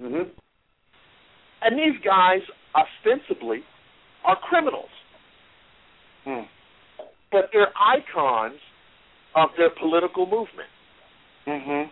Mhm. 0.00 0.30
And 1.62 1.78
these 1.78 1.98
guys 2.04 2.40
ostensibly 2.74 3.64
are 4.24 4.36
criminals, 4.36 4.90
Hmm. 6.24 6.42
but 7.32 7.50
they're 7.52 7.72
icons 7.76 8.60
of 9.34 9.50
their 9.56 9.70
political 9.70 10.26
movement. 10.26 10.68
Mhm. 11.46 11.90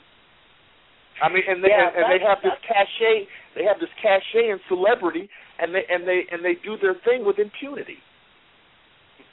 I 1.21 1.29
mean, 1.31 1.45
and 1.49 1.65
they 1.65 1.71
Yeah, 1.71 1.89
and, 1.89 1.97
and 1.97 2.13
they 2.13 2.19
have 2.25 2.43
this 2.43 2.59
cachet. 2.63 3.27
They 3.55 3.65
have 3.65 3.81
this 3.81 3.93
cachet 4.03 4.51
and 4.51 4.61
celebrity, 4.69 5.31
and 5.59 5.75
they 5.75 5.85
and 5.87 6.07
they 6.07 6.27
and 6.31 6.45
they 6.45 6.55
do 6.57 6.77
their 6.77 6.95
thing 6.95 7.25
with 7.25 7.39
impunity. 7.39 7.99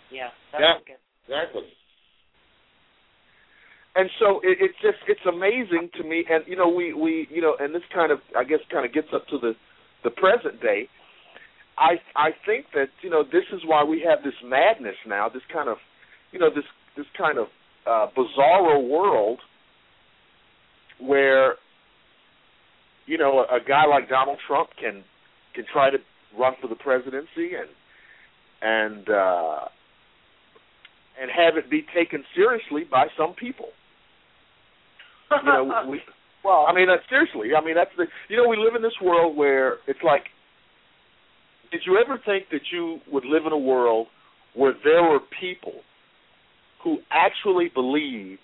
Yeah. 0.09 0.29
That's 0.51 0.61
Yeah. 0.61 0.75
okay. 0.75 0.95
Exactly. 1.27 1.67
And 3.95 4.09
so 4.19 4.39
it, 4.41 4.57
it's 4.61 4.79
just 4.81 4.97
it's 5.07 5.25
amazing 5.25 5.89
to 5.95 6.03
me. 6.03 6.25
And 6.29 6.45
you 6.47 6.55
know, 6.55 6.69
we 6.69 6.93
we 6.93 7.27
you 7.29 7.41
know, 7.41 7.55
and 7.59 7.75
this 7.75 7.83
kind 7.93 8.11
of 8.11 8.21
I 8.35 8.43
guess 8.43 8.59
kind 8.71 8.85
of 8.85 8.93
gets 8.93 9.11
up 9.13 9.27
to 9.27 9.37
the 9.37 9.55
the 10.03 10.09
present 10.09 10.61
day. 10.61 10.87
I 11.77 11.95
I 12.15 12.29
think 12.45 12.67
that 12.73 12.89
you 13.01 13.09
know 13.09 13.23
this 13.23 13.45
is 13.51 13.61
why 13.65 13.83
we 13.83 14.05
have 14.07 14.23
this 14.23 14.35
madness 14.43 14.95
now. 15.07 15.29
This 15.29 15.43
kind 15.51 15.69
of 15.69 15.77
you 16.31 16.39
know 16.39 16.49
this 16.53 16.65
this 16.95 17.07
kind 17.17 17.37
of 17.37 17.47
uh, 17.87 18.07
bizarro 18.15 18.87
world 18.87 19.39
where 20.99 21.55
you 23.05 23.17
know 23.17 23.39
a, 23.39 23.55
a 23.55 23.59
guy 23.67 23.85
like 23.85 24.09
Donald 24.09 24.39
Trump 24.45 24.69
can 24.79 25.03
can 25.55 25.65
try 25.71 25.89
to 25.89 25.97
run 26.37 26.53
for 26.61 26.67
the 26.67 26.75
presidency 26.75 27.55
and 27.57 27.69
and 28.61 29.09
uh, 29.09 29.65
and 31.19 31.29
have 31.31 31.57
it 31.57 31.69
be 31.69 31.85
taken 31.95 32.23
seriously 32.35 32.83
by 32.89 33.07
some 33.17 33.33
people. 33.33 33.69
You 35.31 35.43
know, 35.45 35.85
we 35.89 35.99
well, 36.43 36.65
I 36.67 36.73
mean, 36.73 36.89
uh, 36.89 36.97
seriously. 37.09 37.55
I 37.57 37.63
mean, 37.63 37.75
that's 37.75 37.91
the. 37.97 38.05
You 38.29 38.37
know, 38.37 38.47
we 38.47 38.57
live 38.57 38.75
in 38.75 38.81
this 38.81 38.99
world 39.01 39.35
where 39.37 39.77
it's 39.87 40.03
like. 40.03 40.23
Did 41.71 41.81
you 41.85 41.97
ever 41.97 42.19
think 42.23 42.45
that 42.51 42.61
you 42.71 42.99
would 43.11 43.25
live 43.25 43.45
in 43.47 43.51
a 43.51 43.57
world 43.57 44.07
where 44.53 44.73
there 44.83 45.01
were 45.01 45.19
people 45.39 45.81
who 46.83 46.99
actually 47.09 47.71
believe 47.73 48.37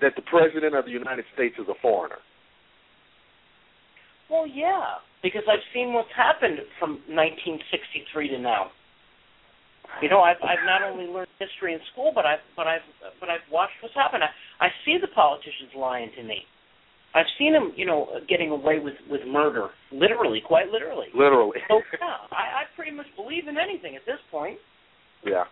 that 0.00 0.16
the 0.16 0.22
president 0.22 0.74
of 0.74 0.84
the 0.84 0.90
United 0.90 1.24
States 1.32 1.54
is 1.58 1.68
a 1.68 1.74
foreigner? 1.80 2.18
well, 4.30 4.46
yeah, 4.46 4.98
because 5.22 5.42
I've 5.48 5.64
seen 5.72 5.92
what's 5.92 6.12
happened 6.16 6.58
from 6.78 6.98
1963 7.06 8.28
to 8.28 8.38
now. 8.38 8.70
You 10.02 10.08
know, 10.08 10.20
I've 10.20 10.42
I've 10.42 10.64
not 10.66 10.82
only 10.82 11.06
learned 11.06 11.30
history 11.38 11.72
in 11.72 11.80
school, 11.92 12.10
but 12.14 12.26
I've 12.26 12.42
but 12.56 12.66
I've 12.66 12.82
but 13.20 13.28
I've 13.28 13.46
watched 13.52 13.78
what's 13.80 13.94
happened. 13.94 14.24
I, 14.24 14.66
I 14.66 14.68
see 14.84 14.98
the 15.00 15.06
politicians 15.06 15.70
lying 15.76 16.10
to 16.16 16.22
me. 16.24 16.42
I've 17.14 17.30
seen 17.38 17.52
them, 17.52 17.72
you 17.76 17.86
know, 17.86 18.08
getting 18.28 18.50
away 18.50 18.78
with 18.80 18.94
with 19.10 19.20
murder, 19.26 19.68
literally, 19.92 20.42
quite 20.44 20.68
literally. 20.68 21.06
Literally. 21.14 21.58
So 21.68 21.80
yeah, 22.00 22.26
I, 22.32 22.62
I 22.62 22.62
pretty 22.76 22.90
much 22.90 23.06
believe 23.16 23.46
in 23.48 23.56
anything 23.56 23.94
at 23.96 24.02
this 24.06 24.18
point. 24.30 24.58
yeah. 25.24 25.44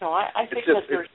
No, 0.00 0.10
I, 0.12 0.30
I 0.34 0.46
think 0.46 0.64
just- 0.64 0.74
that 0.74 0.84
there's. 0.88 1.08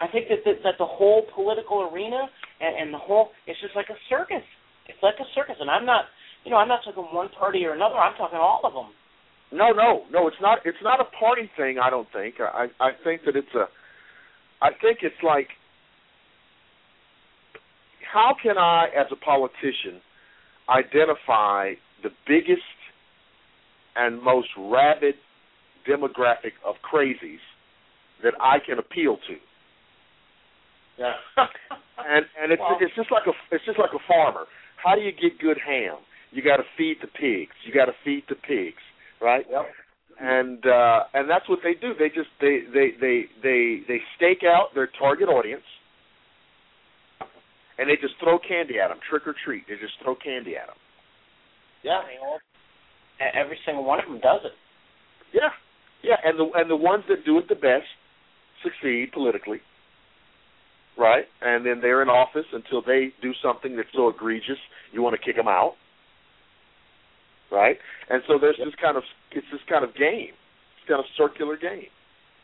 I 0.00 0.08
think 0.08 0.28
that, 0.28 0.40
that 0.46 0.62
that 0.64 0.74
the 0.78 0.86
whole 0.86 1.26
political 1.34 1.90
arena 1.92 2.28
and, 2.60 2.76
and 2.76 2.94
the 2.94 2.98
whole 2.98 3.28
it's 3.46 3.60
just 3.60 3.76
like 3.76 3.88
a 3.90 3.98
circus. 4.08 4.44
It's 4.88 4.98
like 5.02 5.14
a 5.20 5.28
circus, 5.34 5.56
and 5.60 5.70
I'm 5.70 5.84
not, 5.86 6.06
you 6.44 6.50
know, 6.50 6.56
I'm 6.56 6.68
not 6.68 6.80
talking 6.84 7.04
one 7.12 7.28
party 7.38 7.64
or 7.64 7.74
another. 7.74 7.94
I'm 7.96 8.16
talking 8.16 8.38
all 8.38 8.60
of 8.64 8.72
them. 8.72 8.90
No, 9.52 9.70
no, 9.72 10.04
no. 10.10 10.26
It's 10.26 10.40
not. 10.40 10.58
It's 10.64 10.78
not 10.82 11.00
a 11.00 11.04
party 11.18 11.50
thing. 11.56 11.78
I 11.78 11.90
don't 11.90 12.08
think. 12.12 12.36
I 12.40 12.66
I 12.80 12.90
think 13.04 13.22
that 13.26 13.36
it's 13.36 13.54
a. 13.54 13.66
I 14.62 14.70
think 14.80 14.98
it's 15.02 15.20
like. 15.22 15.48
How 18.12 18.34
can 18.42 18.58
I, 18.58 18.86
as 18.96 19.06
a 19.12 19.16
politician, 19.16 20.00
identify 20.68 21.74
the 22.02 22.10
biggest 22.26 22.62
and 23.96 24.22
most 24.22 24.48
rabid 24.58 25.14
demographic 25.88 26.54
of 26.64 26.76
crazies 26.92 27.42
that 28.22 28.34
I 28.40 28.58
can 28.64 28.78
appeal 28.78 29.16
to? 29.28 29.36
Yeah. 30.98 31.12
and 31.98 32.26
and 32.40 32.52
it's 32.52 32.60
Well- 32.60 32.78
it's 32.80 32.94
just 32.94 33.10
like 33.10 33.26
a 33.26 33.32
it's 33.54 33.64
just 33.64 33.78
like 33.78 33.90
a 33.94 34.02
farmer. 34.06 34.44
How 34.82 34.94
do 34.94 35.00
you 35.02 35.12
get 35.12 35.38
good 35.38 35.58
ham? 35.64 35.96
You 36.30 36.42
got 36.42 36.56
to 36.58 36.64
feed 36.76 36.96
the 37.02 37.08
pigs. 37.08 37.52
You 37.66 37.72
got 37.74 37.86
to 37.86 37.92
feed 38.04 38.24
the 38.28 38.34
pigs, 38.36 38.80
right? 39.20 39.44
Yep. 39.50 39.66
And 40.20 40.64
uh 40.66 41.04
and 41.14 41.28
that's 41.28 41.48
what 41.48 41.60
they 41.64 41.74
do. 41.74 41.92
They 41.98 42.08
just 42.08 42.28
they 42.40 42.60
they 42.72 42.92
they 43.00 43.24
they 43.42 43.80
they 43.88 44.00
stake 44.16 44.42
out 44.44 44.74
their 44.74 44.88
target 44.98 45.28
audience, 45.28 45.64
and 47.80 47.88
they 47.88 47.96
just 47.96 48.14
throw 48.20 48.38
candy 48.38 48.78
at 48.78 48.88
them, 48.88 49.00
trick 49.08 49.26
or 49.26 49.34
treat. 49.34 49.64
They 49.66 49.80
just 49.80 49.96
throw 50.04 50.14
candy 50.14 50.54
at 50.54 50.68
them. 50.68 50.76
Yeah. 51.82 52.04
They 52.04 52.20
all, 52.20 52.38
every 53.32 53.58
single 53.64 53.84
one 53.84 53.98
of 53.98 54.04
them 54.04 54.20
does 54.20 54.44
it. 54.44 54.52
Yeah, 55.32 55.48
yeah. 56.02 56.16
And 56.24 56.38
the 56.38 56.50
and 56.54 56.70
the 56.70 56.76
ones 56.76 57.04
that 57.08 57.24
do 57.24 57.38
it 57.38 57.48
the 57.48 57.54
best 57.54 57.88
succeed 58.62 59.12
politically, 59.12 59.60
right? 60.98 61.24
And 61.40 61.64
then 61.64 61.80
they're 61.80 62.02
in 62.02 62.08
office 62.08 62.46
until 62.52 62.82
they 62.82 63.12
do 63.22 63.32
something 63.42 63.76
that's 63.76 63.88
so 63.94 64.08
egregious 64.08 64.58
you 64.92 65.02
want 65.02 65.16
to 65.18 65.24
kick 65.24 65.36
them 65.36 65.48
out, 65.48 65.74
right? 67.50 67.78
And 68.08 68.22
so 68.26 68.38
there's 68.40 68.58
this 68.58 68.74
kind 68.80 68.96
of 68.96 69.04
it's 69.32 69.46
this 69.52 69.62
kind 69.68 69.84
of 69.84 69.94
game, 69.94 70.34
it's 70.76 70.88
kind 70.88 71.00
of 71.00 71.06
circular 71.16 71.56
game. 71.56 71.88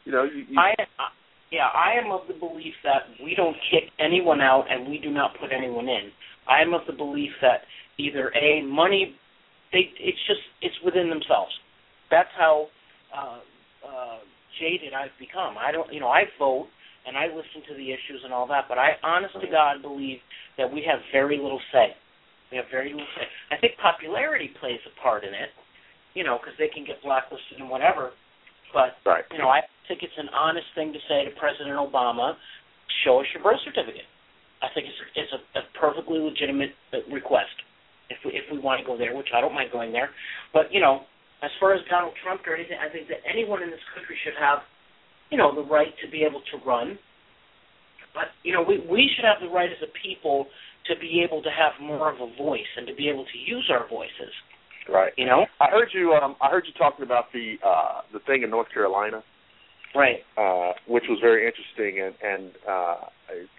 You 0.04 0.12
know, 0.12 0.22
you, 0.22 0.46
you, 0.48 0.58
I, 0.58 0.74
I 0.78 1.08
yeah, 1.50 1.68
I 1.74 1.94
am 2.02 2.10
of 2.10 2.26
the 2.26 2.34
belief 2.34 2.74
that 2.82 3.06
we 3.22 3.34
don't 3.34 3.56
kick 3.70 3.90
anyone 3.98 4.40
out 4.40 4.64
and 4.70 4.88
we 4.88 4.98
do 4.98 5.10
not 5.10 5.32
put 5.40 5.50
anyone 5.52 5.88
in. 5.88 6.10
I 6.48 6.62
am 6.62 6.74
of 6.74 6.82
the 6.86 6.92
belief 6.92 7.30
that 7.42 7.62
either 7.98 8.32
a 8.34 8.62
money, 8.62 9.14
they 9.72 9.90
it's 9.98 10.18
just 10.26 10.40
it's 10.62 10.74
within 10.84 11.08
themselves. 11.08 11.52
That's 12.10 12.30
how 12.36 12.66
uh, 13.14 13.40
uh, 13.86 14.18
jaded 14.60 14.92
I've 14.92 15.14
become. 15.18 15.56
I 15.58 15.72
don't, 15.72 15.92
you 15.92 16.00
know, 16.00 16.08
I 16.08 16.24
vote 16.38 16.68
and 17.06 17.16
I 17.16 17.26
listen 17.26 17.62
to 17.70 17.74
the 17.74 17.92
issues 17.92 18.22
and 18.24 18.32
all 18.32 18.46
that, 18.48 18.66
but 18.68 18.78
I 18.78 18.98
honest 19.02 19.34
to 19.40 19.46
God 19.46 19.82
believe 19.82 20.18
that 20.58 20.72
we 20.72 20.82
have 20.90 20.98
very 21.12 21.38
little 21.38 21.60
say. 21.72 21.94
We 22.50 22.56
have 22.58 22.66
very 22.70 22.90
little 22.90 23.06
say. 23.16 23.26
I 23.50 23.58
think 23.58 23.78
popularity 23.78 24.50
plays 24.60 24.80
a 24.86 25.00
part 25.00 25.22
in 25.22 25.30
it, 25.30 25.50
you 26.14 26.24
know, 26.24 26.38
because 26.38 26.58
they 26.58 26.68
can 26.68 26.84
get 26.84 27.02
blacklisted 27.02 27.58
and 27.58 27.70
whatever. 27.70 28.10
But 28.72 28.98
right. 29.04 29.24
you 29.32 29.38
know, 29.38 29.48
I 29.48 29.62
think 29.88 30.02
it's 30.02 30.16
an 30.18 30.28
honest 30.30 30.66
thing 30.74 30.92
to 30.92 30.98
say 31.08 31.24
to 31.24 31.30
President 31.38 31.76
Obama, 31.76 32.34
"Show 33.04 33.20
us 33.20 33.26
your 33.34 33.42
birth 33.42 33.60
certificate." 33.64 34.08
I 34.62 34.68
think 34.74 34.86
it's 34.88 35.00
it's 35.14 35.32
a, 35.32 35.40
a 35.58 35.62
perfectly 35.78 36.18
legitimate 36.18 36.72
uh, 36.92 37.04
request 37.12 37.54
if 38.10 38.18
we 38.24 38.32
if 38.32 38.44
we 38.50 38.58
want 38.58 38.80
to 38.80 38.86
go 38.86 38.96
there, 38.96 39.14
which 39.14 39.30
I 39.34 39.40
don't 39.40 39.54
mind 39.54 39.70
going 39.72 39.92
there. 39.92 40.10
But 40.52 40.72
you 40.72 40.80
know, 40.80 41.04
as 41.42 41.50
far 41.60 41.74
as 41.74 41.80
Donald 41.90 42.14
Trump 42.22 42.42
or 42.46 42.54
anything, 42.54 42.78
I 42.80 42.90
think 42.90 43.08
that 43.08 43.20
anyone 43.28 43.62
in 43.62 43.70
this 43.70 43.82
country 43.94 44.16
should 44.24 44.36
have, 44.38 44.60
you 45.30 45.38
know, 45.38 45.54
the 45.54 45.64
right 45.64 45.92
to 46.04 46.10
be 46.10 46.24
able 46.24 46.40
to 46.52 46.56
run. 46.64 46.98
But 48.14 48.32
you 48.42 48.52
know, 48.52 48.64
we 48.64 48.80
we 48.88 49.10
should 49.14 49.24
have 49.24 49.44
the 49.44 49.52
right 49.52 49.70
as 49.70 49.80
a 49.84 49.92
people 50.00 50.46
to 50.88 50.94
be 50.98 51.22
able 51.22 51.42
to 51.42 51.50
have 51.50 51.74
more 51.82 52.12
of 52.12 52.20
a 52.20 52.30
voice 52.38 52.70
and 52.76 52.86
to 52.86 52.94
be 52.94 53.08
able 53.08 53.24
to 53.24 53.38
use 53.38 53.68
our 53.70 53.88
voices. 53.88 54.32
Right. 54.88 55.12
You 55.16 55.26
know, 55.26 55.46
I 55.60 55.68
heard 55.70 55.88
you. 55.92 56.12
Um, 56.12 56.36
I 56.40 56.48
heard 56.48 56.64
you 56.66 56.72
talking 56.78 57.04
about 57.04 57.32
the 57.32 57.56
uh, 57.66 58.02
the 58.12 58.20
thing 58.20 58.42
in 58.42 58.50
North 58.50 58.68
Carolina, 58.72 59.22
right? 59.94 60.18
uh, 60.36 60.72
which 60.86 61.04
was 61.08 61.18
very 61.20 61.46
interesting, 61.46 62.00
and 62.02 62.14
and 62.22 62.52
uh, 62.68 62.96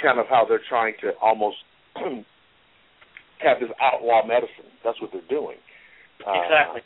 kind 0.01 0.19
of 0.19 0.27
how 0.27 0.45
they're 0.47 0.61
trying 0.69 0.93
to 1.01 1.11
almost 1.21 1.57
have 1.95 3.59
this 3.59 3.69
outlaw 3.81 4.25
medicine. 4.25 4.71
That's 4.83 5.01
what 5.01 5.11
they're 5.11 5.21
doing. 5.29 5.57
Uh, 6.25 6.33
Exactly. 6.43 6.81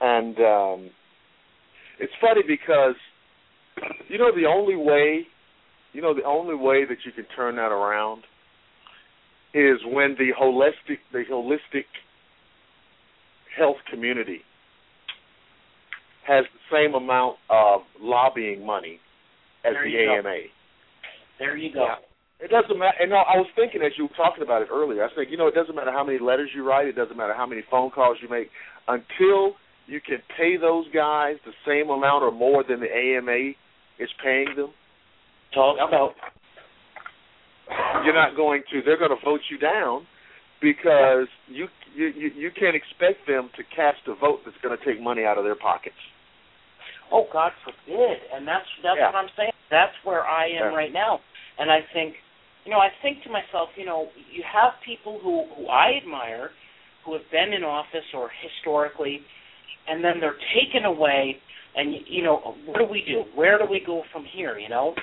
And 0.00 0.38
um, 0.38 0.90
it's 1.98 2.12
funny 2.20 2.42
because 2.46 2.94
you 4.08 4.18
know 4.18 4.30
the 4.34 4.46
only 4.46 4.76
way, 4.76 5.26
you 5.92 6.02
know 6.02 6.14
the 6.14 6.24
only 6.24 6.54
way 6.54 6.84
that 6.84 6.98
you 7.04 7.12
can 7.12 7.24
turn 7.34 7.56
that 7.56 7.72
around 7.72 8.22
is 9.54 9.78
when 9.86 10.14
the 10.18 10.30
holistic 10.38 10.98
the 11.12 11.24
holistic 11.30 11.84
health 13.58 13.76
community 13.90 14.40
has 16.26 16.44
the 16.52 16.76
same 16.76 16.94
amount 16.94 17.36
of 17.50 17.80
lobbying 18.00 18.64
money 18.64 19.00
as 19.64 19.72
There 19.74 19.84
the 19.84 19.90
you 19.90 20.06
go. 20.06 20.18
AMA. 20.18 20.38
There 21.38 21.56
you 21.56 21.72
go. 21.72 21.86
It 22.40 22.50
doesn't 22.50 22.78
matter. 22.78 22.96
And 23.00 23.10
no, 23.10 23.16
I 23.16 23.36
was 23.36 23.48
thinking 23.56 23.82
as 23.82 23.92
you 23.96 24.04
were 24.04 24.16
talking 24.16 24.44
about 24.44 24.62
it 24.62 24.68
earlier. 24.70 25.02
I 25.02 25.08
thinking, 25.08 25.32
you 25.32 25.38
know, 25.38 25.48
it 25.48 25.54
doesn't 25.54 25.74
matter 25.74 25.90
how 25.90 26.04
many 26.04 26.18
letters 26.18 26.50
you 26.54 26.66
write. 26.66 26.86
It 26.86 26.94
doesn't 26.94 27.16
matter 27.16 27.34
how 27.34 27.46
many 27.46 27.62
phone 27.70 27.90
calls 27.90 28.18
you 28.22 28.28
make. 28.28 28.48
Until 28.86 29.56
you 29.86 30.00
can 30.00 30.18
pay 30.36 30.56
those 30.56 30.86
guys 30.94 31.36
the 31.44 31.52
same 31.66 31.90
amount 31.90 32.22
or 32.22 32.30
more 32.30 32.62
than 32.62 32.80
the 32.80 32.86
AMA 32.86 33.52
is 33.98 34.08
paying 34.22 34.54
them. 34.54 34.70
Talk 35.54 35.76
about. 35.76 36.12
You're 38.04 38.14
not 38.14 38.36
going 38.36 38.62
to. 38.70 38.82
They're 38.84 38.98
going 38.98 39.10
to 39.10 39.24
vote 39.24 39.40
you 39.50 39.58
down 39.58 40.06
because 40.60 41.28
you 41.46 41.66
you 41.94 42.06
you 42.34 42.50
can't 42.50 42.76
expect 42.76 43.26
them 43.26 43.50
to 43.56 43.62
cast 43.74 43.98
a 44.06 44.14
vote 44.14 44.40
that's 44.44 44.56
going 44.62 44.76
to 44.76 44.84
take 44.84 45.00
money 45.02 45.24
out 45.24 45.38
of 45.38 45.44
their 45.44 45.56
pockets. 45.56 45.96
Oh 47.12 47.26
God 47.32 47.52
forbid! 47.64 48.18
And 48.34 48.46
that's 48.46 48.66
that's 48.82 48.98
Yeah. 48.98 49.06
what 49.06 49.16
I'm 49.16 49.30
saying. 49.36 49.52
That's 49.70 49.94
where 50.04 50.26
I 50.26 50.46
am 50.46 50.72
Yeah. 50.72 50.76
right 50.76 50.92
now. 50.92 51.20
And 51.58 51.70
I 51.70 51.80
think, 51.92 52.16
you 52.64 52.70
know, 52.70 52.78
I 52.78 52.90
think 53.02 53.22
to 53.24 53.30
myself, 53.30 53.70
you 53.76 53.84
know, 53.84 54.08
you 54.30 54.42
have 54.42 54.74
people 54.84 55.18
who 55.20 55.44
who 55.56 55.68
I 55.68 55.96
admire, 55.96 56.50
who 57.04 57.14
have 57.14 57.28
been 57.30 57.52
in 57.52 57.64
office 57.64 58.04
or 58.14 58.30
historically, 58.42 59.22
and 59.88 60.04
then 60.04 60.20
they're 60.20 60.38
taken 60.54 60.84
away. 60.84 61.40
And 61.76 61.94
you 62.06 62.22
know, 62.22 62.56
what 62.66 62.78
do 62.78 62.84
we 62.84 63.02
do? 63.02 63.24
Where 63.34 63.58
do 63.58 63.64
we 63.70 63.80
go 63.80 64.02
from 64.12 64.24
here? 64.24 64.58
You 64.58 64.68
know, 64.68 64.94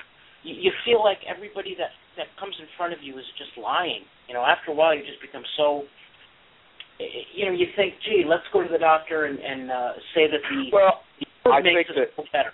you, 0.44 0.54
you 0.56 0.72
feel 0.84 1.04
like 1.04 1.20
everybody 1.28 1.76
that 1.80 1.92
that 2.18 2.28
comes 2.40 2.56
in 2.60 2.66
front 2.78 2.94
of 2.94 3.00
you 3.04 3.18
is 3.18 3.26
just 3.38 3.52
lying. 3.58 4.04
You 4.28 4.34
know, 4.34 4.44
after 4.44 4.72
a 4.72 4.76
while, 4.76 4.96
you 4.96 5.02
just 5.06 5.22
become 5.22 5.44
so. 5.58 5.84
You 7.00 7.46
know, 7.46 7.52
you 7.52 7.68
think, 7.76 7.96
gee, 8.06 8.24
let's 8.26 8.44
go 8.54 8.64
to 8.64 8.72
the 8.72 8.78
doctor 8.80 9.26
and, 9.26 9.38
and 9.40 9.70
uh, 9.70 9.92
say 10.16 10.32
that 10.32 10.40
the 10.48 10.70
Well, 10.72 11.02
the 11.44 11.52
I 11.52 11.62
makes 11.62 11.90
think 11.92 12.08
us 12.08 12.14
that- 12.18 12.32
better. 12.32 12.52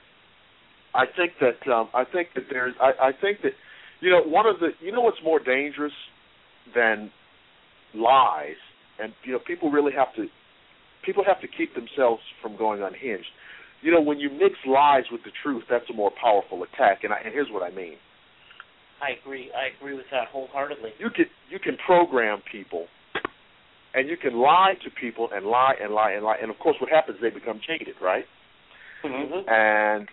I 0.94 1.06
think 1.06 1.34
that 1.40 1.72
um, 1.72 1.88
I 1.94 2.04
think 2.04 2.30
that 2.36 2.46
there's 2.50 2.74
I, 2.82 3.10
I 3.10 3.12
think 3.22 3.42
that 3.44 3.54
you 4.02 4.10
know 4.10 4.22
one 4.24 4.46
of 4.46 4.60
the 4.60 4.70
you 4.82 4.92
know 4.92 5.00
what's 5.02 5.22
more 5.24 5.40
dangerous 5.40 5.94
than 6.76 7.10
lies 7.96 8.60
and 9.02 9.14
you 9.24 9.32
know 9.32 9.40
people 9.46 9.72
really 9.72 9.94
have 9.94 10.14
to 10.16 10.26
people 11.06 11.24
have 11.26 11.40
to 11.42 11.48
keep 11.48 11.74
themselves 11.76 12.22
from 12.42 12.58
going 12.58 12.82
unhinged. 12.82 13.30
You 13.82 13.92
know 13.92 14.02
when 14.02 14.20
you 14.20 14.30
mix 14.30 14.56
lies 14.68 15.06
with 15.12 15.22
the 15.24 15.32
truth, 15.44 15.64
that's 15.70 15.90
a 15.90 15.94
more 15.94 16.12
powerful 16.22 16.64
attack. 16.64 17.04
And, 17.04 17.14
I, 17.14 17.20
and 17.24 17.32
here's 17.34 17.48
what 17.50 17.64
I 17.64 17.74
mean: 17.74 17.96
I 19.02 19.20
agree. 19.20 19.50
I 19.56 19.76
agree 19.76 19.96
with 19.96 20.06
that 20.12 20.28
wholeheartedly. 20.32 20.92
you 21.00 21.10
can 21.10 21.26
you 21.50 21.60
can 21.60 21.76
program 21.86 22.42
people, 22.52 22.86
and 23.94 24.08
you 24.08 24.16
can 24.18 24.36
lie 24.40 24.74
to 24.84 24.90
people 24.92 25.30
and 25.34 25.46
lie 25.46 25.74
and 25.82 25.94
lie 25.94 26.12
and 26.12 26.24
lie. 26.24 26.38
And 26.42 26.52
of 26.52 26.60
course, 26.60 26.78
what 26.80 26.90
happens? 26.90 27.18
They 27.22 27.30
become 27.32 27.60
jaded, 27.66 27.96
right? 28.02 28.26
Mm-hmm. 29.04 29.50
and 29.50 30.08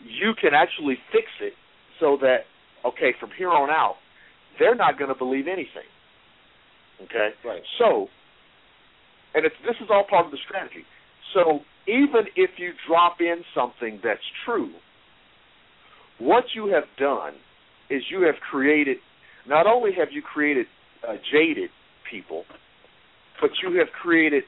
you 0.00 0.32
can 0.40 0.54
actually 0.54 0.96
fix 1.12 1.26
it 1.42 1.52
so 2.00 2.16
that 2.22 2.44
okay 2.82 3.12
from 3.20 3.28
here 3.36 3.50
on 3.50 3.68
out 3.68 3.96
they're 4.58 4.74
not 4.74 4.98
going 4.98 5.12
to 5.12 5.14
believe 5.14 5.46
anything 5.46 5.84
okay 7.02 7.30
Right. 7.44 7.60
so 7.78 8.06
and 9.34 9.44
it's 9.44 9.54
this 9.66 9.76
is 9.82 9.88
all 9.90 10.06
part 10.08 10.24
of 10.24 10.32
the 10.32 10.38
strategy 10.46 10.84
so 11.34 11.60
even 11.86 12.24
if 12.34 12.52
you 12.56 12.72
drop 12.88 13.16
in 13.20 13.42
something 13.54 14.00
that's 14.02 14.24
true 14.46 14.72
what 16.18 16.44
you 16.54 16.68
have 16.72 16.84
done 16.98 17.34
is 17.90 18.02
you 18.10 18.22
have 18.22 18.36
created 18.36 18.98
not 19.46 19.66
only 19.66 19.92
have 19.92 20.08
you 20.12 20.22
created 20.22 20.66
uh, 21.06 21.14
jaded 21.32 21.70
people 22.10 22.44
but 23.40 23.50
you 23.62 23.78
have 23.78 23.88
created 23.88 24.44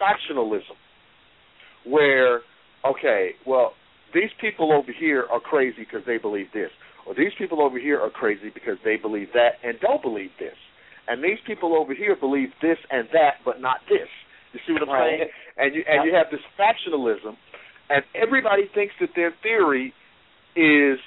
factionalism 0.00 0.76
where 1.84 2.40
okay, 2.84 3.30
well, 3.46 3.72
these 4.14 4.30
people 4.40 4.72
over 4.72 4.92
here 4.92 5.26
are 5.30 5.40
crazy 5.40 5.78
because 5.80 6.02
they 6.06 6.18
believe 6.18 6.46
this, 6.52 6.70
or 7.06 7.14
these 7.14 7.32
people 7.38 7.62
over 7.62 7.78
here 7.78 8.00
are 8.00 8.10
crazy 8.10 8.50
because 8.52 8.76
they 8.84 8.96
believe 8.96 9.28
that 9.34 9.52
and 9.62 9.78
don't 9.80 10.02
believe 10.02 10.30
this, 10.38 10.56
and 11.08 11.22
these 11.22 11.38
people 11.46 11.74
over 11.76 11.94
here 11.94 12.16
believe 12.16 12.48
this 12.62 12.78
and 12.90 13.08
that, 13.12 13.34
but 13.44 13.60
not 13.60 13.78
this. 13.88 14.08
You 14.52 14.60
see 14.66 14.72
what 14.72 14.82
I'm 14.82 14.88
Right. 14.88 15.18
saying? 15.18 15.30
And 15.56 15.74
you 15.74 15.84
and 15.88 16.04
you 16.04 16.14
have 16.14 16.26
this 16.30 16.40
factionalism, 16.58 17.36
and 17.88 18.02
everybody 18.14 18.66
thinks 18.74 18.94
that 19.00 19.10
their 19.14 19.32
theory 19.42 19.94
is 20.56 20.98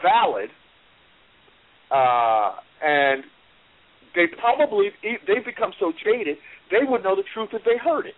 valid, 0.00 0.50
uh, 1.90 2.56
and 2.82 3.24
they 4.14 4.26
probably 4.40 4.90
they 5.02 5.40
become 5.44 5.72
so 5.78 5.92
jaded 6.04 6.36
they 6.72 6.88
would 6.88 7.04
know 7.04 7.14
the 7.14 7.22
truth 7.34 7.50
if 7.52 7.62
they 7.64 7.76
heard 7.76 8.06
it. 8.06 8.16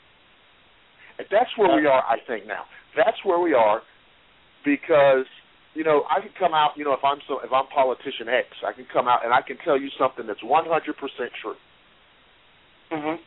And 1.19 1.27
that's 1.31 1.51
where 1.59 1.75
we 1.75 1.87
are, 1.87 2.03
I 2.07 2.19
think 2.27 2.47
now. 2.47 2.65
That's 2.97 3.19
where 3.25 3.41
we 3.41 3.53
are 3.53 3.83
because 4.65 5.27
you 5.75 5.83
know 5.83 6.05
I 6.09 6.21
can 6.21 6.31
come 6.39 6.55
out. 6.55 6.79
You 6.79 6.85
know, 6.85 6.95
if 6.95 7.03
I'm 7.03 7.19
so 7.27 7.41
if 7.43 7.53
I'm 7.53 7.67
politician 7.67 8.31
X, 8.31 8.47
I 8.65 8.73
can 8.73 8.87
come 8.93 9.07
out 9.07 9.25
and 9.25 9.35
I 9.35 9.43
can 9.43 9.59
tell 9.65 9.79
you 9.79 9.91
something 9.99 10.27
that's 10.27 10.43
100% 10.43 10.71
true. 11.43 11.59
Mm-hmm. 12.93 13.23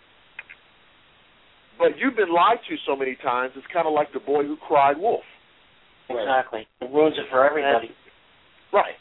But 1.78 2.00
you've 2.00 2.16
been 2.16 2.34
lied 2.34 2.64
to 2.70 2.76
so 2.88 2.96
many 2.96 3.16
times. 3.22 3.54
It's 3.56 3.68
kind 3.72 3.86
of 3.86 3.94
like 3.94 4.12
the 4.14 4.20
boy 4.20 4.44
who 4.44 4.56
cried 4.56 4.98
wolf. 4.98 5.28
Exactly. 6.10 6.66
It 6.82 6.90
ruins 6.92 7.16
it 7.20 7.28
for 7.30 7.46
everybody. 7.46 7.92
Right. 8.74 8.96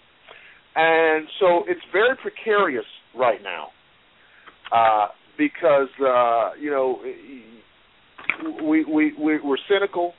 And 0.75 1.27
so 1.41 1.65
it's 1.67 1.81
very 1.93 2.17
precarious 2.17 2.85
right 3.17 3.41
now 3.43 3.69
uh, 4.73 5.09
because 5.39 5.89
uh, 6.01 6.51
you 6.61 6.71
know 6.71 7.01
we 8.63 8.85
we 8.85 9.13
we 9.19 9.39
we're 9.43 9.57
cynical 9.69 10.13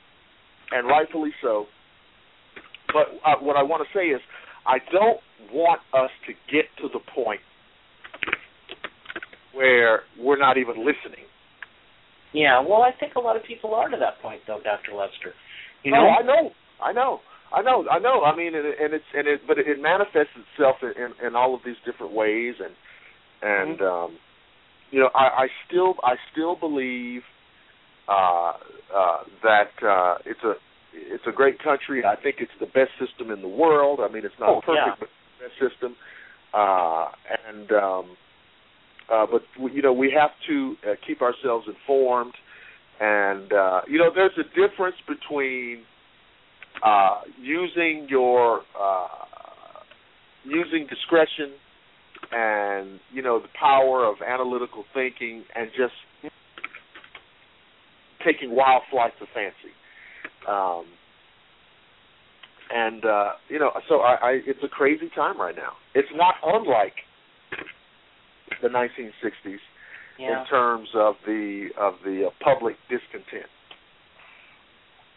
and 0.72 0.86
rightfully 0.88 1.30
so. 1.42 1.66
But 2.88 3.20
uh, 3.24 3.36
what 3.40 3.56
I 3.56 3.62
want 3.62 3.86
to 3.86 3.98
say 3.98 4.06
is 4.06 4.20
I 4.66 4.78
don't 4.90 5.20
want 5.52 5.80
us 5.94 6.10
to 6.26 6.32
get 6.52 6.64
to 6.82 6.88
the 6.92 7.00
point 7.14 7.40
where 9.54 10.00
we're 10.18 10.38
not 10.38 10.58
even 10.58 10.78
listening. 10.78 11.24
Yeah. 12.32 12.60
Well, 12.60 12.82
I 12.82 12.90
think 12.98 13.14
a 13.14 13.20
lot 13.20 13.36
of 13.36 13.42
people 13.44 13.74
are 13.74 13.88
to 13.88 13.96
that 13.98 14.20
point, 14.20 14.40
though, 14.46 14.60
Doctor 14.62 14.92
Lester. 14.92 15.34
You 15.84 15.92
Oh, 15.94 16.00
know. 16.00 16.08
I 16.08 16.22
know, 16.22 16.50
I 16.82 16.92
know, 16.92 17.20
I 17.52 17.62
know, 17.62 17.86
I 17.90 17.98
know. 17.98 18.22
I 18.22 18.36
mean, 18.36 18.54
and, 18.54 18.66
and 18.66 18.94
it's 18.94 19.04
and 19.14 19.26
it, 19.26 19.40
but 19.46 19.58
it 19.58 19.80
manifests 19.80 20.36
itself 20.36 20.76
in, 20.82 21.26
in, 21.26 21.34
all 21.34 21.54
of 21.54 21.60
these 21.64 21.76
different 21.84 22.12
ways, 22.12 22.54
and 22.62 22.74
and 23.42 23.80
um, 23.80 24.18
you 24.90 25.00
know, 25.00 25.10
I, 25.14 25.44
I 25.44 25.46
still 25.66 25.94
I 26.02 26.14
still 26.32 26.56
believe 26.56 27.22
uh, 28.08 28.52
uh, 28.94 29.16
that 29.42 29.70
uh, 29.82 30.16
it's 30.26 30.42
a 30.44 30.54
it's 30.92 31.24
a 31.26 31.32
great 31.32 31.62
country. 31.62 32.04
I 32.04 32.16
think 32.20 32.36
it's 32.40 32.52
the 32.60 32.66
best 32.66 32.90
system 32.98 33.30
in 33.30 33.42
the 33.42 33.48
world. 33.48 34.00
I 34.02 34.12
mean, 34.12 34.24
it's 34.24 34.34
not 34.40 34.48
Oh, 34.50 34.60
perfect, 34.60 34.86
yeah. 34.86 34.94
but 34.98 35.08
it's 35.08 35.38
the 35.38 35.44
best 35.48 35.72
system. 35.72 35.96
Uh, 36.52 37.06
and 37.48 37.72
um, 37.72 38.16
uh, 39.12 39.26
but 39.30 39.42
you 39.72 39.82
know, 39.82 39.92
we 39.92 40.14
have 40.18 40.30
to 40.48 40.76
uh, 40.84 40.94
keep 41.06 41.22
ourselves 41.22 41.66
informed. 41.66 42.34
And 43.00 43.52
uh, 43.52 43.80
you 43.86 43.98
know, 43.98 44.10
there's 44.14 44.36
a 44.38 44.48
difference 44.54 44.96
between 45.06 45.82
uh, 46.84 47.20
using 47.40 48.06
your 48.08 48.62
uh, 48.78 49.06
using 50.44 50.86
discretion 50.88 51.52
and 52.32 53.00
you 53.12 53.22
know 53.22 53.38
the 53.40 53.48
power 53.58 54.04
of 54.04 54.16
analytical 54.26 54.84
thinking 54.94 55.44
and 55.54 55.70
just 55.76 55.94
taking 58.24 58.54
wild 58.54 58.82
flights 58.90 59.14
of 59.20 59.28
fancy. 59.34 59.72
Um, 60.48 60.84
and 62.70 63.04
uh, 63.04 63.30
you 63.48 63.58
know, 63.58 63.70
so 63.88 64.00
I, 64.00 64.14
I, 64.14 64.30
it's 64.46 64.62
a 64.62 64.68
crazy 64.68 65.10
time 65.14 65.40
right 65.40 65.56
now. 65.56 65.72
It's 65.94 66.08
not 66.14 66.34
unlike 66.44 66.94
the 68.62 68.68
1960s 68.68 69.56
yeah. 70.18 70.40
in 70.40 70.46
terms 70.46 70.88
of 70.94 71.14
the 71.26 71.68
of 71.78 71.94
the 72.04 72.26
uh, 72.26 72.30
public 72.42 72.76
discontent. 72.90 73.50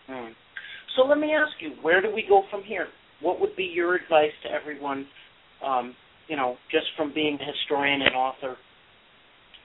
Hmm. 0.08 0.32
So 0.96 1.04
let 1.04 1.18
me 1.18 1.34
ask 1.34 1.54
you, 1.60 1.72
where 1.82 2.02
do 2.02 2.14
we 2.14 2.26
go 2.28 2.44
from 2.50 2.64
here? 2.64 2.88
What 3.22 3.40
would 3.40 3.56
be 3.56 3.64
your 3.64 3.96
advice 3.96 4.32
to 4.44 4.52
everyone? 4.52 5.08
Um, 5.66 5.96
you 6.28 6.36
know, 6.36 6.58
just 6.72 6.86
from 6.98 7.14
being 7.14 7.38
a 7.40 7.46
historian 7.46 8.02
and 8.02 8.16
author, 8.16 8.58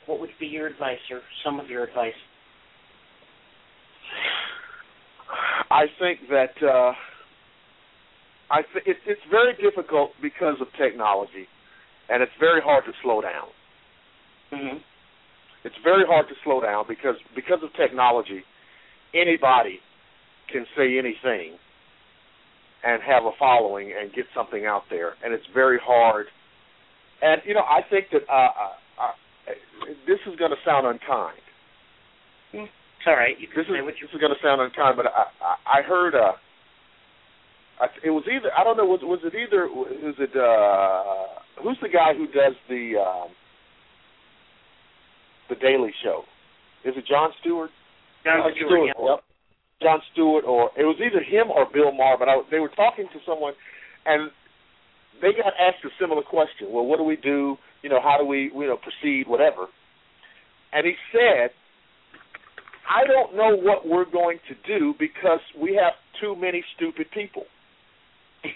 what 0.06 0.20
would 0.20 0.30
be 0.38 0.46
your 0.46 0.66
advice 0.66 0.98
or 1.10 1.20
some 1.44 1.58
of 1.58 1.68
your 1.68 1.84
advice? 1.84 2.14
I 5.70 5.86
think 5.98 6.20
that 6.30 6.54
uh, 6.62 6.92
I 8.50 8.62
th- 8.72 8.86
it, 8.86 8.96
it's 9.06 9.20
very 9.30 9.54
difficult 9.56 10.12
because 10.22 10.56
of 10.60 10.68
technology, 10.78 11.46
and 12.08 12.22
it's 12.22 12.32
very 12.38 12.60
hard 12.60 12.84
to 12.84 12.92
slow 13.02 13.20
down. 13.20 13.48
Mm-hmm. 14.52 14.78
It's 15.64 15.74
very 15.82 16.04
hard 16.06 16.28
to 16.28 16.34
slow 16.44 16.60
down 16.60 16.84
because 16.88 17.16
because 17.34 17.58
of 17.64 17.74
technology, 17.74 18.42
anybody 19.12 19.80
can 20.53 20.66
say 20.76 20.99
anything 20.99 21.59
and 22.84 23.03
have 23.03 23.24
a 23.24 23.32
following 23.38 23.92
and 23.99 24.12
get 24.12 24.26
something 24.34 24.64
out 24.66 24.82
there, 24.90 25.14
and 25.24 25.34
it's 25.34 25.47
very 25.55 25.78
hard. 25.82 26.26
And 27.22 27.42
you 27.44 27.55
know, 27.55 27.64
I 27.64 27.80
think 27.88 28.07
that 28.12 28.22
uh, 28.28 28.32
uh, 28.32 29.03
uh, 29.03 29.55
this 30.07 30.18
is 30.26 30.38
going 30.38 30.51
to 30.51 30.61
sound 30.64 30.86
unkind. 30.86 31.38
It's 32.53 33.07
all 33.07 33.14
right. 33.16 33.38
You 33.38 33.49
can 33.49 33.62
This 33.62 33.66
is 33.66 33.82
what 33.82 33.94
you. 34.01 34.07
this 34.07 34.14
is 34.14 34.20
going 34.20 34.34
to 34.34 34.42
sound 34.42 34.61
unkind, 34.61 34.97
but 34.97 35.07
I 35.07 35.24
I, 35.42 35.80
I 35.80 35.82
heard 35.82 36.14
uh 36.14 36.32
it 38.05 38.11
was 38.11 38.24
either 38.24 38.51
I 38.57 38.64
don't 38.64 38.76
know 38.76 38.86
was 38.86 39.01
was 39.03 39.20
it 39.24 39.34
either 39.34 39.68
was 39.68 40.16
it 40.18 40.32
uh 40.36 41.62
who's 41.62 41.78
the 41.82 41.88
guy 41.88 42.14
who 42.16 42.26
does 42.26 42.55
the 42.68 42.97
um 42.97 43.28
the 45.49 45.57
Daily 45.57 45.92
Show? 46.03 46.22
Is 46.84 46.94
it 46.97 47.05
Jon 47.07 47.30
Stewart? 47.40 47.70
Jon 48.24 48.40
Stewart, 48.55 48.90
Stewart, 48.94 49.20
yep. 49.22 49.24
Jon 49.82 50.00
Stewart, 50.12 50.44
or 50.44 50.70
it 50.76 50.84
was 50.84 50.96
either 51.00 51.22
him 51.22 51.50
or 51.50 51.66
Bill 51.72 51.92
Maher. 51.92 52.16
But 52.18 52.28
I, 52.28 52.40
they 52.50 52.58
were 52.58 52.70
talking 52.70 53.06
to 53.12 53.18
someone, 53.26 53.52
and 54.06 54.30
they 55.20 55.32
got 55.32 55.52
asked 55.60 55.84
a 55.84 55.90
similar 56.00 56.22
question. 56.22 56.68
Well, 56.70 56.86
what 56.86 56.98
do 56.98 57.04
we 57.04 57.16
do? 57.16 57.56
You 57.82 57.90
know, 57.90 58.00
how 58.02 58.16
do 58.18 58.26
we 58.26 58.50
you 58.54 58.66
know 58.66 58.78
proceed? 58.78 59.28
Whatever. 59.28 59.66
And 60.72 60.86
he 60.86 60.94
said, 61.12 61.50
I 62.88 63.06
don't 63.06 63.36
know 63.36 63.56
what 63.56 63.86
we're 63.86 64.10
going 64.10 64.38
to 64.48 64.54
do 64.66 64.94
because 64.98 65.40
we 65.60 65.74
have 65.74 65.92
too 66.20 66.36
many 66.36 66.64
stupid 66.76 67.06
people. 67.12 67.44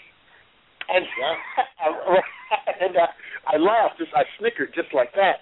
And 0.92 1.06
and 2.80 2.96
I, 2.98 3.02
uh, 3.04 3.54
I 3.54 3.56
laughed, 3.58 3.98
just 3.98 4.10
I 4.12 4.24
snickered 4.40 4.74
just 4.74 4.92
like 4.92 5.12
that, 5.14 5.38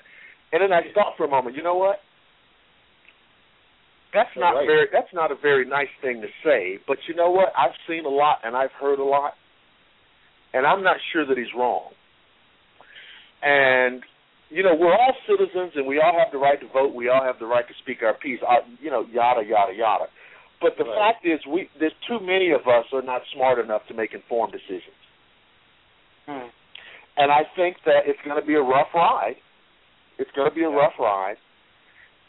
and 0.52 0.60
then 0.60 0.74
I 0.74 0.92
thought 0.92 1.16
for 1.16 1.24
a 1.24 1.28
moment, 1.28 1.56
you 1.56 1.62
know 1.62 1.76
what? 1.76 2.00
That's 4.12 4.34
not 4.36 4.54
Right. 4.54 4.66
very. 4.66 4.86
That's 4.90 5.12
not 5.12 5.30
a 5.30 5.34
very 5.34 5.64
nice 5.66 5.90
thing 6.00 6.22
to 6.22 6.28
say, 6.42 6.78
but 6.86 6.98
you 7.08 7.14
know 7.14 7.30
what? 7.30 7.52
I've 7.56 7.76
seen 7.86 8.04
a 8.06 8.08
lot 8.08 8.40
and 8.42 8.56
I've 8.56 8.72
heard 8.72 8.98
a 8.98 9.04
lot, 9.04 9.34
and 10.54 10.66
I'm 10.66 10.82
not 10.82 10.96
sure 11.12 11.24
that 11.26 11.36
he's 11.36 11.52
wrong. 11.54 11.92
And 13.42 14.02
you 14.50 14.62
know, 14.62 14.74
we're 14.74 14.94
all 14.96 15.14
citizens, 15.28 15.72
and 15.76 15.86
we 15.86 16.00
all 16.00 16.18
have 16.18 16.32
the 16.32 16.38
right 16.38 16.58
to 16.58 16.66
vote. 16.68 16.94
We 16.94 17.08
all 17.10 17.22
have 17.22 17.38
the 17.38 17.44
right 17.46 17.68
to 17.68 17.74
speak 17.82 18.02
our 18.02 18.14
piece. 18.14 18.40
Uh, 18.42 18.64
you 18.80 18.90
know, 18.90 19.02
yada 19.12 19.44
yada 19.44 19.74
yada. 19.74 20.06
But 20.60 20.76
the 20.78 20.84
Right. 20.84 21.14
fact 21.14 21.26
is, 21.26 21.44
we 21.46 21.68
there's 21.78 21.92
too 22.08 22.18
many 22.20 22.50
of 22.50 22.66
us 22.66 22.86
are 22.92 23.02
not 23.02 23.22
smart 23.34 23.58
enough 23.58 23.86
to 23.88 23.94
make 23.94 24.14
informed 24.14 24.52
decisions. 24.52 24.96
Hmm. 26.26 26.48
And 27.18 27.30
I 27.30 27.44
think 27.56 27.76
that 27.84 28.06
it's 28.06 28.20
going 28.22 28.40
to 28.40 28.46
be 28.46 28.54
a 28.54 28.62
rough 28.62 28.94
ride. 28.94 29.36
It's 30.18 30.30
going 30.32 30.48
to 30.48 30.54
be 30.54 30.64
a 30.64 30.68
rough 30.70 30.98
ride, 30.98 31.36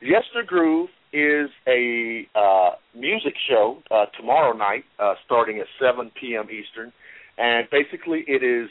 Yester 0.00 0.42
Groove 0.46 0.88
is 1.12 1.50
a 1.66 2.26
uh, 2.34 2.70
music 2.94 3.34
show 3.48 3.82
uh, 3.90 4.06
tomorrow 4.16 4.52
night, 4.56 4.84
uh, 4.98 5.14
starting 5.26 5.58
at 5.58 5.66
7 5.78 6.10
p.m. 6.20 6.48
Eastern, 6.50 6.90
and 7.36 7.68
basically 7.70 8.24
it 8.26 8.42
is 8.42 8.70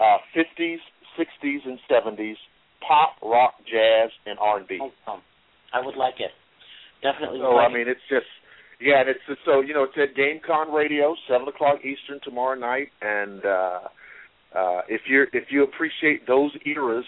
uh, 0.00 0.18
50s, 0.36 0.78
60s, 1.18 1.58
and 1.66 1.78
70s 1.90 2.36
pop, 2.86 3.16
rock, 3.22 3.54
jazz, 3.64 4.10
and 4.26 4.38
R&B. 4.38 4.78
Oh, 4.80 5.12
um, 5.12 5.22
I 5.72 5.84
would 5.84 5.96
like 5.96 6.20
it. 6.20 6.30
Definitely. 7.02 7.40
So 7.42 7.50
like 7.56 7.70
I 7.70 7.72
mean, 7.72 7.88
it's 7.88 8.04
just 8.08 8.26
yeah, 8.80 9.00
and 9.00 9.08
it's 9.08 9.40
so 9.44 9.60
you 9.60 9.74
know 9.74 9.84
it's 9.84 9.96
at 9.96 10.16
GameCon 10.16 10.72
Radio, 10.72 11.14
seven 11.28 11.48
o'clock 11.48 11.80
Eastern 11.84 12.20
tomorrow 12.22 12.58
night, 12.58 12.88
and 13.02 13.44
uh, 13.44 13.80
uh, 14.56 14.80
if 14.88 15.02
you're 15.08 15.26
if 15.32 15.44
you 15.50 15.64
appreciate 15.64 16.26
those 16.26 16.50
eras 16.64 17.04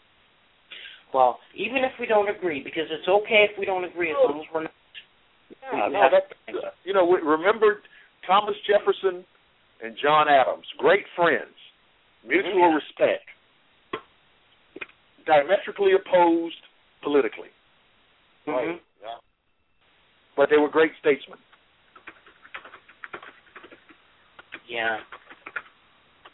Well, 1.14 1.38
even 1.54 1.84
if 1.84 1.92
we 2.00 2.06
don't 2.06 2.28
agree, 2.28 2.62
because 2.64 2.88
it's 2.90 3.06
okay 3.06 3.46
if 3.50 3.58
we 3.58 3.66
don't 3.66 3.84
agree 3.84 4.10
as 4.10 4.16
long 4.26 4.40
as 4.40 4.46
we're 4.52 4.62
not. 4.64 4.72
Yeah, 5.72 5.86
we 5.86 5.92
no, 5.92 6.08
that, 6.10 6.72
you 6.84 6.94
know, 6.94 7.04
we- 7.04 7.20
remember 7.20 7.82
Thomas 8.26 8.54
Jefferson 8.66 9.22
and 9.82 9.94
John 10.02 10.26
Adams, 10.28 10.64
great 10.78 11.04
friends, 11.14 11.52
mutual 12.26 12.70
Yeah. 12.70 12.74
respect, 12.80 13.28
diametrically 15.26 15.92
opposed 15.92 16.56
politically, 17.02 17.50
Mm-hmm. 18.46 18.78
Yeah. 19.02 19.18
but 20.36 20.48
they 20.50 20.56
were 20.56 20.68
great 20.70 20.92
statesmen. 20.98 21.38
Yeah. 24.72 24.96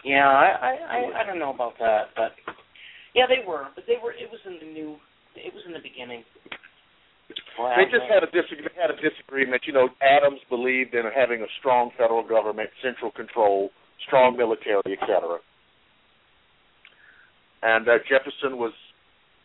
Yeah, 0.04 0.28
I, 0.30 0.46
I 0.62 0.72
I 0.94 1.20
I 1.20 1.26
don't 1.26 1.40
know 1.42 1.52
about 1.52 1.74
that, 1.80 2.14
but 2.14 2.30
yeah, 3.14 3.26
they 3.26 3.42
were, 3.46 3.66
but 3.74 3.82
they 3.90 3.98
were. 4.00 4.12
It 4.12 4.30
was 4.30 4.38
in 4.46 4.58
the 4.62 4.72
new. 4.72 4.94
It 5.34 5.52
was 5.52 5.64
in 5.66 5.72
the 5.72 5.82
beginning. 5.82 6.22
Well, 7.58 7.74
They 7.74 7.90
just 7.90 8.06
had 8.06 8.22
a 8.22 8.30
disagree, 8.30 8.70
had 8.78 8.90
a 8.94 8.98
disagreement. 9.02 9.62
You 9.66 9.72
know, 9.74 9.88
Adams 10.00 10.38
believed 10.48 10.94
in 10.94 11.02
having 11.10 11.42
a 11.42 11.50
strong 11.58 11.90
federal 11.98 12.22
government, 12.22 12.70
central 12.80 13.10
control, 13.10 13.70
strong 14.06 14.36
military, 14.36 14.86
etc. 14.86 15.38
And 17.62 17.88
uh, 17.88 17.98
Jefferson 18.08 18.56
was, 18.56 18.72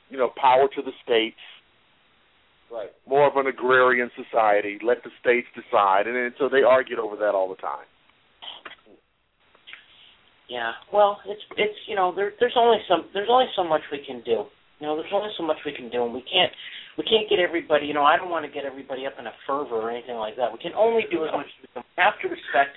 you 0.09 0.17
know, 0.17 0.29
power 0.39 0.67
to 0.75 0.81
the 0.81 0.93
states, 1.03 1.41
Right. 2.71 2.89
more 3.07 3.27
of 3.27 3.35
an 3.37 3.47
agrarian 3.47 4.09
society. 4.15 4.77
Let 4.85 5.03
the 5.03 5.09
states 5.19 5.47
decide, 5.57 6.05
and, 6.07 6.15
and 6.15 6.33
so 6.37 6.47
they 6.49 6.61
argued 6.61 6.99
over 6.99 7.15
that 7.17 7.33
all 7.33 7.49
the 7.49 7.55
time. 7.61 7.85
Yeah. 10.49 10.71
Well, 10.91 11.19
it's 11.25 11.41
it's 11.57 11.79
you 11.87 11.95
know 11.95 12.13
there 12.15 12.33
there's 12.39 12.57
only 12.57 12.77
some 12.89 13.05
there's 13.13 13.29
only 13.29 13.47
so 13.55 13.63
much 13.63 13.81
we 13.91 14.03
can 14.05 14.21
do. 14.23 14.45
You 14.79 14.87
know, 14.89 14.95
there's 14.97 15.13
only 15.13 15.31
so 15.37 15.43
much 15.43 15.57
we 15.65 15.71
can 15.71 15.89
do, 15.89 16.03
and 16.03 16.13
we 16.13 16.21
can't 16.27 16.51
we 16.97 17.03
can't 17.03 17.29
get 17.29 17.39
everybody. 17.39 17.87
You 17.87 17.93
know, 17.93 18.03
I 18.03 18.17
don't 18.17 18.29
want 18.29 18.45
to 18.45 18.51
get 18.51 18.65
everybody 18.65 19.05
up 19.05 19.13
in 19.19 19.27
a 19.27 19.35
fervor 19.47 19.79
or 19.79 19.89
anything 19.89 20.15
like 20.15 20.35
that. 20.35 20.51
We 20.51 20.59
can 20.59 20.73
only 20.73 21.03
do 21.09 21.23
as 21.25 21.31
much 21.31 21.47
as 21.47 21.57
we 21.61 21.67
can. 21.73 21.83
We 21.87 22.03
have 22.03 22.19
to 22.21 22.27
respect 22.27 22.75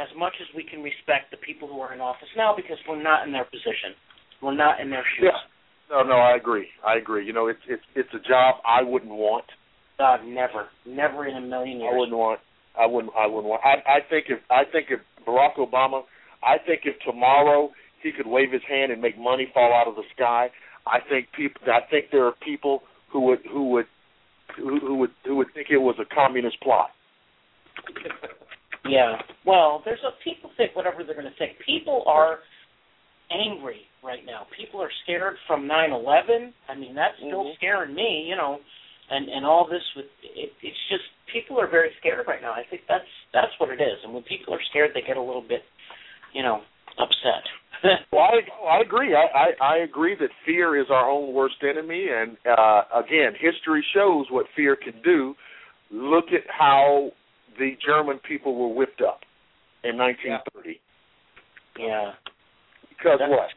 as 0.00 0.08
much 0.16 0.32
as 0.40 0.48
we 0.56 0.64
can 0.64 0.80
respect 0.82 1.30
the 1.30 1.36
people 1.36 1.68
who 1.68 1.80
are 1.80 1.92
in 1.92 2.00
office 2.00 2.30
now 2.36 2.54
because 2.56 2.78
we're 2.88 3.02
not 3.02 3.26
in 3.26 3.32
their 3.32 3.44
position. 3.44 3.92
We're 4.40 4.56
not 4.56 4.80
in 4.80 4.88
their 4.88 5.04
shoes. 5.16 5.28
Yeah. 5.28 5.44
No, 5.90 6.02
no, 6.02 6.16
I 6.16 6.36
agree. 6.36 6.68
I 6.86 6.96
agree. 6.96 7.26
You 7.26 7.32
know, 7.32 7.48
it's 7.48 7.60
it's 7.68 7.82
it's 7.94 8.08
a 8.14 8.22
job 8.26 8.62
I 8.64 8.82
wouldn't 8.82 9.12
want. 9.12 9.44
God, 9.98 10.20
never, 10.24 10.68
never 10.86 11.26
in 11.26 11.36
a 11.36 11.40
million 11.40 11.80
years. 11.80 11.92
I 11.92 11.98
wouldn't 11.98 12.16
want. 12.16 12.40
I 12.78 12.86
wouldn't. 12.86 13.12
I 13.18 13.26
wouldn't 13.26 13.50
want. 13.50 13.62
I, 13.64 13.98
I 13.98 13.98
think 14.08 14.26
if 14.28 14.38
I 14.48 14.62
think 14.70 14.86
if 14.88 15.00
Barack 15.26 15.56
Obama, 15.58 16.02
I 16.42 16.56
think 16.58 16.82
if 16.84 16.98
tomorrow 17.00 17.70
he 18.02 18.12
could 18.12 18.26
wave 18.26 18.52
his 18.52 18.62
hand 18.68 18.92
and 18.92 19.00
make 19.00 19.18
money 19.18 19.48
fall 19.52 19.72
out 19.72 19.88
of 19.88 19.94
the 19.94 20.04
sky, 20.14 20.50
I 20.86 20.98
think 21.08 21.28
people. 21.36 21.60
I 21.66 21.80
think 21.90 22.06
there 22.10 22.24
are 22.26 22.34
people 22.44 22.82
who 23.12 23.20
would 23.26 23.40
who 23.50 23.70
would 23.70 23.86
who, 24.56 24.78
who 24.80 24.94
would 24.96 25.10
who 25.24 25.36
would 25.36 25.52
think 25.54 25.68
it 25.70 25.78
was 25.78 25.96
a 26.00 26.14
communist 26.14 26.60
plot. 26.60 26.90
Yeah. 28.88 29.20
Well, 29.44 29.82
there's 29.84 30.00
a 30.06 30.12
people 30.24 30.50
think 30.56 30.74
whatever 30.74 31.04
they're 31.04 31.14
going 31.14 31.30
to 31.30 31.38
think. 31.38 31.58
People 31.64 32.02
are 32.06 32.38
angry 33.30 33.82
right 34.02 34.24
now. 34.26 34.46
People 34.56 34.82
are 34.82 34.90
scared 35.04 35.36
from 35.46 35.68
9/11. 35.68 36.52
I 36.68 36.74
mean, 36.74 36.94
that's 36.94 37.16
still 37.18 37.44
Mhm. 37.44 37.54
scaring 37.56 37.94
me, 37.94 38.24
you 38.26 38.36
know. 38.36 38.60
And 39.10 39.28
and 39.28 39.44
all 39.44 39.64
this 39.66 39.82
with 39.94 40.06
it, 40.22 40.52
it's 40.62 40.88
just 40.88 41.04
people 41.26 41.60
are 41.60 41.66
very 41.66 41.92
scared 41.98 42.26
right 42.26 42.40
now. 42.40 42.52
I 42.52 42.64
think 42.64 42.86
that's 42.86 43.08
that's 43.32 43.52
what 43.58 43.70
it 43.70 43.80
is. 43.80 44.02
And 44.04 44.14
when 44.14 44.22
people 44.22 44.54
are 44.54 44.62
scared, 44.70 44.94
they 44.94 45.02
get 45.02 45.16
a 45.16 45.22
little 45.22 45.42
bit, 45.42 45.64
you 46.32 46.42
know, 46.42 46.60
upset. 46.98 47.44
Well, 48.12 48.20
I, 48.22 48.76
I 48.76 48.80
agree. 48.82 49.14
I, 49.14 49.24
I, 49.64 49.74
I 49.74 49.76
agree 49.78 50.14
that 50.20 50.28
fear 50.44 50.78
is 50.78 50.88
our 50.90 51.08
own 51.08 51.32
worst 51.32 51.54
enemy, 51.62 52.08
and 52.14 52.36
uh, 52.46 52.82
again, 52.94 53.32
history 53.40 53.82
shows 53.94 54.26
what 54.30 54.44
fear 54.54 54.76
can 54.76 55.00
do. 55.02 55.34
Look 55.90 56.26
at 56.26 56.42
how 56.50 57.10
the 57.58 57.70
German 57.84 58.20
people 58.28 58.54
were 58.54 58.74
whipped 58.74 59.00
up 59.00 59.20
in 59.82 59.96
1930. 59.96 60.78
yeah. 61.78 62.12
Because 62.90 63.18
That's- 63.18 63.30
what? 63.30 63.48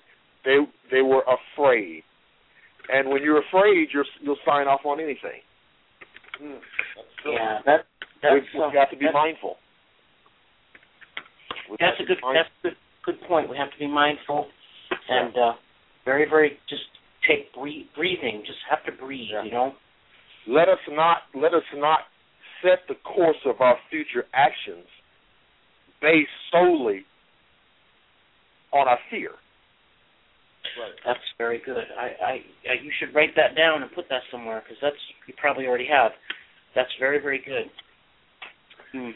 They 0.46 0.58
they 0.92 1.02
were 1.02 1.24
afraid, 1.24 2.04
and 2.90 3.10
when 3.10 3.24
you're 3.24 3.42
afraid, 3.48 3.90
you're 3.94 4.06
you'll 4.22 4.40
sign 4.46 4.68
off 4.68 4.82
on 4.86 5.00
anything. 5.02 5.40
That's. 6.40 6.64
Yeah. 7.26 7.60
That 7.66 7.86
that's 8.22 8.34
We've, 8.36 8.62
we've 8.64 8.74
got 8.74 8.90
to 8.92 8.98
be 8.98 9.06
mindful. 9.14 9.56
That's 11.80 12.00
a 12.00 12.06
good 12.06 12.18
that's 12.34 12.50
a 12.60 12.68
good 12.68 12.78
good 13.06 13.28
point. 13.28 13.50
We 13.50 13.58
have 13.58 13.72
to 13.72 13.80
be 13.80 13.88
mindful 13.88 14.48
and 15.10 15.36
uh 15.36 15.54
very 16.06 16.30
very 16.30 16.58
just 16.70 16.84
take 17.28 17.54
breathe, 17.54 17.88
breathing. 17.96 18.44
Just 18.46 18.60
have 18.70 18.84
to 18.86 18.92
breathe. 18.92 19.30
Yeah. 19.32 19.44
You 19.44 19.52
know. 19.52 19.74
let 20.48 20.70
us 20.70 20.80
not 20.90 21.18
let 21.34 21.54
us 21.54 21.64
not 21.76 22.00
set 22.62 22.80
the 22.88 22.96
course 23.04 23.38
of 23.46 23.62
our 23.62 23.78
future 23.90 24.26
actions 24.34 24.86
based 26.02 26.30
solely 26.52 27.06
on 28.72 28.88
our 28.88 29.00
fear. 29.10 29.32
Right. 30.80 30.92
That's 31.06 31.20
very 31.38 31.62
good. 31.66 31.84
I, 31.98 32.08
I, 32.24 32.32
I 32.32 32.74
you 32.82 32.92
should 33.00 33.14
write 33.14 33.36
that 33.36 33.56
down 33.56 33.84
and 33.84 33.92
put 33.92 34.06
that 34.10 34.22
somewhere 34.32 34.64
because 34.64 34.78
that's 34.82 34.96
you 35.28 35.34
probably 35.38 35.66
already 35.68 35.88
have. 35.92 36.12
That's 36.76 36.90
very 37.00 37.20
very 37.22 37.40
good. 37.46 37.70
Hmm. 38.92 39.12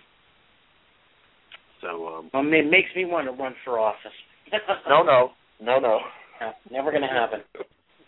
So 1.82 2.08
um, 2.08 2.30
Well, 2.34 2.44
it 2.46 2.70
makes 2.70 2.90
me 2.96 3.06
want 3.06 3.28
to 3.28 3.32
run 3.32 3.54
for 3.64 3.80
office. 3.80 4.16
no, 4.90 5.04
no, 5.04 5.32
no, 5.62 5.80
no, 5.80 6.00
No, 6.42 6.52
never 6.72 6.92
gonna 6.92 7.08
happen. 7.08 7.42